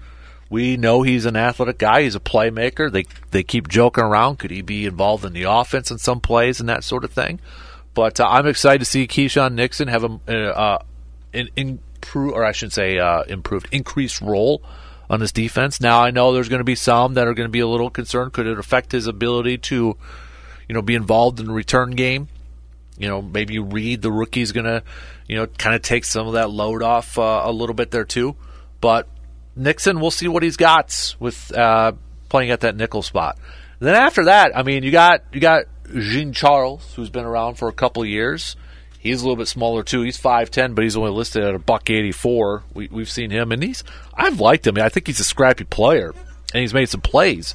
We 0.50 0.78
know 0.78 1.02
he's 1.02 1.26
an 1.26 1.36
athletic 1.36 1.78
guy. 1.78 2.02
He's 2.02 2.14
a 2.14 2.20
playmaker. 2.20 2.90
They 2.90 3.04
they 3.30 3.42
keep 3.42 3.68
joking 3.68 4.04
around. 4.04 4.38
Could 4.38 4.50
he 4.50 4.62
be 4.62 4.86
involved 4.86 5.24
in 5.24 5.34
the 5.34 5.42
offense 5.42 5.90
in 5.90 5.98
some 5.98 6.20
plays 6.20 6.58
and 6.58 6.68
that 6.68 6.84
sort 6.84 7.04
of 7.04 7.10
thing? 7.10 7.38
But 7.98 8.20
uh, 8.20 8.28
I'm 8.28 8.46
excited 8.46 8.78
to 8.78 8.84
see 8.84 9.08
Keisean 9.08 9.54
Nixon 9.54 9.88
have 9.88 10.04
a, 10.04 10.30
uh, 10.32 10.78
an 11.34 11.48
improve, 11.56 12.32
or 12.32 12.44
I 12.44 12.52
should 12.52 12.72
say, 12.72 12.96
uh, 12.96 13.24
improved, 13.24 13.66
increased 13.72 14.20
role 14.20 14.62
on 15.10 15.18
this 15.18 15.32
defense. 15.32 15.80
Now 15.80 16.00
I 16.00 16.12
know 16.12 16.32
there's 16.32 16.48
going 16.48 16.60
to 16.60 16.64
be 16.64 16.76
some 16.76 17.14
that 17.14 17.26
are 17.26 17.34
going 17.34 17.48
to 17.48 17.50
be 17.50 17.58
a 17.58 17.66
little 17.66 17.90
concerned. 17.90 18.32
Could 18.34 18.46
it 18.46 18.56
affect 18.56 18.92
his 18.92 19.08
ability 19.08 19.58
to, 19.58 19.96
you 20.68 20.74
know, 20.76 20.80
be 20.80 20.94
involved 20.94 21.40
in 21.40 21.46
the 21.46 21.52
return 21.52 21.90
game? 21.90 22.28
You 22.98 23.08
know, 23.08 23.20
maybe 23.20 23.58
Reed, 23.58 24.00
the 24.00 24.12
rookie, 24.12 24.42
is 24.42 24.52
going 24.52 24.66
to, 24.66 24.84
you 25.26 25.34
know, 25.34 25.48
kind 25.48 25.74
of 25.74 25.82
take 25.82 26.04
some 26.04 26.28
of 26.28 26.34
that 26.34 26.50
load 26.50 26.84
off 26.84 27.18
uh, 27.18 27.40
a 27.46 27.50
little 27.50 27.74
bit 27.74 27.90
there 27.90 28.04
too. 28.04 28.36
But 28.80 29.08
Nixon, 29.56 29.98
we'll 29.98 30.12
see 30.12 30.28
what 30.28 30.44
he's 30.44 30.56
got 30.56 31.16
with 31.18 31.52
uh, 31.52 31.94
playing 32.28 32.52
at 32.52 32.60
that 32.60 32.76
nickel 32.76 33.02
spot. 33.02 33.38
And 33.80 33.88
then 33.88 33.96
after 33.96 34.26
that, 34.26 34.56
I 34.56 34.62
mean, 34.62 34.84
you 34.84 34.92
got 34.92 35.24
you 35.32 35.40
got 35.40 35.64
Jean 35.94 36.32
Charles, 36.32 36.94
who's 36.94 37.10
been 37.10 37.24
around 37.24 37.54
for 37.56 37.68
a 37.68 37.72
couple 37.72 38.04
years. 38.04 38.56
He's 38.98 39.22
a 39.22 39.24
little 39.24 39.36
bit 39.36 39.48
smaller 39.48 39.82
too. 39.82 40.02
He's 40.02 40.16
five 40.16 40.50
ten, 40.50 40.74
but 40.74 40.82
he's 40.82 40.96
only 40.96 41.12
listed 41.12 41.44
at 41.44 41.54
a 41.54 41.58
buck 41.58 41.88
eighty 41.88 42.12
four. 42.12 42.64
We, 42.74 42.88
we've 42.88 43.10
seen 43.10 43.30
him, 43.30 43.52
and 43.52 43.62
he's 43.62 43.84
I've 44.14 44.40
liked 44.40 44.66
him. 44.66 44.76
I 44.78 44.88
think 44.88 45.06
he's 45.06 45.20
a 45.20 45.24
scrappy 45.24 45.64
player, 45.64 46.14
and 46.52 46.60
he's 46.60 46.74
made 46.74 46.88
some 46.88 47.00
plays. 47.00 47.54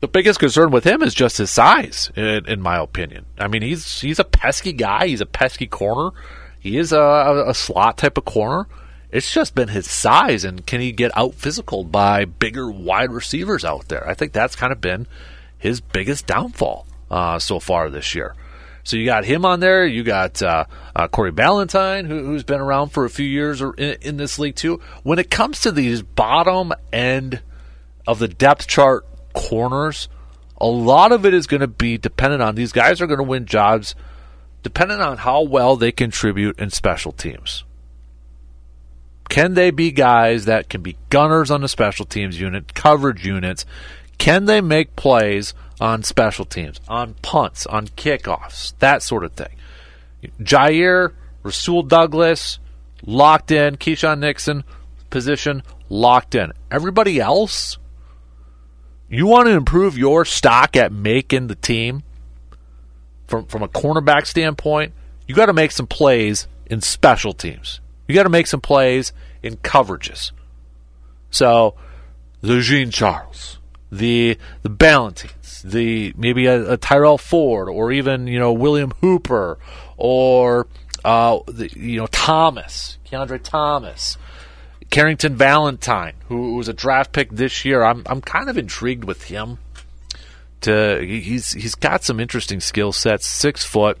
The 0.00 0.08
biggest 0.08 0.38
concern 0.38 0.70
with 0.70 0.84
him 0.84 1.02
is 1.02 1.14
just 1.14 1.38
his 1.38 1.50
size, 1.50 2.12
in, 2.14 2.46
in 2.46 2.60
my 2.60 2.78
opinion. 2.78 3.26
I 3.38 3.48
mean, 3.48 3.62
he's 3.62 4.00
he's 4.00 4.18
a 4.18 4.24
pesky 4.24 4.72
guy. 4.72 5.08
He's 5.08 5.20
a 5.20 5.26
pesky 5.26 5.66
corner. 5.66 6.16
He 6.60 6.78
is 6.78 6.92
a, 6.92 7.44
a 7.46 7.54
slot 7.54 7.98
type 7.98 8.18
of 8.18 8.24
corner. 8.24 8.68
It's 9.10 9.32
just 9.32 9.54
been 9.54 9.68
his 9.68 9.90
size, 9.90 10.44
and 10.44 10.66
can 10.66 10.80
he 10.80 10.92
get 10.92 11.16
out 11.16 11.34
physical 11.34 11.84
by 11.84 12.24
bigger 12.24 12.70
wide 12.70 13.10
receivers 13.10 13.64
out 13.64 13.88
there? 13.88 14.06
I 14.08 14.14
think 14.14 14.32
that's 14.32 14.56
kind 14.56 14.72
of 14.72 14.80
been 14.80 15.06
his 15.66 15.80
biggest 15.80 16.26
downfall 16.26 16.86
uh, 17.10 17.38
so 17.38 17.58
far 17.58 17.90
this 17.90 18.14
year. 18.14 18.34
So 18.84 18.96
you 18.96 19.04
got 19.04 19.24
him 19.24 19.44
on 19.44 19.58
there. 19.58 19.84
You 19.84 20.04
got 20.04 20.40
uh, 20.40 20.66
uh, 20.94 21.08
Corey 21.08 21.32
Ballentine, 21.32 22.06
who, 22.06 22.32
has 22.34 22.44
been 22.44 22.60
around 22.60 22.90
for 22.90 23.04
a 23.04 23.10
few 23.10 23.26
years 23.26 23.60
in, 23.60 23.96
in, 24.00 24.16
this 24.16 24.38
league 24.38 24.54
too. 24.54 24.80
When 25.02 25.18
it 25.18 25.28
comes 25.28 25.62
to 25.62 25.72
these 25.72 26.02
bottom 26.02 26.72
end 26.92 27.42
of 28.06 28.20
the 28.20 28.28
depth 28.28 28.68
chart 28.68 29.04
corners, 29.32 30.08
a 30.58 30.68
lot 30.68 31.10
of 31.10 31.26
it 31.26 31.34
is 31.34 31.48
going 31.48 31.62
to 31.62 31.66
be 31.66 31.98
dependent 31.98 32.42
on 32.42 32.54
these 32.54 32.70
guys 32.70 33.00
are 33.00 33.08
going 33.08 33.18
to 33.18 33.24
win 33.24 33.44
jobs 33.46 33.96
depending 34.62 35.00
on 35.00 35.18
how 35.18 35.42
well 35.42 35.76
they 35.76 35.90
contribute 35.90 36.58
in 36.60 36.70
special 36.70 37.10
teams. 37.10 37.64
Can 39.28 39.54
they 39.54 39.72
be 39.72 39.90
guys 39.90 40.44
that 40.44 40.68
can 40.68 40.82
be 40.82 40.96
gunners 41.10 41.50
on 41.50 41.60
the 41.60 41.68
special 41.68 42.06
teams 42.06 42.40
unit, 42.40 42.72
coverage 42.74 43.26
units? 43.26 43.66
Can 44.18 44.46
they 44.46 44.60
make 44.60 44.96
plays 44.96 45.54
on 45.80 46.02
special 46.02 46.44
teams, 46.44 46.80
on 46.88 47.14
punts, 47.22 47.66
on 47.66 47.88
kickoffs, 47.88 48.72
that 48.78 49.02
sort 49.02 49.24
of 49.24 49.32
thing? 49.32 49.54
Jaire, 50.40 51.12
Rasul 51.42 51.82
Douglas, 51.82 52.58
locked 53.04 53.50
in. 53.50 53.76
Keisean 53.76 54.18
Nixon, 54.18 54.64
position, 55.10 55.62
locked 55.88 56.34
in. 56.34 56.52
Everybody 56.70 57.20
else, 57.20 57.78
you 59.08 59.26
want 59.26 59.46
to 59.46 59.52
improve 59.52 59.96
your 59.96 60.24
stock 60.24 60.76
at 60.76 60.92
making 60.92 61.46
the 61.46 61.54
team 61.54 62.02
from, 63.26 63.46
from 63.46 63.62
a 63.62 63.68
cornerback 63.68 64.26
standpoint, 64.26 64.92
you 65.26 65.34
got 65.34 65.46
to 65.46 65.52
make 65.52 65.72
some 65.72 65.86
plays 65.86 66.46
in 66.66 66.80
special 66.80 67.32
teams. 67.32 67.80
You 68.08 68.14
got 68.14 68.24
to 68.24 68.28
make 68.28 68.46
some 68.46 68.60
plays 68.60 69.12
in 69.42 69.56
coverages. 69.56 70.32
So, 71.30 71.74
the 72.40 72.60
Jean 72.60 72.90
Charles, 72.90 73.55
the 73.90 74.38
the 74.62 74.70
Ballentines, 74.70 75.62
the 75.62 76.12
maybe 76.16 76.46
a, 76.46 76.72
a, 76.72 76.76
Tyrell 76.76 77.18
Ford, 77.18 77.68
or 77.68 77.92
even 77.92 78.26
you 78.26 78.38
know 78.38 78.52
William 78.52 78.92
Hooper, 79.00 79.58
or 79.96 80.66
uh, 81.04 81.38
the, 81.46 81.70
you 81.74 81.98
know 81.98 82.06
Thomas, 82.08 82.98
Kiondre 83.06 83.42
Thomas, 83.42 84.18
Carrington 84.90 85.36
Valentine, 85.36 86.14
who 86.28 86.56
was 86.56 86.68
a 86.68 86.72
draft 86.72 87.12
pick 87.12 87.30
this 87.30 87.64
year. 87.64 87.82
I'm 87.82 88.02
I'm 88.06 88.20
kind 88.20 88.48
of 88.48 88.58
intrigued 88.58 89.04
with 89.04 89.24
him. 89.24 89.58
To 90.62 91.00
he's 91.00 91.52
he's 91.52 91.74
got 91.74 92.02
some 92.02 92.18
interesting 92.18 92.60
skill 92.60 92.92
sets. 92.92 93.26
Six 93.26 93.64
foot. 93.64 93.98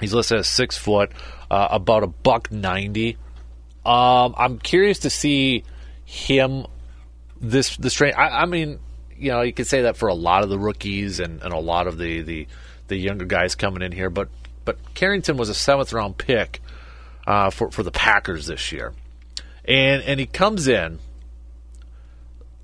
He's 0.00 0.12
listed 0.12 0.38
as 0.38 0.48
six 0.48 0.76
foot, 0.76 1.12
uh, 1.50 1.68
about 1.70 2.02
a 2.02 2.08
buck 2.08 2.52
ninety. 2.52 3.16
Um, 3.84 4.34
I'm 4.36 4.58
curious 4.58 5.00
to 5.00 5.10
see 5.10 5.64
him 6.04 6.66
this 7.40 7.76
this 7.76 7.94
train. 7.94 8.14
I, 8.14 8.42
I 8.42 8.46
mean, 8.46 8.78
you 9.22 9.30
know, 9.30 9.42
you 9.42 9.52
could 9.52 9.66
say 9.66 9.82
that 9.82 9.96
for 9.96 10.08
a 10.08 10.14
lot 10.14 10.42
of 10.42 10.48
the 10.48 10.58
rookies 10.58 11.20
and, 11.20 11.42
and 11.42 11.52
a 11.52 11.58
lot 11.58 11.86
of 11.86 11.96
the, 11.96 12.22
the 12.22 12.46
the 12.88 12.96
younger 12.96 13.24
guys 13.24 13.54
coming 13.54 13.82
in 13.82 13.92
here. 13.92 14.10
But 14.10 14.28
but 14.64 14.94
Carrington 14.94 15.36
was 15.36 15.48
a 15.48 15.54
seventh 15.54 15.92
round 15.92 16.18
pick 16.18 16.60
uh, 17.26 17.50
for 17.50 17.70
for 17.70 17.82
the 17.82 17.92
Packers 17.92 18.46
this 18.46 18.72
year, 18.72 18.92
and 19.64 20.02
and 20.02 20.18
he 20.18 20.26
comes 20.26 20.68
in, 20.68 20.98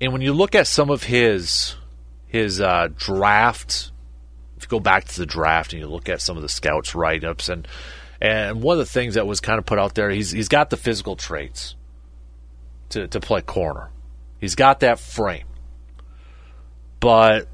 and 0.01 0.11
when 0.11 0.21
you 0.21 0.33
look 0.33 0.53
at 0.53 0.67
some 0.67 0.89
of 0.89 1.03
his 1.03 1.75
his 2.27 2.59
uh, 2.59 2.89
draft, 2.95 3.91
if 4.57 4.63
you 4.63 4.69
go 4.69 4.79
back 4.79 5.05
to 5.05 5.17
the 5.17 5.25
draft 5.25 5.73
and 5.73 5.81
you 5.81 5.87
look 5.87 6.09
at 6.09 6.21
some 6.21 6.35
of 6.35 6.43
the 6.43 6.49
scouts 6.49 6.93
write 6.93 7.23
ups 7.23 7.49
and 7.49 7.67
and 8.21 8.61
one 8.61 8.73
of 8.73 8.79
the 8.79 8.91
things 8.91 9.13
that 9.15 9.25
was 9.25 9.39
kind 9.39 9.59
of 9.59 9.65
put 9.65 9.79
out 9.79 9.95
there, 9.95 10.09
he's 10.09 10.31
he's 10.31 10.49
got 10.49 10.69
the 10.69 10.77
physical 10.77 11.15
traits 11.15 11.75
to 12.89 13.07
to 13.07 13.19
play 13.19 13.41
corner. 13.41 13.89
He's 14.39 14.55
got 14.55 14.81
that 14.81 14.99
frame. 14.99 15.45
But 16.99 17.47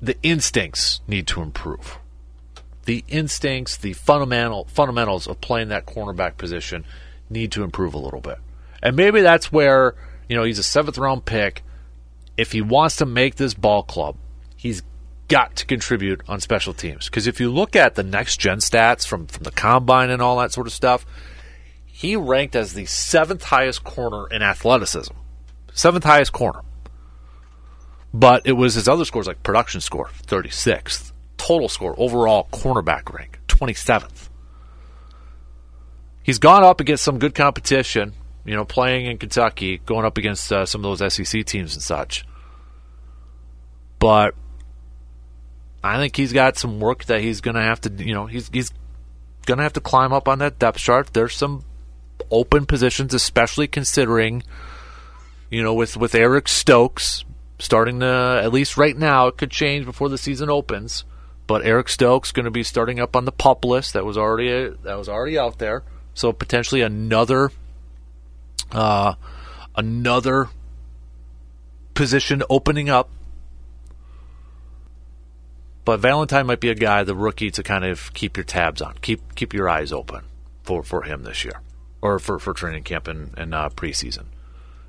the 0.00 0.16
instincts 0.22 1.00
need 1.06 1.26
to 1.28 1.42
improve. 1.42 1.98
The 2.84 3.04
instincts, 3.08 3.76
the 3.76 3.92
fundamental 3.94 4.66
fundamentals 4.70 5.26
of 5.26 5.40
playing 5.40 5.68
that 5.68 5.86
cornerback 5.86 6.36
position 6.36 6.84
need 7.28 7.52
to 7.52 7.64
improve 7.64 7.94
a 7.94 7.98
little 7.98 8.20
bit. 8.20 8.38
And 8.82 8.94
maybe 8.94 9.20
that's 9.20 9.50
where, 9.50 9.94
you 10.28 10.36
know, 10.36 10.44
he's 10.44 10.58
a 10.58 10.62
seventh 10.62 10.96
round 10.96 11.24
pick. 11.24 11.62
If 12.36 12.52
he 12.52 12.60
wants 12.60 12.96
to 12.96 13.06
make 13.06 13.36
this 13.36 13.54
ball 13.54 13.82
club, 13.82 14.16
he's 14.54 14.82
got 15.28 15.56
to 15.56 15.66
contribute 15.66 16.22
on 16.28 16.40
special 16.40 16.72
teams. 16.72 17.06
Because 17.06 17.26
if 17.26 17.40
you 17.40 17.50
look 17.50 17.74
at 17.74 17.96
the 17.96 18.02
next 18.02 18.38
gen 18.38 18.58
stats 18.58 19.06
from, 19.06 19.26
from 19.26 19.42
the 19.42 19.50
combine 19.50 20.10
and 20.10 20.22
all 20.22 20.38
that 20.38 20.52
sort 20.52 20.66
of 20.66 20.72
stuff, 20.72 21.04
he 21.84 22.14
ranked 22.14 22.54
as 22.54 22.74
the 22.74 22.84
seventh 22.84 23.44
highest 23.44 23.82
corner 23.82 24.28
in 24.28 24.42
athleticism. 24.42 25.14
Seventh 25.72 26.04
highest 26.04 26.32
corner. 26.32 26.60
But 28.16 28.46
it 28.46 28.52
was 28.52 28.72
his 28.72 28.88
other 28.88 29.04
scores 29.04 29.26
like 29.26 29.42
production 29.42 29.82
score, 29.82 30.08
36th. 30.26 31.12
Total 31.36 31.68
score, 31.68 31.94
overall 31.98 32.48
cornerback 32.50 33.12
rank, 33.12 33.38
27th. 33.46 34.30
He's 36.22 36.38
gone 36.38 36.64
up 36.64 36.80
against 36.80 37.04
some 37.04 37.18
good 37.18 37.34
competition, 37.34 38.14
you 38.46 38.56
know, 38.56 38.64
playing 38.64 39.04
in 39.04 39.18
Kentucky, 39.18 39.82
going 39.84 40.06
up 40.06 40.16
against 40.16 40.50
uh, 40.50 40.64
some 40.64 40.82
of 40.82 40.98
those 40.98 41.12
SEC 41.12 41.44
teams 41.44 41.74
and 41.74 41.82
such. 41.82 42.24
But 43.98 44.34
I 45.84 45.98
think 45.98 46.16
he's 46.16 46.32
got 46.32 46.56
some 46.56 46.80
work 46.80 47.04
that 47.04 47.20
he's 47.20 47.42
going 47.42 47.56
to 47.56 47.60
have 47.62 47.82
to, 47.82 47.90
you 48.02 48.14
know, 48.14 48.24
he's 48.24 48.48
he's 48.48 48.72
going 49.44 49.58
to 49.58 49.62
have 49.62 49.74
to 49.74 49.80
climb 49.82 50.14
up 50.14 50.26
on 50.26 50.38
that 50.38 50.58
depth 50.58 50.78
chart. 50.78 51.12
There's 51.12 51.36
some 51.36 51.66
open 52.30 52.64
positions, 52.64 53.12
especially 53.12 53.68
considering, 53.68 54.42
you 55.50 55.62
know, 55.62 55.74
with 55.74 55.98
with 55.98 56.14
Eric 56.14 56.48
Stokes 56.48 57.26
starting 57.58 58.00
to 58.00 58.40
at 58.42 58.52
least 58.52 58.76
right 58.76 58.96
now 58.96 59.28
it 59.28 59.36
could 59.36 59.50
change 59.50 59.84
before 59.84 60.08
the 60.08 60.18
season 60.18 60.50
opens. 60.50 61.04
But 61.46 61.64
Eric 61.64 61.88
Stokes 61.88 62.32
going 62.32 62.44
to 62.44 62.50
be 62.50 62.64
starting 62.64 62.98
up 62.98 63.14
on 63.14 63.24
the 63.24 63.32
pup 63.32 63.64
list 63.64 63.92
that 63.92 64.04
was 64.04 64.18
already 64.18 64.68
that 64.82 64.98
was 64.98 65.08
already 65.08 65.38
out 65.38 65.58
there. 65.58 65.84
So 66.14 66.32
potentially 66.32 66.80
another 66.80 67.52
uh, 68.72 69.14
another 69.76 70.48
position 71.94 72.42
opening 72.48 72.88
up. 72.88 73.10
But 75.84 76.00
Valentine 76.00 76.46
might 76.46 76.58
be 76.58 76.68
a 76.68 76.74
guy, 76.74 77.04
the 77.04 77.14
rookie, 77.14 77.52
to 77.52 77.62
kind 77.62 77.84
of 77.84 78.12
keep 78.12 78.36
your 78.36 78.44
tabs 78.44 78.82
on, 78.82 78.96
keep 79.02 79.36
keep 79.36 79.54
your 79.54 79.68
eyes 79.68 79.92
open 79.92 80.24
for, 80.64 80.82
for 80.82 81.02
him 81.02 81.22
this 81.22 81.44
year, 81.44 81.60
or 82.02 82.18
for, 82.18 82.40
for 82.40 82.52
training 82.52 82.82
camp 82.82 83.06
and, 83.06 83.32
and 83.38 83.54
uh, 83.54 83.68
preseason. 83.68 84.24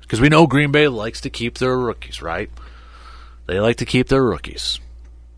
Because 0.08 0.22
we 0.22 0.30
know 0.30 0.46
Green 0.46 0.72
Bay 0.72 0.88
likes 0.88 1.20
to 1.20 1.28
keep 1.28 1.58
their 1.58 1.76
rookies, 1.76 2.22
right? 2.22 2.50
They 3.44 3.60
like 3.60 3.76
to 3.76 3.84
keep 3.84 4.08
their 4.08 4.24
rookies. 4.24 4.80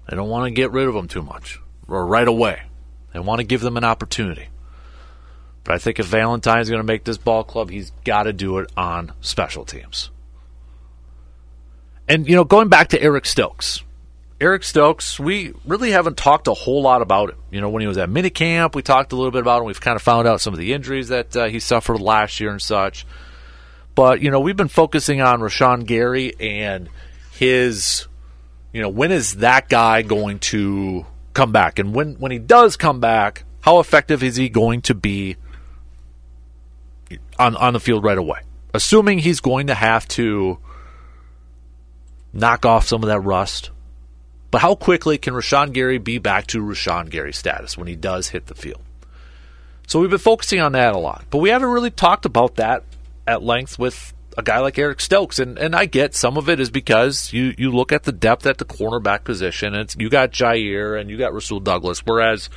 They 0.09 0.15
don't 0.15 0.29
want 0.29 0.45
to 0.45 0.53
get 0.53 0.71
rid 0.71 0.87
of 0.87 0.95
them 0.95 1.09
too 1.09 1.23
much 1.23 1.59
or 1.89 2.07
right 2.07 2.29
away. 2.29 2.63
They 3.13 3.19
want 3.19 3.41
to 3.41 3.45
give 3.45 3.63
them 3.63 3.77
an 3.77 3.83
opportunity. 3.83 4.47
But 5.65 5.75
I 5.75 5.79
think 5.79 5.99
if 5.99 6.07
Valentine's 6.07 6.71
going 6.71 6.79
to 6.79 6.87
make 6.87 7.03
this 7.03 7.19
ball 7.19 7.43
club, 7.43 7.69
he's 7.69 7.91
got 8.05 8.23
to 8.23 8.33
do 8.33 8.59
it 8.59 8.71
on 8.77 9.13
special 9.21 9.65
teams. 9.65 10.11
And, 12.09 12.29
you 12.29 12.37
know, 12.37 12.45
going 12.45 12.69
back 12.69 12.91
to 12.91 13.03
Eric 13.03 13.27
Stokes, 13.27 13.83
Eric 14.41 14.63
Stokes, 14.63 15.19
we 15.19 15.53
really 15.67 15.91
haven't 15.91 16.17
talked 16.17 16.47
a 16.47 16.55
whole 16.55 16.83
lot 16.83 17.03
about 17.03 17.31
him. 17.31 17.39
You 17.51 17.61
know, 17.61 17.71
when 17.71 17.81
he 17.81 17.89
was 17.89 17.99
at 17.99 18.09
minicamp, 18.09 18.77
we 18.77 18.83
talked 18.83 19.11
a 19.11 19.17
little 19.17 19.33
bit 19.33 19.43
about 19.43 19.63
him. 19.63 19.67
We've 19.67 19.81
kind 19.81 19.97
of 19.97 20.03
found 20.03 20.29
out 20.29 20.41
some 20.41 20.55
of 20.55 20.61
the 20.61 20.73
injuries 20.73 21.09
that 21.09 21.37
uh, 21.37 21.47
he 21.47 21.59
suffered 21.59 22.01
last 22.01 22.39
year 22.39 22.51
and 22.51 22.63
such. 22.63 23.05
But, 24.01 24.23
you 24.23 24.31
know, 24.31 24.41
we've 24.41 24.57
been 24.57 24.69
focusing 24.69 25.21
on 25.21 25.41
Rashan 25.41 25.85
Gary 25.85 26.33
and 26.41 26.89
his, 27.33 28.07
you 28.73 28.81
know, 28.81 28.89
when 28.89 29.13
is 29.13 29.35
that 29.35 29.69
guy 29.69 30.01
going 30.01 30.39
to 30.39 31.05
come 31.35 31.53
back? 31.53 31.79
And 31.79 31.95
when, 31.95 32.15
when 32.15 32.33
he 32.33 32.39
does 32.39 32.79
come 32.79 32.99
back, 33.01 33.45
how 33.61 33.79
effective 33.79 34.23
is 34.23 34.37
he 34.37 34.49
going 34.49 34.81
to 34.81 34.95
be 34.95 35.37
on, 37.39 37.55
on 37.57 37.75
the 37.75 37.79
field 37.79 38.03
right 38.03 38.17
away? 38.17 38.41
Assuming 38.73 39.19
he's 39.19 39.41
going 39.41 39.67
to 39.67 39.75
have 39.75 40.09
to 40.09 40.57
knock 42.33 42.65
off 42.65 42.87
some 42.87 43.03
of 43.03 43.09
that 43.09 43.21
rust. 43.21 43.69
But 44.51 44.63
how 44.63 44.77
quickly 44.77 45.19
can 45.19 45.35
Rashan 45.35 45.75
Gary 45.75 45.99
be 45.99 46.17
back 46.17 46.47
to 46.47 46.63
Rashan 46.63 47.11
Gary 47.11 47.35
status 47.35 47.77
when 47.77 47.87
he 47.87 47.97
does 47.97 48.29
hit 48.29 48.47
the 48.47 48.55
field? 48.55 48.81
So 49.87 50.01
we've 50.01 50.09
been 50.09 50.19
focusing 50.19 50.61
on 50.61 50.73
that 50.73 50.95
a 50.95 50.99
lot. 50.99 51.27
But 51.29 51.39
we 51.41 51.51
haven't 51.51 51.69
really 51.69 51.91
talked 51.91 52.25
about 52.25 52.55
that 52.55 52.83
at 53.27 53.43
length 53.43 53.79
with 53.79 54.13
a 54.37 54.43
guy 54.43 54.59
like 54.59 54.79
Eric 54.79 55.01
Stokes. 55.01 55.39
And, 55.39 55.59
and 55.59 55.75
I 55.75 55.87
get 55.87 56.15
some 56.15 56.37
of 56.37 56.49
it 56.49 56.61
is 56.61 56.71
because 56.71 57.33
you, 57.33 57.55
you 57.59 57.71
look 57.71 57.93
at 57.93 58.05
the 58.05 58.13
depth 58.13 58.47
at 58.47 58.59
the 58.59 58.65
cornerback 58.65 59.25
position, 59.25 59.75
and 59.75 59.95
you 59.99 60.09
got 60.09 60.33
Jaire 60.33 61.01
and 61.01 61.11
you 61.11 61.17
got 61.17 61.35
Rasul 61.35 61.61
Douglas, 61.61 62.01
whereas 62.05 62.49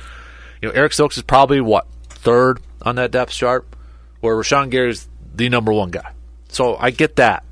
you 0.60 0.68
know 0.68 0.74
Eric 0.74 0.92
Stokes 0.92 1.16
is 1.16 1.22
probably 1.22 1.60
what 1.60 1.86
third 2.08 2.60
on 2.82 2.96
that 2.96 3.10
depth 3.10 3.32
chart, 3.32 3.66
where 4.20 4.34
Rashan 4.36 4.70
Gary 4.70 4.90
is 4.90 5.08
the 5.34 5.48
number 5.48 5.72
one 5.72 5.90
guy. 5.90 6.12
So 6.48 6.76
I 6.76 6.90
get 6.90 7.16
that. 7.16 7.44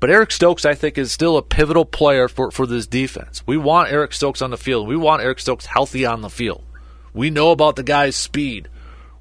But 0.00 0.10
Eric 0.10 0.32
Stokes, 0.32 0.66
I 0.66 0.74
think, 0.74 0.98
is 0.98 1.12
still 1.12 1.38
a 1.38 1.42
pivotal 1.42 1.86
player 1.86 2.28
for, 2.28 2.50
for 2.50 2.66
this 2.66 2.86
defense. 2.86 3.42
We 3.46 3.56
want 3.56 3.90
Eric 3.90 4.12
Stokes 4.12 4.42
on 4.42 4.50
the 4.50 4.58
field. 4.58 4.86
We 4.86 4.96
want 4.96 5.22
Eric 5.22 5.38
Stokes 5.38 5.64
healthy 5.64 6.04
on 6.04 6.20
the 6.20 6.28
field. 6.28 6.62
We 7.14 7.30
know 7.30 7.52
about 7.52 7.76
the 7.76 7.82
guy's 7.82 8.16
speed. 8.16 8.68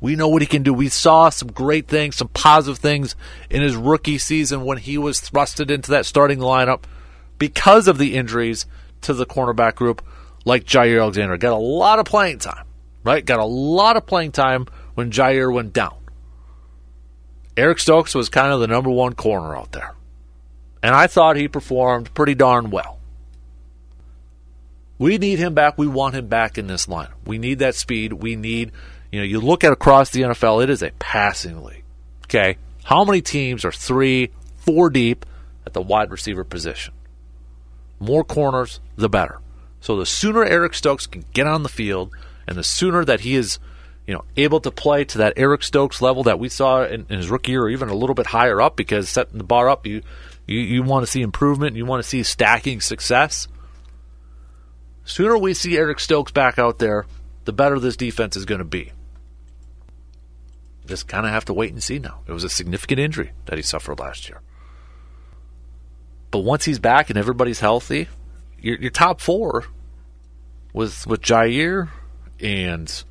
We 0.04 0.18
know 0.18 0.28
what 0.28 0.42
he 0.42 0.48
can 0.48 0.64
do. 0.64 0.74
We 0.74 0.90
saw 0.90 1.30
some 1.30 1.48
great 1.48 1.88
things, 1.88 2.18
some 2.18 2.28
positive 2.28 2.78
things 2.78 3.16
in 3.50 3.62
his 3.62 3.78
rookie 3.78 4.18
season 4.18 4.66
when 4.66 4.78
he 4.78 4.98
was 4.98 5.22
thrusted 5.22 5.72
into 5.72 5.92
that 5.92 6.06
starting 6.06 6.40
lineup 6.40 6.84
because 7.40 7.88
of 7.88 7.98
the 7.98 8.14
injuries 8.16 8.66
to 9.04 9.14
the 9.14 9.26
cornerback 9.26 9.76
group, 9.76 10.04
like 10.44 10.66
Jaire 10.66 11.02
Alexander. 11.02 11.38
Got 11.38 11.54
a 11.54 11.56
lot 11.56 12.00
of 12.00 12.06
playing 12.06 12.40
time, 12.40 12.66
right? 13.06 13.24
Got 13.24 13.40
a 13.40 13.46
lot 13.46 13.96
of 13.96 14.06
playing 14.06 14.34
time 14.34 14.68
when 14.96 15.10
Jaire 15.10 15.54
went 15.54 15.72
down. 15.72 15.96
Eric 17.56 17.80
Stokes 17.80 18.14
was 18.14 18.28
kind 18.28 18.52
of 18.52 18.60
the 18.60 18.68
number 18.68 18.90
one 18.90 19.14
corner 19.14 19.56
out 19.56 19.72
there. 19.72 19.94
And 20.82 20.94
I 20.94 21.08
thought 21.08 21.38
he 21.38 21.48
performed 21.48 22.14
pretty 22.14 22.36
darn 22.36 22.72
well. 22.72 23.00
We 25.00 25.18
need 25.18 25.40
him 25.40 25.54
back. 25.54 25.78
We 25.78 25.88
want 25.88 26.16
him 26.16 26.28
back 26.28 26.58
in 26.58 26.68
this 26.68 26.90
line. 26.90 27.08
We 27.26 27.38
need 27.38 27.60
that 27.60 27.76
speed. 27.76 28.12
We 28.12 28.36
need 28.36 28.74
you 29.14 29.20
know, 29.20 29.26
you 29.26 29.40
look 29.40 29.64
at 29.64 29.72
across 29.72 30.10
the 30.10 30.22
NFL, 30.22 30.64
it 30.64 30.72
is 30.72 30.82
a 30.82 30.90
passing 30.98 31.64
league. 31.64 31.84
Okay. 32.24 32.58
How 32.84 33.06
many 33.06 33.22
teams 33.22 33.64
are 33.64 33.72
three, 33.72 34.32
four 34.56 34.90
deep 34.90 35.24
at 35.68 35.74
the 35.74 35.84
wide 35.84 36.10
receiver 36.10 36.44
position? 36.44 36.96
More 38.00 38.24
corners, 38.24 38.80
the 38.96 39.10
better. 39.10 39.40
So 39.82 39.98
the 39.98 40.08
sooner 40.08 40.44
Eric 40.44 40.74
Stokes 40.74 41.06
can 41.06 41.26
get 41.32 41.46
on 41.46 41.62
the 41.62 41.70
field, 41.70 42.12
and 42.48 42.58
the 42.58 42.64
sooner 42.64 43.06
that 43.06 43.20
he 43.20 43.36
is, 43.36 43.60
you 44.08 44.16
know, 44.16 44.24
able 44.36 44.60
to 44.62 44.72
play 44.72 45.06
to 45.06 45.20
that 45.20 45.34
Eric 45.38 45.62
Stokes 45.62 46.02
level 46.02 46.24
that 46.24 46.40
we 46.40 46.50
saw 46.50 46.84
in, 46.84 47.06
in 47.08 47.18
his 47.18 47.30
rookie 47.30 47.52
year, 47.52 47.66
or 47.66 47.70
even 47.70 47.90
a 47.90 47.96
little 47.96 48.16
bit 48.16 48.26
higher 48.26 48.60
up, 48.60 48.76
because 48.76 49.10
setting 49.10 49.38
the 49.38 49.44
bar 49.44 49.70
up, 49.70 49.86
you 49.86 50.02
you, 50.48 50.60
you 50.60 50.82
want 50.82 51.06
to 51.06 51.12
see 51.12 51.22
improvement, 51.22 51.76
you 51.76 51.86
want 51.86 52.02
to 52.02 52.10
see 52.10 52.24
stacking 52.24 52.82
success. 52.82 53.48
Sooner 55.06 55.38
we 55.38 55.54
see 55.54 55.78
Eric 55.78 56.00
Stokes 56.00 56.32
back 56.32 56.58
out 56.58 56.80
there, 56.80 57.06
the 57.46 57.54
better 57.54 57.80
this 57.80 57.96
defense 57.96 58.36
is 58.36 58.46
going 58.46 58.58
to 58.58 58.66
be 58.66 58.92
just 60.86 61.08
kind 61.08 61.26
of 61.26 61.32
have 61.32 61.46
to 61.46 61.54
wait 61.54 61.72
and 61.72 61.82
see 61.82 62.00
now. 62.00 62.22
It 62.28 62.32
was 62.32 62.44
a 62.44 62.50
significant 62.50 63.00
injury 63.00 63.32
that 63.46 63.58
he 63.58 63.62
suffered 63.62 64.00
last 64.00 64.30
year. 64.30 64.42
But 66.32 66.40
once 66.40 66.66
he's 66.66 66.80
back 66.80 67.10
and 67.10 67.18
everybody's 67.18 67.60
healthy, 67.60 68.10
your, 68.60 68.78
your 68.78 68.92
top 68.92 69.22
four 69.22 69.66
with 70.74 71.06
with 71.06 71.22
Jaire 71.22 71.90
and 72.40 73.04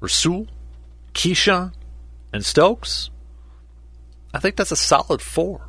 Rasul, 0.00 0.46
Keisean, 1.12 1.72
and 2.32 2.44
Stokes, 2.44 3.10
I 4.32 4.38
think 4.38 4.56
that's 4.56 4.72
a 4.72 4.76
solid 4.76 5.20
four. 5.20 5.68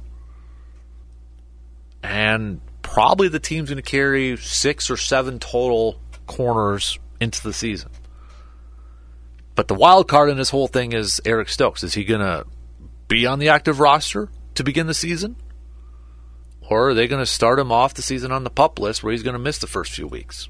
And 2.02 2.62
probably 2.82 3.28
the 3.28 3.40
team's 3.40 3.70
going 3.70 3.78
to 3.78 3.82
carry 3.82 4.38
six 4.38 4.90
or 4.90 4.98
seven 4.98 5.40
total 5.40 6.00
corners 6.26 7.00
into 7.20 7.44
the 7.44 7.54
season. 7.54 7.90
But 9.56 9.68
the 9.68 9.76
wild 9.76 10.08
card 10.08 10.30
in 10.30 10.38
this 10.38 10.50
whole 10.50 10.68
thing 10.68 10.94
is 10.94 11.22
Eric 11.26 11.50
Stokes. 11.50 11.84
Is 11.84 11.94
he 11.94 12.04
going 12.04 12.22
to 12.22 12.46
be 13.08 13.26
on 13.26 13.40
the 13.40 13.50
active 13.50 13.80
roster 13.80 14.30
to 14.56 14.64
begin 14.64 14.88
the 14.88 14.94
season? 14.94 15.36
Or 16.70 16.90
are 16.90 16.94
they 16.94 17.08
going 17.08 17.22
to 17.22 17.26
start 17.26 17.60
him 17.60 17.72
off 17.72 17.94
the 17.94 18.02
season 18.02 18.32
on 18.32 18.44
the 18.44 18.50
pup 18.50 18.80
list 18.80 19.04
where 19.04 19.12
he's 19.12 19.24
going 19.24 19.34
to 19.34 19.40
miss 19.40 19.60
the 19.60 19.68
first 19.68 19.92
few 19.92 20.08
weeks? 20.08 20.50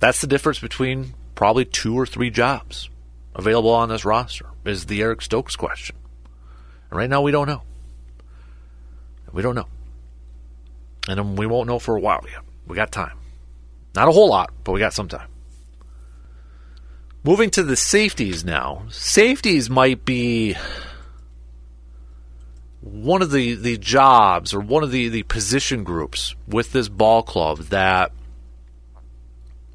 That's 0.00 0.20
the 0.20 0.26
difference 0.26 0.58
between 0.58 1.14
probably 1.34 1.64
two 1.64 1.98
or 1.98 2.04
three 2.04 2.30
jobs 2.30 2.90
available 3.34 3.70
on 3.70 3.88
this 3.88 4.04
roster 4.04 4.46
is 4.64 4.86
the 4.86 5.00
Eric 5.00 5.22
Stokes 5.22 5.56
question. 5.56 5.96
And 6.90 6.98
right 6.98 7.08
now 7.08 7.22
we 7.22 7.30
don't 7.30 7.46
know. 7.46 7.62
We 9.32 9.42
don't 9.42 9.54
know. 9.54 9.68
And 11.08 11.38
we 11.38 11.46
won't 11.46 11.68
know 11.68 11.78
for 11.78 11.96
a 11.96 12.00
while 12.00 12.24
yet. 12.30 12.42
We 12.66 12.76
got 12.76 12.92
time. 12.92 13.18
Not 13.94 14.08
a 14.08 14.12
whole 14.12 14.28
lot, 14.28 14.52
but 14.62 14.72
we 14.72 14.80
got 14.80 14.92
some 14.92 15.08
time. 15.08 15.28
Moving 17.26 17.48
to 17.50 17.62
the 17.62 17.76
safeties 17.76 18.44
now. 18.44 18.82
Safeties 18.90 19.70
might 19.70 20.04
be 20.04 20.56
one 22.82 23.22
of 23.22 23.30
the, 23.30 23.54
the 23.54 23.78
jobs 23.78 24.52
or 24.52 24.60
one 24.60 24.82
of 24.82 24.90
the, 24.90 25.08
the 25.08 25.22
position 25.22 25.84
groups 25.84 26.34
with 26.46 26.72
this 26.72 26.90
ball 26.90 27.22
club 27.22 27.60
that 27.70 28.12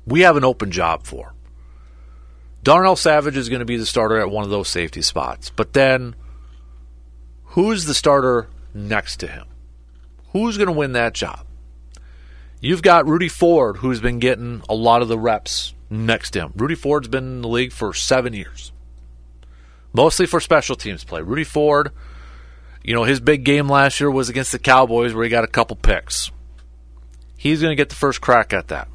we 0.06 0.22
have 0.22 0.38
an 0.38 0.46
open 0.46 0.70
job 0.70 1.08
for. 1.08 1.34
Darnell 2.62 2.96
Savage 2.96 3.36
is 3.36 3.50
going 3.50 3.60
to 3.60 3.66
be 3.66 3.78
the 3.78 3.86
starter 3.86 4.20
at 4.20 4.30
one 4.30 4.44
of 4.44 4.52
those 4.52 4.70
safety 4.70 5.02
spots. 5.02 5.50
But 5.50 5.74
then, 5.74 6.16
who's 7.46 7.86
the 7.86 7.96
starter 7.96 8.48
next 8.76 9.18
to 9.22 9.28
him? 9.28 9.48
Who's 10.34 10.58
going 10.58 10.68
to 10.68 10.74
win 10.74 10.92
that 10.92 11.16
job? 11.16 11.48
You've 12.62 12.84
got 12.84 13.08
Rudy 13.08 13.30
Ford, 13.30 13.78
who's 13.78 14.02
been 14.02 14.20
getting 14.20 14.62
a 14.70 14.76
lot 14.76 15.02
of 15.02 15.08
the 15.08 15.18
reps 15.18 15.74
next 15.90 16.32
to 16.32 16.42
him. 16.42 16.54
Rudy 16.56 16.76
Ford's 16.76 17.08
been 17.08 17.24
in 17.24 17.42
the 17.42 17.48
league 17.48 17.72
for 17.72 17.94
seven 17.94 18.34
years, 18.34 18.72
mostly 19.94 20.26
for 20.26 20.40
special 20.40 20.76
teams 20.76 21.04
play. 21.04 21.22
Rudy 21.22 21.44
Ford, 21.44 21.92
you 22.84 22.94
know, 22.94 23.04
his 23.04 23.20
big 23.20 23.44
game 23.44 23.68
last 23.68 24.00
year 24.00 24.12
was 24.12 24.30
against 24.30 24.52
the 24.52 24.60
Cowboys 24.60 25.14
where 25.14 25.24
he 25.24 25.30
got 25.30 25.44
a 25.44 25.48
couple 25.48 25.76
picks. 25.76 26.32
He's 27.36 27.62
going 27.62 27.72
to 27.72 27.76
get 27.76 27.90
the 27.90 27.96
first 27.96 28.22
crack 28.22 28.54
at 28.54 28.68
that. 28.68 28.88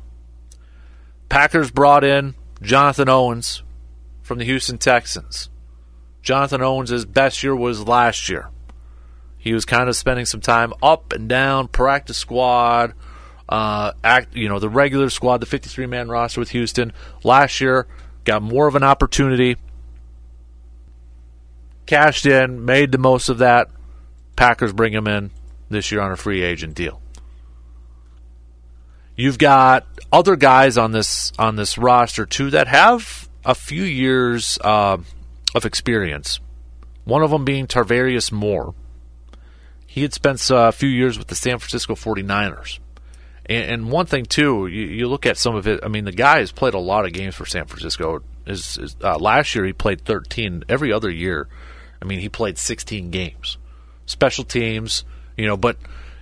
Packers 1.29 1.71
brought 1.71 2.05
in 2.05 2.35
Jonathan 2.61 3.09
Owens 3.09 3.63
from 4.23 4.39
the 4.39 4.45
Houston 4.45 4.79
Texans. 4.79 5.49
Jonathan 6.23 6.63
Owens' 6.63 7.05
best 7.05 7.43
year 7.43 7.55
was 7.55 7.87
last 7.87 8.29
year. 8.29 8.51
He 9.37 9.53
was 9.53 9.67
kind 9.67 9.89
of 9.89 9.97
spending 9.97 10.25
some 10.25 10.41
time 10.41 10.73
up 10.83 11.13
and 11.13 11.29
down, 11.29 11.69
practice 11.69 12.17
squad, 12.17 12.95
uh, 13.49 13.93
act, 14.03 14.35
you 14.35 14.49
know, 14.49 14.59
the 14.59 14.69
regular 14.69 15.11
squad, 15.11 15.39
the 15.39 15.47
53 15.47 15.87
man 15.87 16.09
roster 16.09 16.41
with 16.41 16.51
Houston. 16.51 16.93
Last 17.23 17.61
year, 17.61 17.87
got 18.25 18.43
more 18.43 18.67
of 18.67 18.75
an 18.75 18.83
opportunity, 18.83 19.57
cashed 21.87 22.27
in, 22.27 22.65
made 22.65 22.93
the 22.93 22.99
most 22.99 23.29
of 23.29 23.39
that. 23.39 23.69
Packers 24.37 24.73
bring 24.73 24.93
him 24.93 25.07
in 25.07 25.31
this 25.69 25.93
year 25.93 26.01
on 26.01 26.11
a 26.11 26.17
free 26.17 26.43
agent 26.43 26.75
deal. 26.75 27.01
You've 29.17 29.39
got 29.39 29.87
other 30.11 30.35
guys 30.35 30.77
on 30.77 30.91
this 30.91 31.33
on 31.39 31.55
this 31.55 31.79
roster 31.79 32.27
too 32.27 32.51
that 32.51 32.67
have 32.67 33.29
a 33.45 33.55
few 33.55 33.85
years 33.85 34.59
uh, 34.63 34.99
of 35.55 35.65
experience. 35.65 36.41
One 37.05 37.23
of 37.23 37.31
them 37.31 37.45
being 37.45 37.67
Tarvarius 37.67 38.33
Moore. 38.33 38.75
He 39.87 40.03
had 40.03 40.13
spent 40.13 40.45
a 40.51 40.73
few 40.73 40.89
years 40.89 41.17
with 41.17 41.29
the 41.29 41.37
San 41.37 41.59
Francisco 41.59 41.95
49ers. 41.95 42.81
And, 43.47 43.71
and 43.71 43.91
one 43.91 44.07
thing 44.07 44.25
too, 44.25 44.67
you, 44.67 44.85
you, 44.85 45.09
look 45.09 45.27
at 45.27 45.37
some 45.37 45.55
of 45.55 45.67
it. 45.67 45.81
I 45.83 45.89
mean, 45.89 46.05
the 46.05 46.13
guy 46.13 46.39
has 46.39 46.53
played 46.53 46.75
a 46.75 46.79
lot 46.79 47.05
of 47.05 47.13
games 47.13 47.35
for 47.35 47.47
San 47.47 47.67
Francisco. 47.67 48.23
Is, 48.47 48.79
is 48.79 48.97
uh, 49.03 49.19
last 49.19 49.55
year 49.55 49.65
he 49.65 49.73
played 49.73 50.05
13. 50.05 50.65
Every 50.69 50.93
other 50.93 51.11
year, 51.11 51.49
I 52.01 52.05
mean, 52.05 52.21
he 52.21 52.29
played 52.29 52.59
16 52.59 53.11
games. 53.11 53.59
Special 54.07 54.45
teams, 54.45 55.05
you 55.37 55.47
know, 55.47 55.57
but 55.57 55.77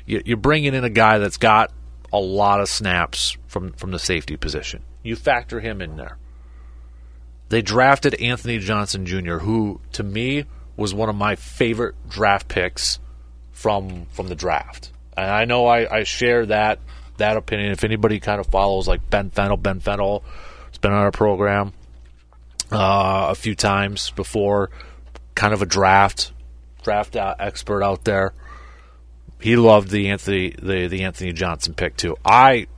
you, 0.06 0.22
you're 0.24 0.36
bringing 0.36 0.74
in 0.74 0.84
a 0.84 0.90
guy 0.90 1.18
that's 1.18 1.36
got 1.36 1.72
a 2.12 2.18
lot 2.18 2.60
of 2.60 2.68
snaps 2.68 3.36
from, 3.46 3.72
from 3.72 3.90
the 3.90 3.98
safety 3.98 4.36
position. 4.36 4.82
You 5.02 5.16
factor 5.16 5.60
him 5.60 5.80
in 5.80 5.96
there. 5.96 6.18
They 7.48 7.62
drafted 7.62 8.14
Anthony 8.14 8.58
Johnson 8.58 9.04
Jr., 9.04 9.38
who 9.38 9.80
to 9.92 10.02
me 10.02 10.46
was 10.76 10.94
one 10.94 11.08
of 11.08 11.16
my 11.16 11.36
favorite 11.36 11.94
draft 12.08 12.48
picks 12.48 12.98
from 13.50 14.06
from 14.06 14.28
the 14.28 14.34
draft. 14.34 14.90
And 15.16 15.30
I 15.30 15.44
know 15.44 15.66
I, 15.66 15.98
I 15.98 16.02
share 16.04 16.46
that 16.46 16.78
that 17.22 17.36
opinion. 17.36 17.72
If 17.72 17.84
anybody 17.84 18.20
kind 18.20 18.38
of 18.40 18.46
follows 18.46 18.86
like 18.86 19.08
Ben 19.10 19.30
Fennell, 19.30 19.56
Ben 19.56 19.80
Fennell 19.80 20.22
has 20.68 20.78
been 20.78 20.92
on 20.92 20.98
our 20.98 21.10
program 21.10 21.72
uh, 22.70 23.28
a 23.30 23.34
few 23.34 23.54
times 23.54 24.10
before, 24.10 24.70
kind 25.34 25.54
of 25.54 25.62
a 25.62 25.66
draft 25.66 26.32
draft 26.82 27.16
uh, 27.16 27.34
expert 27.38 27.82
out 27.82 28.04
there 28.04 28.34
he 29.42 29.56
loved 29.56 29.90
the 29.90 30.08
Anthony 30.10 30.50
the 30.50 30.86
the 30.86 31.02
Anthony 31.02 31.32
Johnson 31.32 31.74
pick 31.74 31.96
too. 31.96 32.16
I 32.24 32.68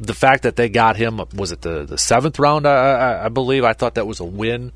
the 0.00 0.12
fact 0.12 0.42
that 0.42 0.56
they 0.56 0.68
got 0.68 0.96
him 0.96 1.20
was 1.34 1.52
it 1.52 1.62
the 1.62 1.84
the 1.84 1.96
seventh 1.96 2.38
round 2.38 2.66
I, 2.66 2.72
I, 2.72 3.26
I 3.26 3.28
believe 3.28 3.64
I 3.64 3.72
thought 3.72 3.94
that 3.94 4.06
was 4.06 4.18
a 4.20 4.24
win 4.24 4.72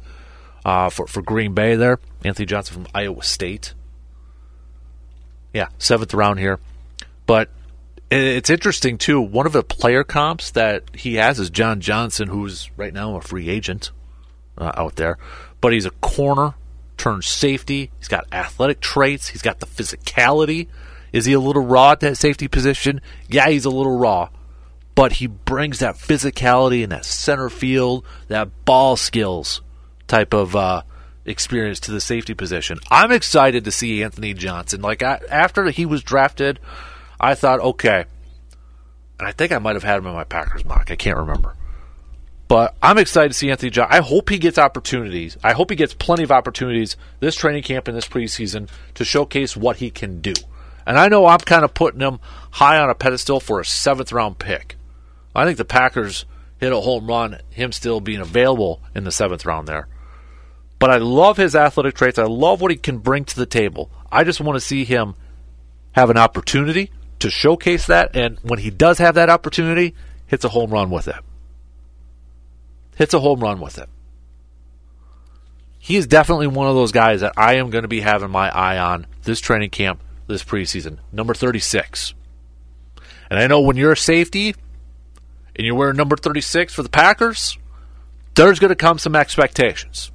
uh, 0.64 0.90
for 0.90 1.06
for 1.08 1.20
Green 1.20 1.54
Bay 1.54 1.74
there. 1.74 1.98
Anthony 2.24 2.46
Johnson 2.46 2.74
from 2.74 2.86
Iowa 2.94 3.22
State. 3.24 3.74
Yeah, 5.52 5.68
seventh 5.78 6.14
round 6.14 6.38
here, 6.38 6.60
but 7.26 7.50
it's 8.10 8.50
interesting 8.50 8.98
too. 8.98 9.20
One 9.20 9.46
of 9.46 9.52
the 9.52 9.62
player 9.62 10.04
comps 10.04 10.50
that 10.52 10.84
he 10.94 11.14
has 11.16 11.38
is 11.38 11.50
John 11.50 11.80
Johnson, 11.80 12.28
who's 12.28 12.70
right 12.76 12.92
now 12.92 13.16
a 13.16 13.20
free 13.20 13.48
agent 13.48 13.90
uh, 14.56 14.72
out 14.74 14.96
there, 14.96 15.18
but 15.60 15.72
he's 15.72 15.86
a 15.86 15.90
corner 15.90 16.54
turned 16.96 17.24
safety. 17.24 17.90
He's 17.98 18.08
got 18.08 18.26
athletic 18.32 18.80
traits. 18.80 19.28
He's 19.28 19.42
got 19.42 19.60
the 19.60 19.66
physicality. 19.66 20.68
Is 21.12 21.24
he 21.24 21.32
a 21.32 21.40
little 21.40 21.64
raw 21.64 21.92
at 21.92 22.00
that 22.00 22.16
safety 22.16 22.48
position? 22.48 23.00
Yeah, 23.28 23.48
he's 23.48 23.64
a 23.64 23.70
little 23.70 23.98
raw. 23.98 24.30
But 24.94 25.12
he 25.12 25.26
brings 25.26 25.78
that 25.78 25.94
physicality 25.94 26.82
and 26.82 26.92
that 26.92 27.04
center 27.04 27.48
field, 27.48 28.04
that 28.26 28.64
ball 28.64 28.96
skills 28.96 29.62
type 30.08 30.34
of 30.34 30.56
uh, 30.56 30.82
experience 31.24 31.78
to 31.80 31.92
the 31.92 32.00
safety 32.00 32.34
position. 32.34 32.78
I'm 32.90 33.12
excited 33.12 33.64
to 33.64 33.70
see 33.70 34.02
Anthony 34.02 34.34
Johnson. 34.34 34.82
Like 34.82 35.02
I, 35.02 35.20
after 35.30 35.70
he 35.70 35.86
was 35.86 36.02
drafted, 36.02 36.58
I 37.20 37.34
thought, 37.34 37.60
okay, 37.60 38.04
and 39.18 39.26
I 39.26 39.32
think 39.32 39.52
I 39.52 39.58
might 39.58 39.76
have 39.76 39.82
had 39.82 39.98
him 39.98 40.06
in 40.06 40.14
my 40.14 40.24
Packers 40.24 40.64
mock. 40.64 40.90
I 40.90 40.96
can't 40.96 41.16
remember. 41.16 41.54
But 42.46 42.76
I'm 42.82 42.98
excited 42.98 43.28
to 43.30 43.34
see 43.34 43.50
Anthony 43.50 43.70
Johnson. 43.70 43.98
I 43.98 44.02
hope 44.02 44.30
he 44.30 44.38
gets 44.38 44.56
opportunities. 44.56 45.36
I 45.44 45.52
hope 45.52 45.70
he 45.70 45.76
gets 45.76 45.92
plenty 45.92 46.22
of 46.22 46.32
opportunities 46.32 46.96
this 47.20 47.34
training 47.34 47.64
camp 47.64 47.88
and 47.88 47.96
this 47.96 48.08
preseason 48.08 48.70
to 48.94 49.04
showcase 49.04 49.56
what 49.56 49.76
he 49.76 49.90
can 49.90 50.20
do. 50.20 50.32
And 50.86 50.98
I 50.98 51.08
know 51.08 51.26
I'm 51.26 51.40
kind 51.40 51.64
of 51.64 51.74
putting 51.74 52.00
him 52.00 52.20
high 52.52 52.78
on 52.78 52.88
a 52.88 52.94
pedestal 52.94 53.40
for 53.40 53.60
a 53.60 53.64
seventh 53.64 54.12
round 54.12 54.38
pick. 54.38 54.76
I 55.34 55.44
think 55.44 55.58
the 55.58 55.64
Packers 55.64 56.24
hit 56.58 56.72
a 56.72 56.80
home 56.80 57.06
run, 57.06 57.38
him 57.50 57.72
still 57.72 58.00
being 58.00 58.20
available 58.20 58.80
in 58.94 59.04
the 59.04 59.12
seventh 59.12 59.44
round 59.44 59.68
there. 59.68 59.86
But 60.78 60.90
I 60.90 60.96
love 60.96 61.36
his 61.36 61.54
athletic 61.54 61.96
traits. 61.96 62.18
I 62.18 62.24
love 62.24 62.62
what 62.62 62.70
he 62.70 62.76
can 62.76 62.98
bring 62.98 63.24
to 63.26 63.36
the 63.36 63.46
table. 63.46 63.90
I 64.10 64.24
just 64.24 64.40
want 64.40 64.56
to 64.56 64.60
see 64.60 64.84
him 64.84 65.16
have 65.92 66.08
an 66.08 66.16
opportunity 66.16 66.90
to 67.20 67.30
showcase 67.30 67.86
that. 67.86 68.14
And 68.14 68.38
when 68.42 68.58
he 68.58 68.70
does 68.70 68.98
have 68.98 69.14
that 69.16 69.30
opportunity, 69.30 69.94
hits 70.26 70.44
a 70.44 70.48
home 70.48 70.70
run 70.70 70.90
with 70.90 71.08
it. 71.08 71.16
Hits 72.96 73.14
a 73.14 73.20
home 73.20 73.40
run 73.40 73.60
with 73.60 73.78
it. 73.78 73.88
He 75.78 75.96
is 75.96 76.06
definitely 76.06 76.48
one 76.48 76.68
of 76.68 76.74
those 76.74 76.92
guys 76.92 77.20
that 77.20 77.32
I 77.36 77.54
am 77.54 77.70
going 77.70 77.82
to 77.82 77.88
be 77.88 78.00
having 78.00 78.30
my 78.30 78.50
eye 78.50 78.78
on 78.78 79.06
this 79.22 79.40
training 79.40 79.70
camp 79.70 80.02
this 80.26 80.44
preseason, 80.44 80.98
number 81.12 81.34
36. 81.34 82.14
And 83.30 83.38
I 83.38 83.46
know 83.46 83.60
when 83.60 83.76
you're 83.76 83.92
a 83.92 83.96
safety 83.96 84.54
and 85.56 85.66
you're 85.66 85.74
wearing 85.74 85.96
number 85.96 86.16
36 86.16 86.74
for 86.74 86.82
the 86.82 86.88
Packers, 86.88 87.58
there's 88.34 88.58
going 88.58 88.70
to 88.70 88.76
come 88.76 88.98
some 88.98 89.16
expectations. 89.16 90.12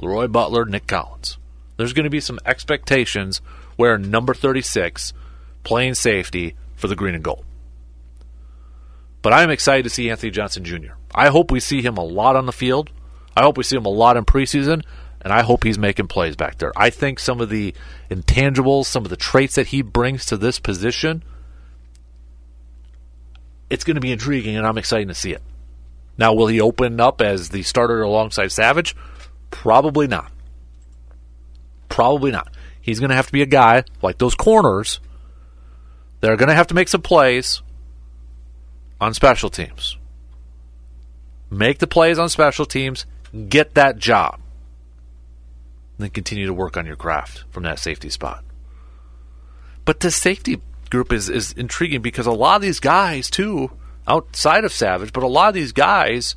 Leroy 0.00 0.28
Butler, 0.28 0.64
Nick 0.64 0.86
Collins. 0.86 1.38
There's 1.76 1.92
going 1.92 2.04
to 2.04 2.10
be 2.10 2.20
some 2.20 2.40
expectations 2.44 3.40
wearing 3.76 4.10
number 4.10 4.34
36, 4.34 5.12
playing 5.64 5.94
safety 5.94 6.54
for 6.76 6.88
the 6.88 6.96
green 6.96 7.14
and 7.14 7.24
gold. 7.24 7.44
But 9.22 9.32
I'm 9.32 9.50
excited 9.50 9.82
to 9.82 9.90
see 9.90 10.10
Anthony 10.10 10.30
Johnson 10.30 10.64
Jr. 10.64 10.92
I 11.14 11.28
hope 11.28 11.50
we 11.50 11.60
see 11.60 11.82
him 11.82 11.96
a 11.96 12.04
lot 12.04 12.36
on 12.36 12.46
the 12.46 12.52
field. 12.52 12.90
I 13.36 13.42
hope 13.42 13.56
we 13.56 13.64
see 13.64 13.76
him 13.76 13.86
a 13.86 13.90
lot 13.90 14.16
in 14.16 14.24
preseason 14.24 14.82
and 15.20 15.32
I 15.32 15.42
hope 15.42 15.64
he's 15.64 15.78
making 15.78 16.08
plays 16.08 16.36
back 16.36 16.58
there. 16.58 16.72
I 16.76 16.90
think 16.90 17.18
some 17.18 17.40
of 17.40 17.48
the 17.48 17.74
intangibles, 18.10 18.86
some 18.86 19.04
of 19.04 19.10
the 19.10 19.16
traits 19.16 19.56
that 19.56 19.68
he 19.68 19.82
brings 19.82 20.26
to 20.26 20.36
this 20.36 20.58
position, 20.58 21.22
it's 23.68 23.84
going 23.84 23.96
to 23.96 24.00
be 24.00 24.12
intriguing, 24.12 24.56
and 24.56 24.66
I'm 24.66 24.78
excited 24.78 25.08
to 25.08 25.14
see 25.14 25.32
it. 25.32 25.42
Now, 26.16 26.32
will 26.32 26.46
he 26.46 26.60
open 26.60 27.00
up 27.00 27.20
as 27.20 27.50
the 27.50 27.62
starter 27.62 28.02
alongside 28.02 28.52
Savage? 28.52 28.96
Probably 29.50 30.06
not. 30.06 30.32
Probably 31.88 32.30
not. 32.30 32.52
He's 32.80 33.00
going 33.00 33.10
to 33.10 33.16
have 33.16 33.26
to 33.26 33.32
be 33.32 33.42
a 33.42 33.46
guy 33.46 33.84
like 34.02 34.18
those 34.18 34.34
corners 34.34 35.00
that 36.20 36.30
are 36.30 36.36
going 36.36 36.48
to 36.48 36.54
have 36.54 36.66
to 36.68 36.74
make 36.74 36.88
some 36.88 37.02
plays 37.02 37.62
on 39.00 39.14
special 39.14 39.50
teams. 39.50 39.96
Make 41.50 41.78
the 41.78 41.86
plays 41.86 42.18
on 42.18 42.28
special 42.28 42.66
teams, 42.66 43.06
get 43.48 43.74
that 43.74 43.98
job 43.98 44.40
then 45.98 46.10
continue 46.10 46.46
to 46.46 46.54
work 46.54 46.76
on 46.76 46.86
your 46.86 46.96
craft 46.96 47.44
from 47.50 47.64
that 47.64 47.78
safety 47.78 48.08
spot. 48.08 48.44
But 49.84 50.00
the 50.00 50.10
safety 50.10 50.60
group 50.90 51.12
is, 51.12 51.28
is 51.28 51.52
intriguing 51.52 52.02
because 52.02 52.26
a 52.26 52.32
lot 52.32 52.56
of 52.56 52.62
these 52.62 52.80
guys, 52.80 53.28
too, 53.28 53.70
outside 54.06 54.64
of 54.64 54.72
Savage, 54.72 55.12
but 55.12 55.22
a 55.22 55.28
lot 55.28 55.48
of 55.48 55.54
these 55.54 55.72
guys 55.72 56.36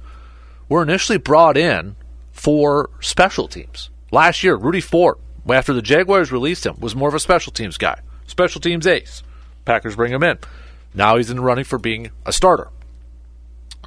were 0.67 0.81
initially 0.81 1.17
brought 1.17 1.57
in 1.57 1.95
for 2.31 2.89
special 2.99 3.47
teams. 3.47 3.89
Last 4.11 4.43
year, 4.43 4.55
Rudy 4.55 4.81
Ford, 4.81 5.17
after 5.49 5.73
the 5.73 5.81
Jaguars 5.81 6.31
released 6.31 6.65
him, 6.65 6.75
was 6.79 6.95
more 6.95 7.09
of 7.09 7.15
a 7.15 7.19
special 7.19 7.51
teams 7.51 7.77
guy, 7.77 7.99
special 8.25 8.61
teams 8.61 8.87
ace. 8.87 9.23
Packers 9.65 9.95
bring 9.95 10.11
him 10.11 10.23
in. 10.23 10.37
Now 10.93 11.17
he's 11.17 11.29
in 11.29 11.37
the 11.37 11.43
running 11.43 11.63
for 11.63 11.77
being 11.77 12.11
a 12.25 12.33
starter. 12.33 12.69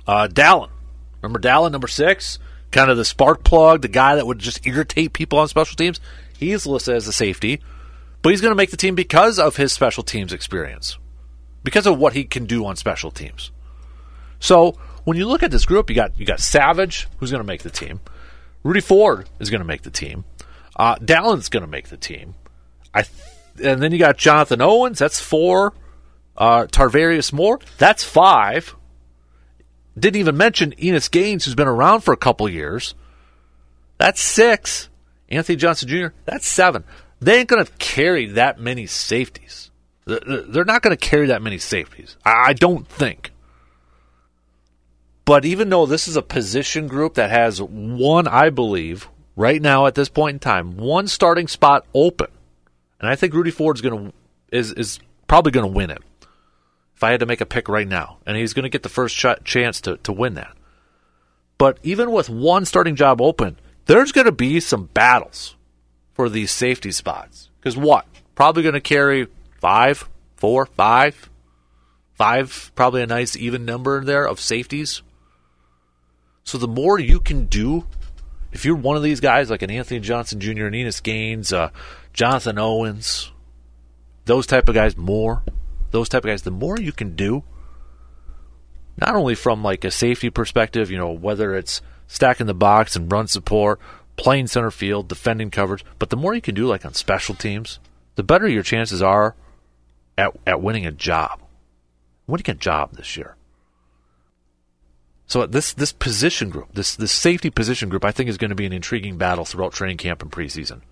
Uh, 0.06 0.28
Dallin, 0.28 0.70
remember 1.20 1.38
Dallin, 1.38 1.72
number 1.72 1.88
six, 1.88 2.38
kind 2.70 2.90
of 2.90 2.96
the 2.96 3.04
spark 3.04 3.44
plug, 3.44 3.82
the 3.82 3.88
guy 3.88 4.16
that 4.16 4.26
would 4.26 4.38
just 4.38 4.66
irritate 4.66 5.12
people 5.12 5.38
on 5.38 5.48
special 5.48 5.76
teams. 5.76 6.00
He's 6.36 6.66
listed 6.66 6.96
as 6.96 7.06
a 7.06 7.12
safety, 7.12 7.60
but 8.22 8.30
he's 8.30 8.40
going 8.40 8.52
to 8.52 8.56
make 8.56 8.70
the 8.70 8.76
team 8.76 8.94
because 8.94 9.38
of 9.38 9.56
his 9.56 9.72
special 9.72 10.02
teams 10.02 10.32
experience, 10.32 10.98
because 11.62 11.86
of 11.86 11.98
what 11.98 12.12
he 12.12 12.24
can 12.24 12.46
do 12.46 12.66
on 12.66 12.76
special 12.76 13.10
teams. 13.10 13.50
So 14.40 14.76
when 15.04 15.16
you 15.16 15.26
look 15.26 15.42
at 15.42 15.50
this 15.50 15.64
group, 15.64 15.88
you 15.88 15.96
got 15.96 16.18
you 16.18 16.26
got 16.26 16.40
Savage, 16.40 17.06
who's 17.18 17.30
going 17.30 17.42
to 17.42 17.46
make 17.46 17.62
the 17.62 17.70
team. 17.70 18.00
Rudy 18.62 18.80
Ford 18.80 19.28
is 19.38 19.50
going 19.50 19.60
to 19.60 19.66
make 19.66 19.82
the 19.82 19.90
team. 19.90 20.24
Uh, 20.76 20.96
Dallin's 20.96 21.48
going 21.48 21.62
to 21.62 21.70
make 21.70 21.88
the 21.88 21.96
team. 21.96 22.34
I, 22.92 23.04
and 23.62 23.82
then 23.82 23.92
you 23.92 23.98
got 23.98 24.16
Jonathan 24.16 24.60
Owens. 24.60 24.98
That's 24.98 25.20
four. 25.20 25.72
Uh, 26.36 26.66
Tarvarius 26.66 27.32
Moore. 27.32 27.60
That's 27.78 28.02
five. 28.02 28.74
Didn't 29.96 30.20
even 30.20 30.36
mention 30.36 30.72
Innis 30.72 31.08
Gaines, 31.08 31.44
who's 31.44 31.54
been 31.54 31.68
around 31.68 32.00
for 32.00 32.12
a 32.12 32.16
couple 32.16 32.48
years. 32.48 32.94
That's 33.98 34.20
six. 34.20 34.88
Anthony 35.28 35.56
Johnson 35.56 35.88
Jr. 35.88 36.06
That's 36.24 36.46
seven. 36.46 36.84
They 37.20 37.38
ain't 37.38 37.48
going 37.48 37.64
to 37.64 37.72
carry 37.78 38.26
that 38.26 38.58
many 38.58 38.86
safeties. 38.86 39.70
They're 40.04 40.64
not 40.64 40.82
going 40.82 40.96
to 40.96 41.08
carry 41.08 41.28
that 41.28 41.42
many 41.42 41.58
safeties. 41.58 42.16
I 42.24 42.52
don't 42.52 42.86
think. 42.86 43.32
But 45.24 45.44
even 45.44 45.70
though 45.70 45.86
this 45.86 46.06
is 46.06 46.16
a 46.16 46.22
position 46.22 46.86
group 46.86 47.14
that 47.14 47.30
has 47.30 47.62
one, 47.62 48.28
I 48.28 48.50
believe, 48.50 49.08
right 49.36 49.60
now 49.60 49.86
at 49.86 49.94
this 49.94 50.10
point 50.10 50.34
in 50.34 50.38
time, 50.40 50.76
one 50.76 51.08
starting 51.08 51.48
spot 51.48 51.86
open, 51.94 52.28
and 53.00 53.08
I 53.08 53.16
think 53.16 53.34
Rudy 53.34 53.50
Ford's 53.50 53.80
going 53.80 54.06
to 54.06 54.12
is 54.56 54.72
is 54.72 54.98
probably 55.26 55.52
going 55.52 55.66
to 55.66 55.72
win 55.72 55.90
it. 55.90 56.02
If 56.96 57.02
I 57.02 57.10
had 57.10 57.20
to 57.20 57.26
make 57.26 57.40
a 57.40 57.46
pick 57.46 57.68
right 57.68 57.88
now, 57.88 58.18
and 58.24 58.36
he's 58.36 58.54
going 58.54 58.62
to 58.62 58.68
get 58.68 58.82
the 58.82 58.88
first 58.88 59.14
shot, 59.14 59.44
chance 59.44 59.80
to 59.82 59.96
to 59.98 60.12
win 60.12 60.34
that. 60.34 60.56
But 61.58 61.78
even 61.82 62.12
with 62.12 62.28
one 62.28 62.64
starting 62.64 62.96
job 62.96 63.20
open, 63.20 63.58
there's 63.86 64.12
going 64.12 64.26
to 64.26 64.32
be 64.32 64.60
some 64.60 64.86
battles 64.86 65.56
for 66.14 66.28
these 66.28 66.50
safety 66.50 66.90
spots. 66.90 67.50
Because 67.58 67.76
what? 67.76 68.06
Probably 68.34 68.62
going 68.62 68.74
to 68.74 68.80
carry 68.80 69.28
five, 69.60 70.08
four, 70.36 70.66
five, 70.66 71.30
five. 72.14 72.72
Probably 72.74 73.02
a 73.02 73.06
nice 73.06 73.36
even 73.36 73.64
number 73.64 74.04
there 74.04 74.26
of 74.26 74.40
safeties. 74.40 75.02
So 76.44 76.58
the 76.58 76.68
more 76.68 76.98
you 76.98 77.20
can 77.20 77.46
do, 77.46 77.86
if 78.52 78.64
you're 78.64 78.76
one 78.76 78.96
of 78.96 79.02
these 79.02 79.20
guys 79.20 79.50
like 79.50 79.62
an 79.62 79.70
Anthony 79.70 80.00
Johnson 80.00 80.40
Jr. 80.40 80.66
and 80.66 80.74
Innis 80.74 81.00
Gaines, 81.00 81.52
uh, 81.52 81.70
Jonathan 82.14 82.58
Owens, 82.58 83.32
those 84.24 84.46
type 84.46 84.68
of 84.68 84.74
guys, 84.74 84.96
more, 84.96 85.42
those 85.90 86.08
type 86.08 86.24
of 86.24 86.28
guys, 86.28 86.42
the 86.42 86.50
more 86.50 86.78
you 86.78 86.92
can 86.92 87.16
do, 87.16 87.42
not 88.96 89.16
only 89.16 89.34
from 89.34 89.64
like 89.64 89.84
a 89.84 89.90
safety 89.90 90.30
perspective, 90.30 90.90
you 90.90 90.96
know, 90.96 91.10
whether 91.10 91.54
it's 91.54 91.82
stacking 92.06 92.46
the 92.46 92.54
box 92.54 92.94
and 92.94 93.10
run 93.10 93.26
support, 93.26 93.80
playing 94.16 94.46
center 94.46 94.70
field, 94.70 95.08
defending 95.08 95.50
coverage, 95.50 95.84
but 95.98 96.10
the 96.10 96.16
more 96.16 96.34
you 96.34 96.40
can 96.40 96.54
do 96.54 96.66
like 96.66 96.86
on 96.86 96.94
special 96.94 97.34
teams, 97.34 97.80
the 98.14 98.22
better 98.22 98.46
your 98.48 98.62
chances 98.62 99.02
are 99.02 99.34
at, 100.16 100.32
at 100.46 100.62
winning 100.62 100.86
a 100.86 100.92
job. 100.92 101.40
Winning 102.28 102.48
a 102.48 102.54
job 102.54 102.92
this 102.92 103.16
year. 103.16 103.34
So 105.26 105.46
this 105.46 105.72
this 105.72 105.90
position 105.90 106.50
group, 106.50 106.74
this 106.74 106.94
this 106.94 107.10
safety 107.10 107.50
position 107.50 107.88
group, 107.88 108.04
I 108.04 108.12
think 108.12 108.28
is 108.28 108.36
going 108.36 108.50
to 108.50 108.54
be 108.54 108.66
an 108.66 108.72
intriguing 108.72 109.16
battle 109.16 109.44
throughout 109.44 109.72
training 109.72 109.96
camp 109.96 110.22
and 110.22 110.30
preseason. 110.30 110.82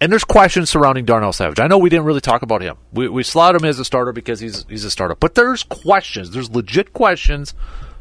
And 0.00 0.12
there's 0.12 0.24
questions 0.24 0.68
surrounding 0.68 1.06
Darnell 1.06 1.32
Savage. 1.32 1.58
I 1.58 1.68
know 1.68 1.78
we 1.78 1.88
didn't 1.88 2.04
really 2.04 2.20
talk 2.20 2.42
about 2.42 2.60
him. 2.60 2.76
We 2.92 3.08
we 3.08 3.22
slot 3.22 3.54
him 3.54 3.64
as 3.64 3.78
a 3.78 3.84
starter 3.84 4.12
because 4.12 4.40
he's 4.40 4.66
he's 4.68 4.84
a 4.84 4.90
starter. 4.90 5.14
But 5.14 5.34
there's 5.34 5.62
questions. 5.62 6.30
There's 6.30 6.50
legit 6.50 6.92
questions 6.92 7.54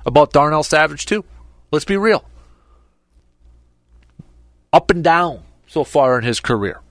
about 0.06 0.34
Darnell 0.34 0.64
Savage 0.64 1.06
too. 1.06 1.24
Let's 1.72 1.86
be 1.86 1.96
real. 1.98 2.26
Up 4.74 4.92
and 4.92 5.04
down 5.04 5.44
so 5.68 5.86
far 5.86 6.18
in 6.18 6.26
his 6.26 6.42
career. 6.42 6.82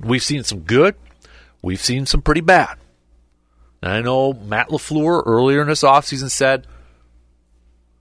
We've 0.00 0.22
seen 0.22 0.42
some 0.42 0.60
good. 0.60 0.96
We've 1.62 1.80
seen 1.80 2.04
some 2.06 2.20
pretty 2.20 2.40
bad. 2.40 2.78
And 3.80 3.92
I 3.92 4.00
know 4.00 4.32
Matt 4.32 4.68
LaFleur 4.68 5.22
earlier 5.24 5.62
in 5.62 5.68
this 5.68 5.82
offseason 5.82 6.30
said, 6.30 6.66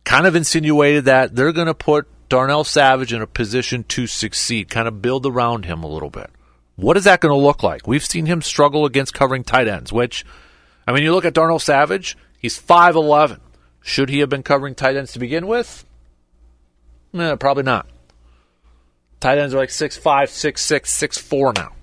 kind 0.05 0.25
of 0.25 0.35
insinuated 0.35 1.05
that 1.05 1.35
they're 1.35 1.51
going 1.51 1.67
to 1.67 1.73
put 1.73 2.07
Darnell 2.33 2.63
Savage 2.63 3.13
in 3.13 3.21
a 3.21 3.27
position 3.27 3.83
to 3.89 4.07
succeed, 4.07 4.67
kind 4.67 4.87
of 4.87 5.03
build 5.03 5.27
around 5.27 5.65
him 5.65 5.83
a 5.83 5.87
little 5.87 6.09
bit. 6.09 6.31
What 6.75 6.97
is 6.97 7.03
that 7.03 7.19
going 7.19 7.31
to 7.31 7.37
look 7.37 7.61
like? 7.61 7.85
We've 7.85 8.03
seen 8.03 8.25
him 8.25 8.41
struggle 8.41 8.87
against 8.87 9.13
covering 9.13 9.43
tight 9.43 9.67
ends, 9.67 9.93
which, 9.93 10.25
I 10.87 10.93
mean, 10.93 11.03
you 11.03 11.13
look 11.13 11.25
at 11.25 11.35
Darnell 11.35 11.59
Savage, 11.59 12.17
he's 12.39 12.59
5'11. 12.59 13.39
Should 13.83 14.09
he 14.09 14.17
have 14.17 14.29
been 14.29 14.41
covering 14.41 14.73
tight 14.73 14.95
ends 14.95 15.13
to 15.13 15.19
begin 15.19 15.45
with? 15.45 15.85
Eh, 17.13 17.35
probably 17.35 17.61
not. 17.61 17.87
Tight 19.19 19.37
ends 19.37 19.53
are 19.53 19.59
like 19.59 19.69
6'5, 19.69 20.01
6'6, 20.01 20.85
6'4 20.87 21.55
now. 21.55 21.73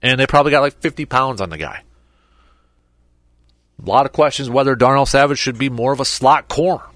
And 0.00 0.18
they 0.18 0.26
probably 0.26 0.52
got 0.52 0.62
like 0.62 0.80
50 0.80 1.04
pounds 1.04 1.42
on 1.42 1.50
the 1.50 1.58
guy. 1.58 1.82
A 3.82 3.86
lot 3.86 4.06
of 4.06 4.12
questions 4.12 4.48
whether 4.48 4.74
Darnell 4.74 5.04
Savage 5.04 5.38
should 5.38 5.58
be 5.58 5.68
more 5.68 5.92
of 5.92 6.00
a 6.00 6.06
slot 6.06 6.48
corner. 6.48 6.86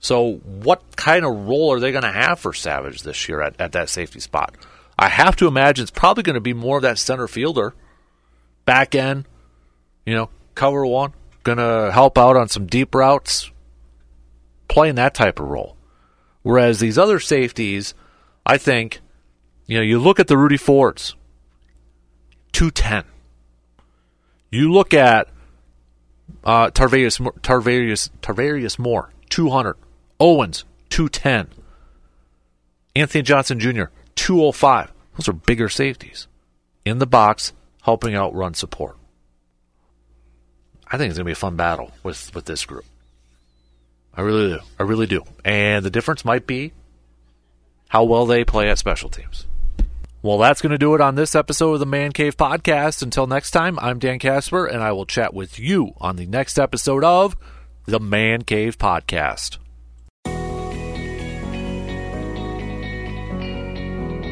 So, 0.00 0.34
what 0.44 0.96
kind 0.96 1.24
of 1.24 1.48
role 1.48 1.72
are 1.72 1.80
they 1.80 1.90
going 1.90 2.04
to 2.04 2.12
have 2.12 2.38
for 2.38 2.52
Savage 2.52 3.02
this 3.02 3.28
year 3.28 3.42
at, 3.42 3.60
at 3.60 3.72
that 3.72 3.88
safety 3.88 4.20
spot? 4.20 4.54
I 4.98 5.08
have 5.08 5.36
to 5.36 5.46
imagine 5.46 5.82
it's 5.82 5.90
probably 5.90 6.22
going 6.22 6.34
to 6.34 6.40
be 6.40 6.54
more 6.54 6.76
of 6.76 6.82
that 6.82 6.98
center 6.98 7.28
fielder, 7.28 7.74
back 8.64 8.94
end, 8.94 9.26
you 10.04 10.14
know, 10.14 10.30
cover 10.54 10.84
one, 10.84 11.12
going 11.44 11.58
to 11.58 11.90
help 11.92 12.18
out 12.18 12.36
on 12.36 12.48
some 12.48 12.66
deep 12.66 12.94
routes, 12.94 13.50
playing 14.68 14.96
that 14.96 15.14
type 15.14 15.38
of 15.40 15.48
role. 15.48 15.76
Whereas 16.42 16.80
these 16.80 16.98
other 16.98 17.20
safeties, 17.20 17.94
I 18.46 18.58
think, 18.58 19.00
you 19.66 19.78
know, 19.78 19.82
you 19.82 19.98
look 19.98 20.18
at 20.18 20.28
the 20.28 20.36
Rudy 20.36 20.56
Fords, 20.56 21.14
210. 22.52 23.04
You 24.50 24.72
look 24.72 24.94
at 24.94 25.28
uh, 26.42 26.70
Tarvarius, 26.70 27.20
Tarvarius, 27.40 28.10
Tarvarius 28.22 28.78
Moore, 28.78 29.12
200. 29.28 29.76
Owens, 30.20 30.64
210. 30.90 31.48
Anthony 32.96 33.22
Johnson 33.22 33.60
Jr., 33.60 33.84
205. 34.16 34.92
Those 35.16 35.28
are 35.28 35.32
bigger 35.32 35.68
safeties 35.68 36.26
in 36.84 36.98
the 36.98 37.06
box, 37.06 37.52
helping 37.82 38.14
out 38.14 38.34
run 38.34 38.54
support. 38.54 38.96
I 40.86 40.96
think 40.96 41.10
it's 41.10 41.18
going 41.18 41.24
to 41.24 41.28
be 41.28 41.32
a 41.32 41.36
fun 41.36 41.56
battle 41.56 41.92
with, 42.02 42.34
with 42.34 42.46
this 42.46 42.64
group. 42.64 42.84
I 44.14 44.22
really 44.22 44.48
do. 44.48 44.60
I 44.78 44.82
really 44.82 45.06
do. 45.06 45.22
And 45.44 45.84
the 45.84 45.90
difference 45.90 46.24
might 46.24 46.46
be 46.46 46.72
how 47.88 48.04
well 48.04 48.26
they 48.26 48.44
play 48.44 48.70
at 48.70 48.78
special 48.78 49.08
teams. 49.08 49.46
Well, 50.20 50.38
that's 50.38 50.60
going 50.60 50.72
to 50.72 50.78
do 50.78 50.94
it 50.94 51.00
on 51.00 51.14
this 51.14 51.36
episode 51.36 51.74
of 51.74 51.80
the 51.80 51.86
Man 51.86 52.10
Cave 52.10 52.36
Podcast. 52.36 53.02
Until 53.02 53.28
next 53.28 53.52
time, 53.52 53.78
I'm 53.78 54.00
Dan 54.00 54.18
Casper, 54.18 54.66
and 54.66 54.82
I 54.82 54.90
will 54.90 55.06
chat 55.06 55.32
with 55.32 55.60
you 55.60 55.92
on 55.98 56.16
the 56.16 56.26
next 56.26 56.58
episode 56.58 57.04
of 57.04 57.36
the 57.86 58.00
Man 58.00 58.42
Cave 58.42 58.76
Podcast. 58.78 59.58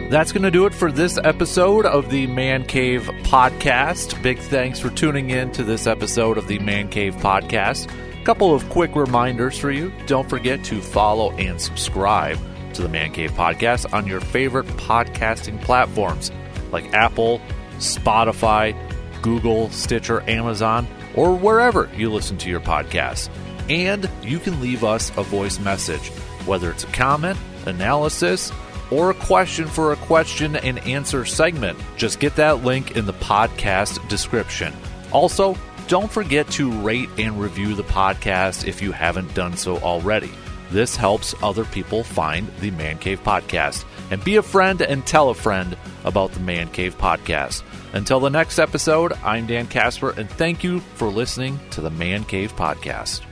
That's 0.09 0.31
going 0.31 0.45
to 0.45 0.53
do 0.53 0.67
it 0.67 0.75
for 0.75 0.93
this 0.93 1.19
episode 1.19 1.85
of 1.85 2.11
the 2.11 2.29
Man 2.29 2.65
Cave 2.65 3.11
Podcast. 3.25 4.23
Big 4.23 4.39
thanks 4.39 4.79
for 4.79 4.89
tuning 4.89 5.31
in 5.31 5.51
to 5.51 5.65
this 5.65 5.89
episode 5.89 6.39
of 6.39 6.47
the 6.47 6.61
Man 6.61 6.89
Cave 6.89 7.17
Podcast. 7.17 7.91
A 8.21 8.25
couple 8.25 8.55
of 8.55 8.69
quick 8.69 8.95
reminders 8.95 9.59
for 9.59 9.73
you. 9.73 9.93
Don't 10.07 10.31
forget 10.31 10.63
to 10.67 10.81
follow 10.81 11.33
and 11.33 11.61
subscribe 11.61 12.39
to 12.75 12.83
the 12.83 12.89
Man 12.89 13.13
Cave 13.13 13.33
Podcast 13.33 13.93
on 13.93 14.07
your 14.07 14.21
favorite 14.21 14.67
podcasting 14.69 15.61
platforms 15.61 16.31
like 16.71 16.95
Apple, 16.95 17.41
Spotify, 17.79 18.77
Google, 19.23 19.71
Stitcher, 19.71 20.23
Amazon, 20.31 20.87
or 21.17 21.35
wherever 21.35 21.91
you 21.97 22.13
listen 22.13 22.39
to 22.39 22.49
your 22.49 22.61
podcasts. 22.61 23.29
And 23.69 24.09
you 24.23 24.39
can 24.39 24.61
leave 24.61 24.85
us 24.85 25.11
a 25.17 25.25
voice 25.25 25.59
message, 25.59 26.11
whether 26.47 26.71
it's 26.71 26.85
a 26.85 26.89
comment, 26.89 27.37
analysis, 27.67 28.53
or 28.91 29.11
a 29.11 29.15
question 29.15 29.67
for 29.67 29.93
a 29.93 29.97
question 29.97 30.57
and 30.57 30.79
answer 30.81 31.25
segment. 31.25 31.79
Just 31.97 32.21
get 32.21 32.37
that 32.37 32.65
link 32.65 32.97
in 32.97 33.07
the 33.07 33.13
podcast 33.15 34.07
description. 34.09 34.75
Also, 35.13 35.57
don't 35.89 36.11
forget 36.11 36.49
to 36.51 36.71
rate 36.83 37.09
and 37.19 37.41
review 37.41 37.75
the 37.75 37.85
podcast 37.85 38.67
if 38.67 38.83
you 38.83 38.93
haven't 38.93 39.33
done 39.35 39.57
so 39.57 39.77
already. 39.79 40.31
This 40.71 40.97
helps 40.97 41.35
other 41.43 41.65
people 41.65 42.03
find 42.03 42.49
the 42.61 42.73
Man 42.73 42.99
Cave 42.99 43.23
Podcast. 43.23 43.85
And 44.11 44.23
be 44.23 44.37
a 44.37 44.43
friend 44.43 44.81
and 44.83 45.07
tell 45.07 45.31
a 45.31 45.35
friend 45.35 45.77
about 46.05 46.33
the 46.33 46.41
Man 46.41 46.69
Cave 46.69 46.99
Podcast. 46.99 47.63
Until 47.93 48.21
the 48.21 48.31
next 48.31 48.59
episode, 48.59 49.13
I'm 49.25 49.47
Dan 49.47 49.67
Casper, 49.67 50.11
and 50.11 50.29
thank 50.29 50.65
you 50.65 50.81
for 50.95 51.09
listening 51.09 51.59
to 51.71 51.81
the 51.81 51.91
Man 51.91 52.25
Cave 52.25 52.55
Podcast. 52.57 53.23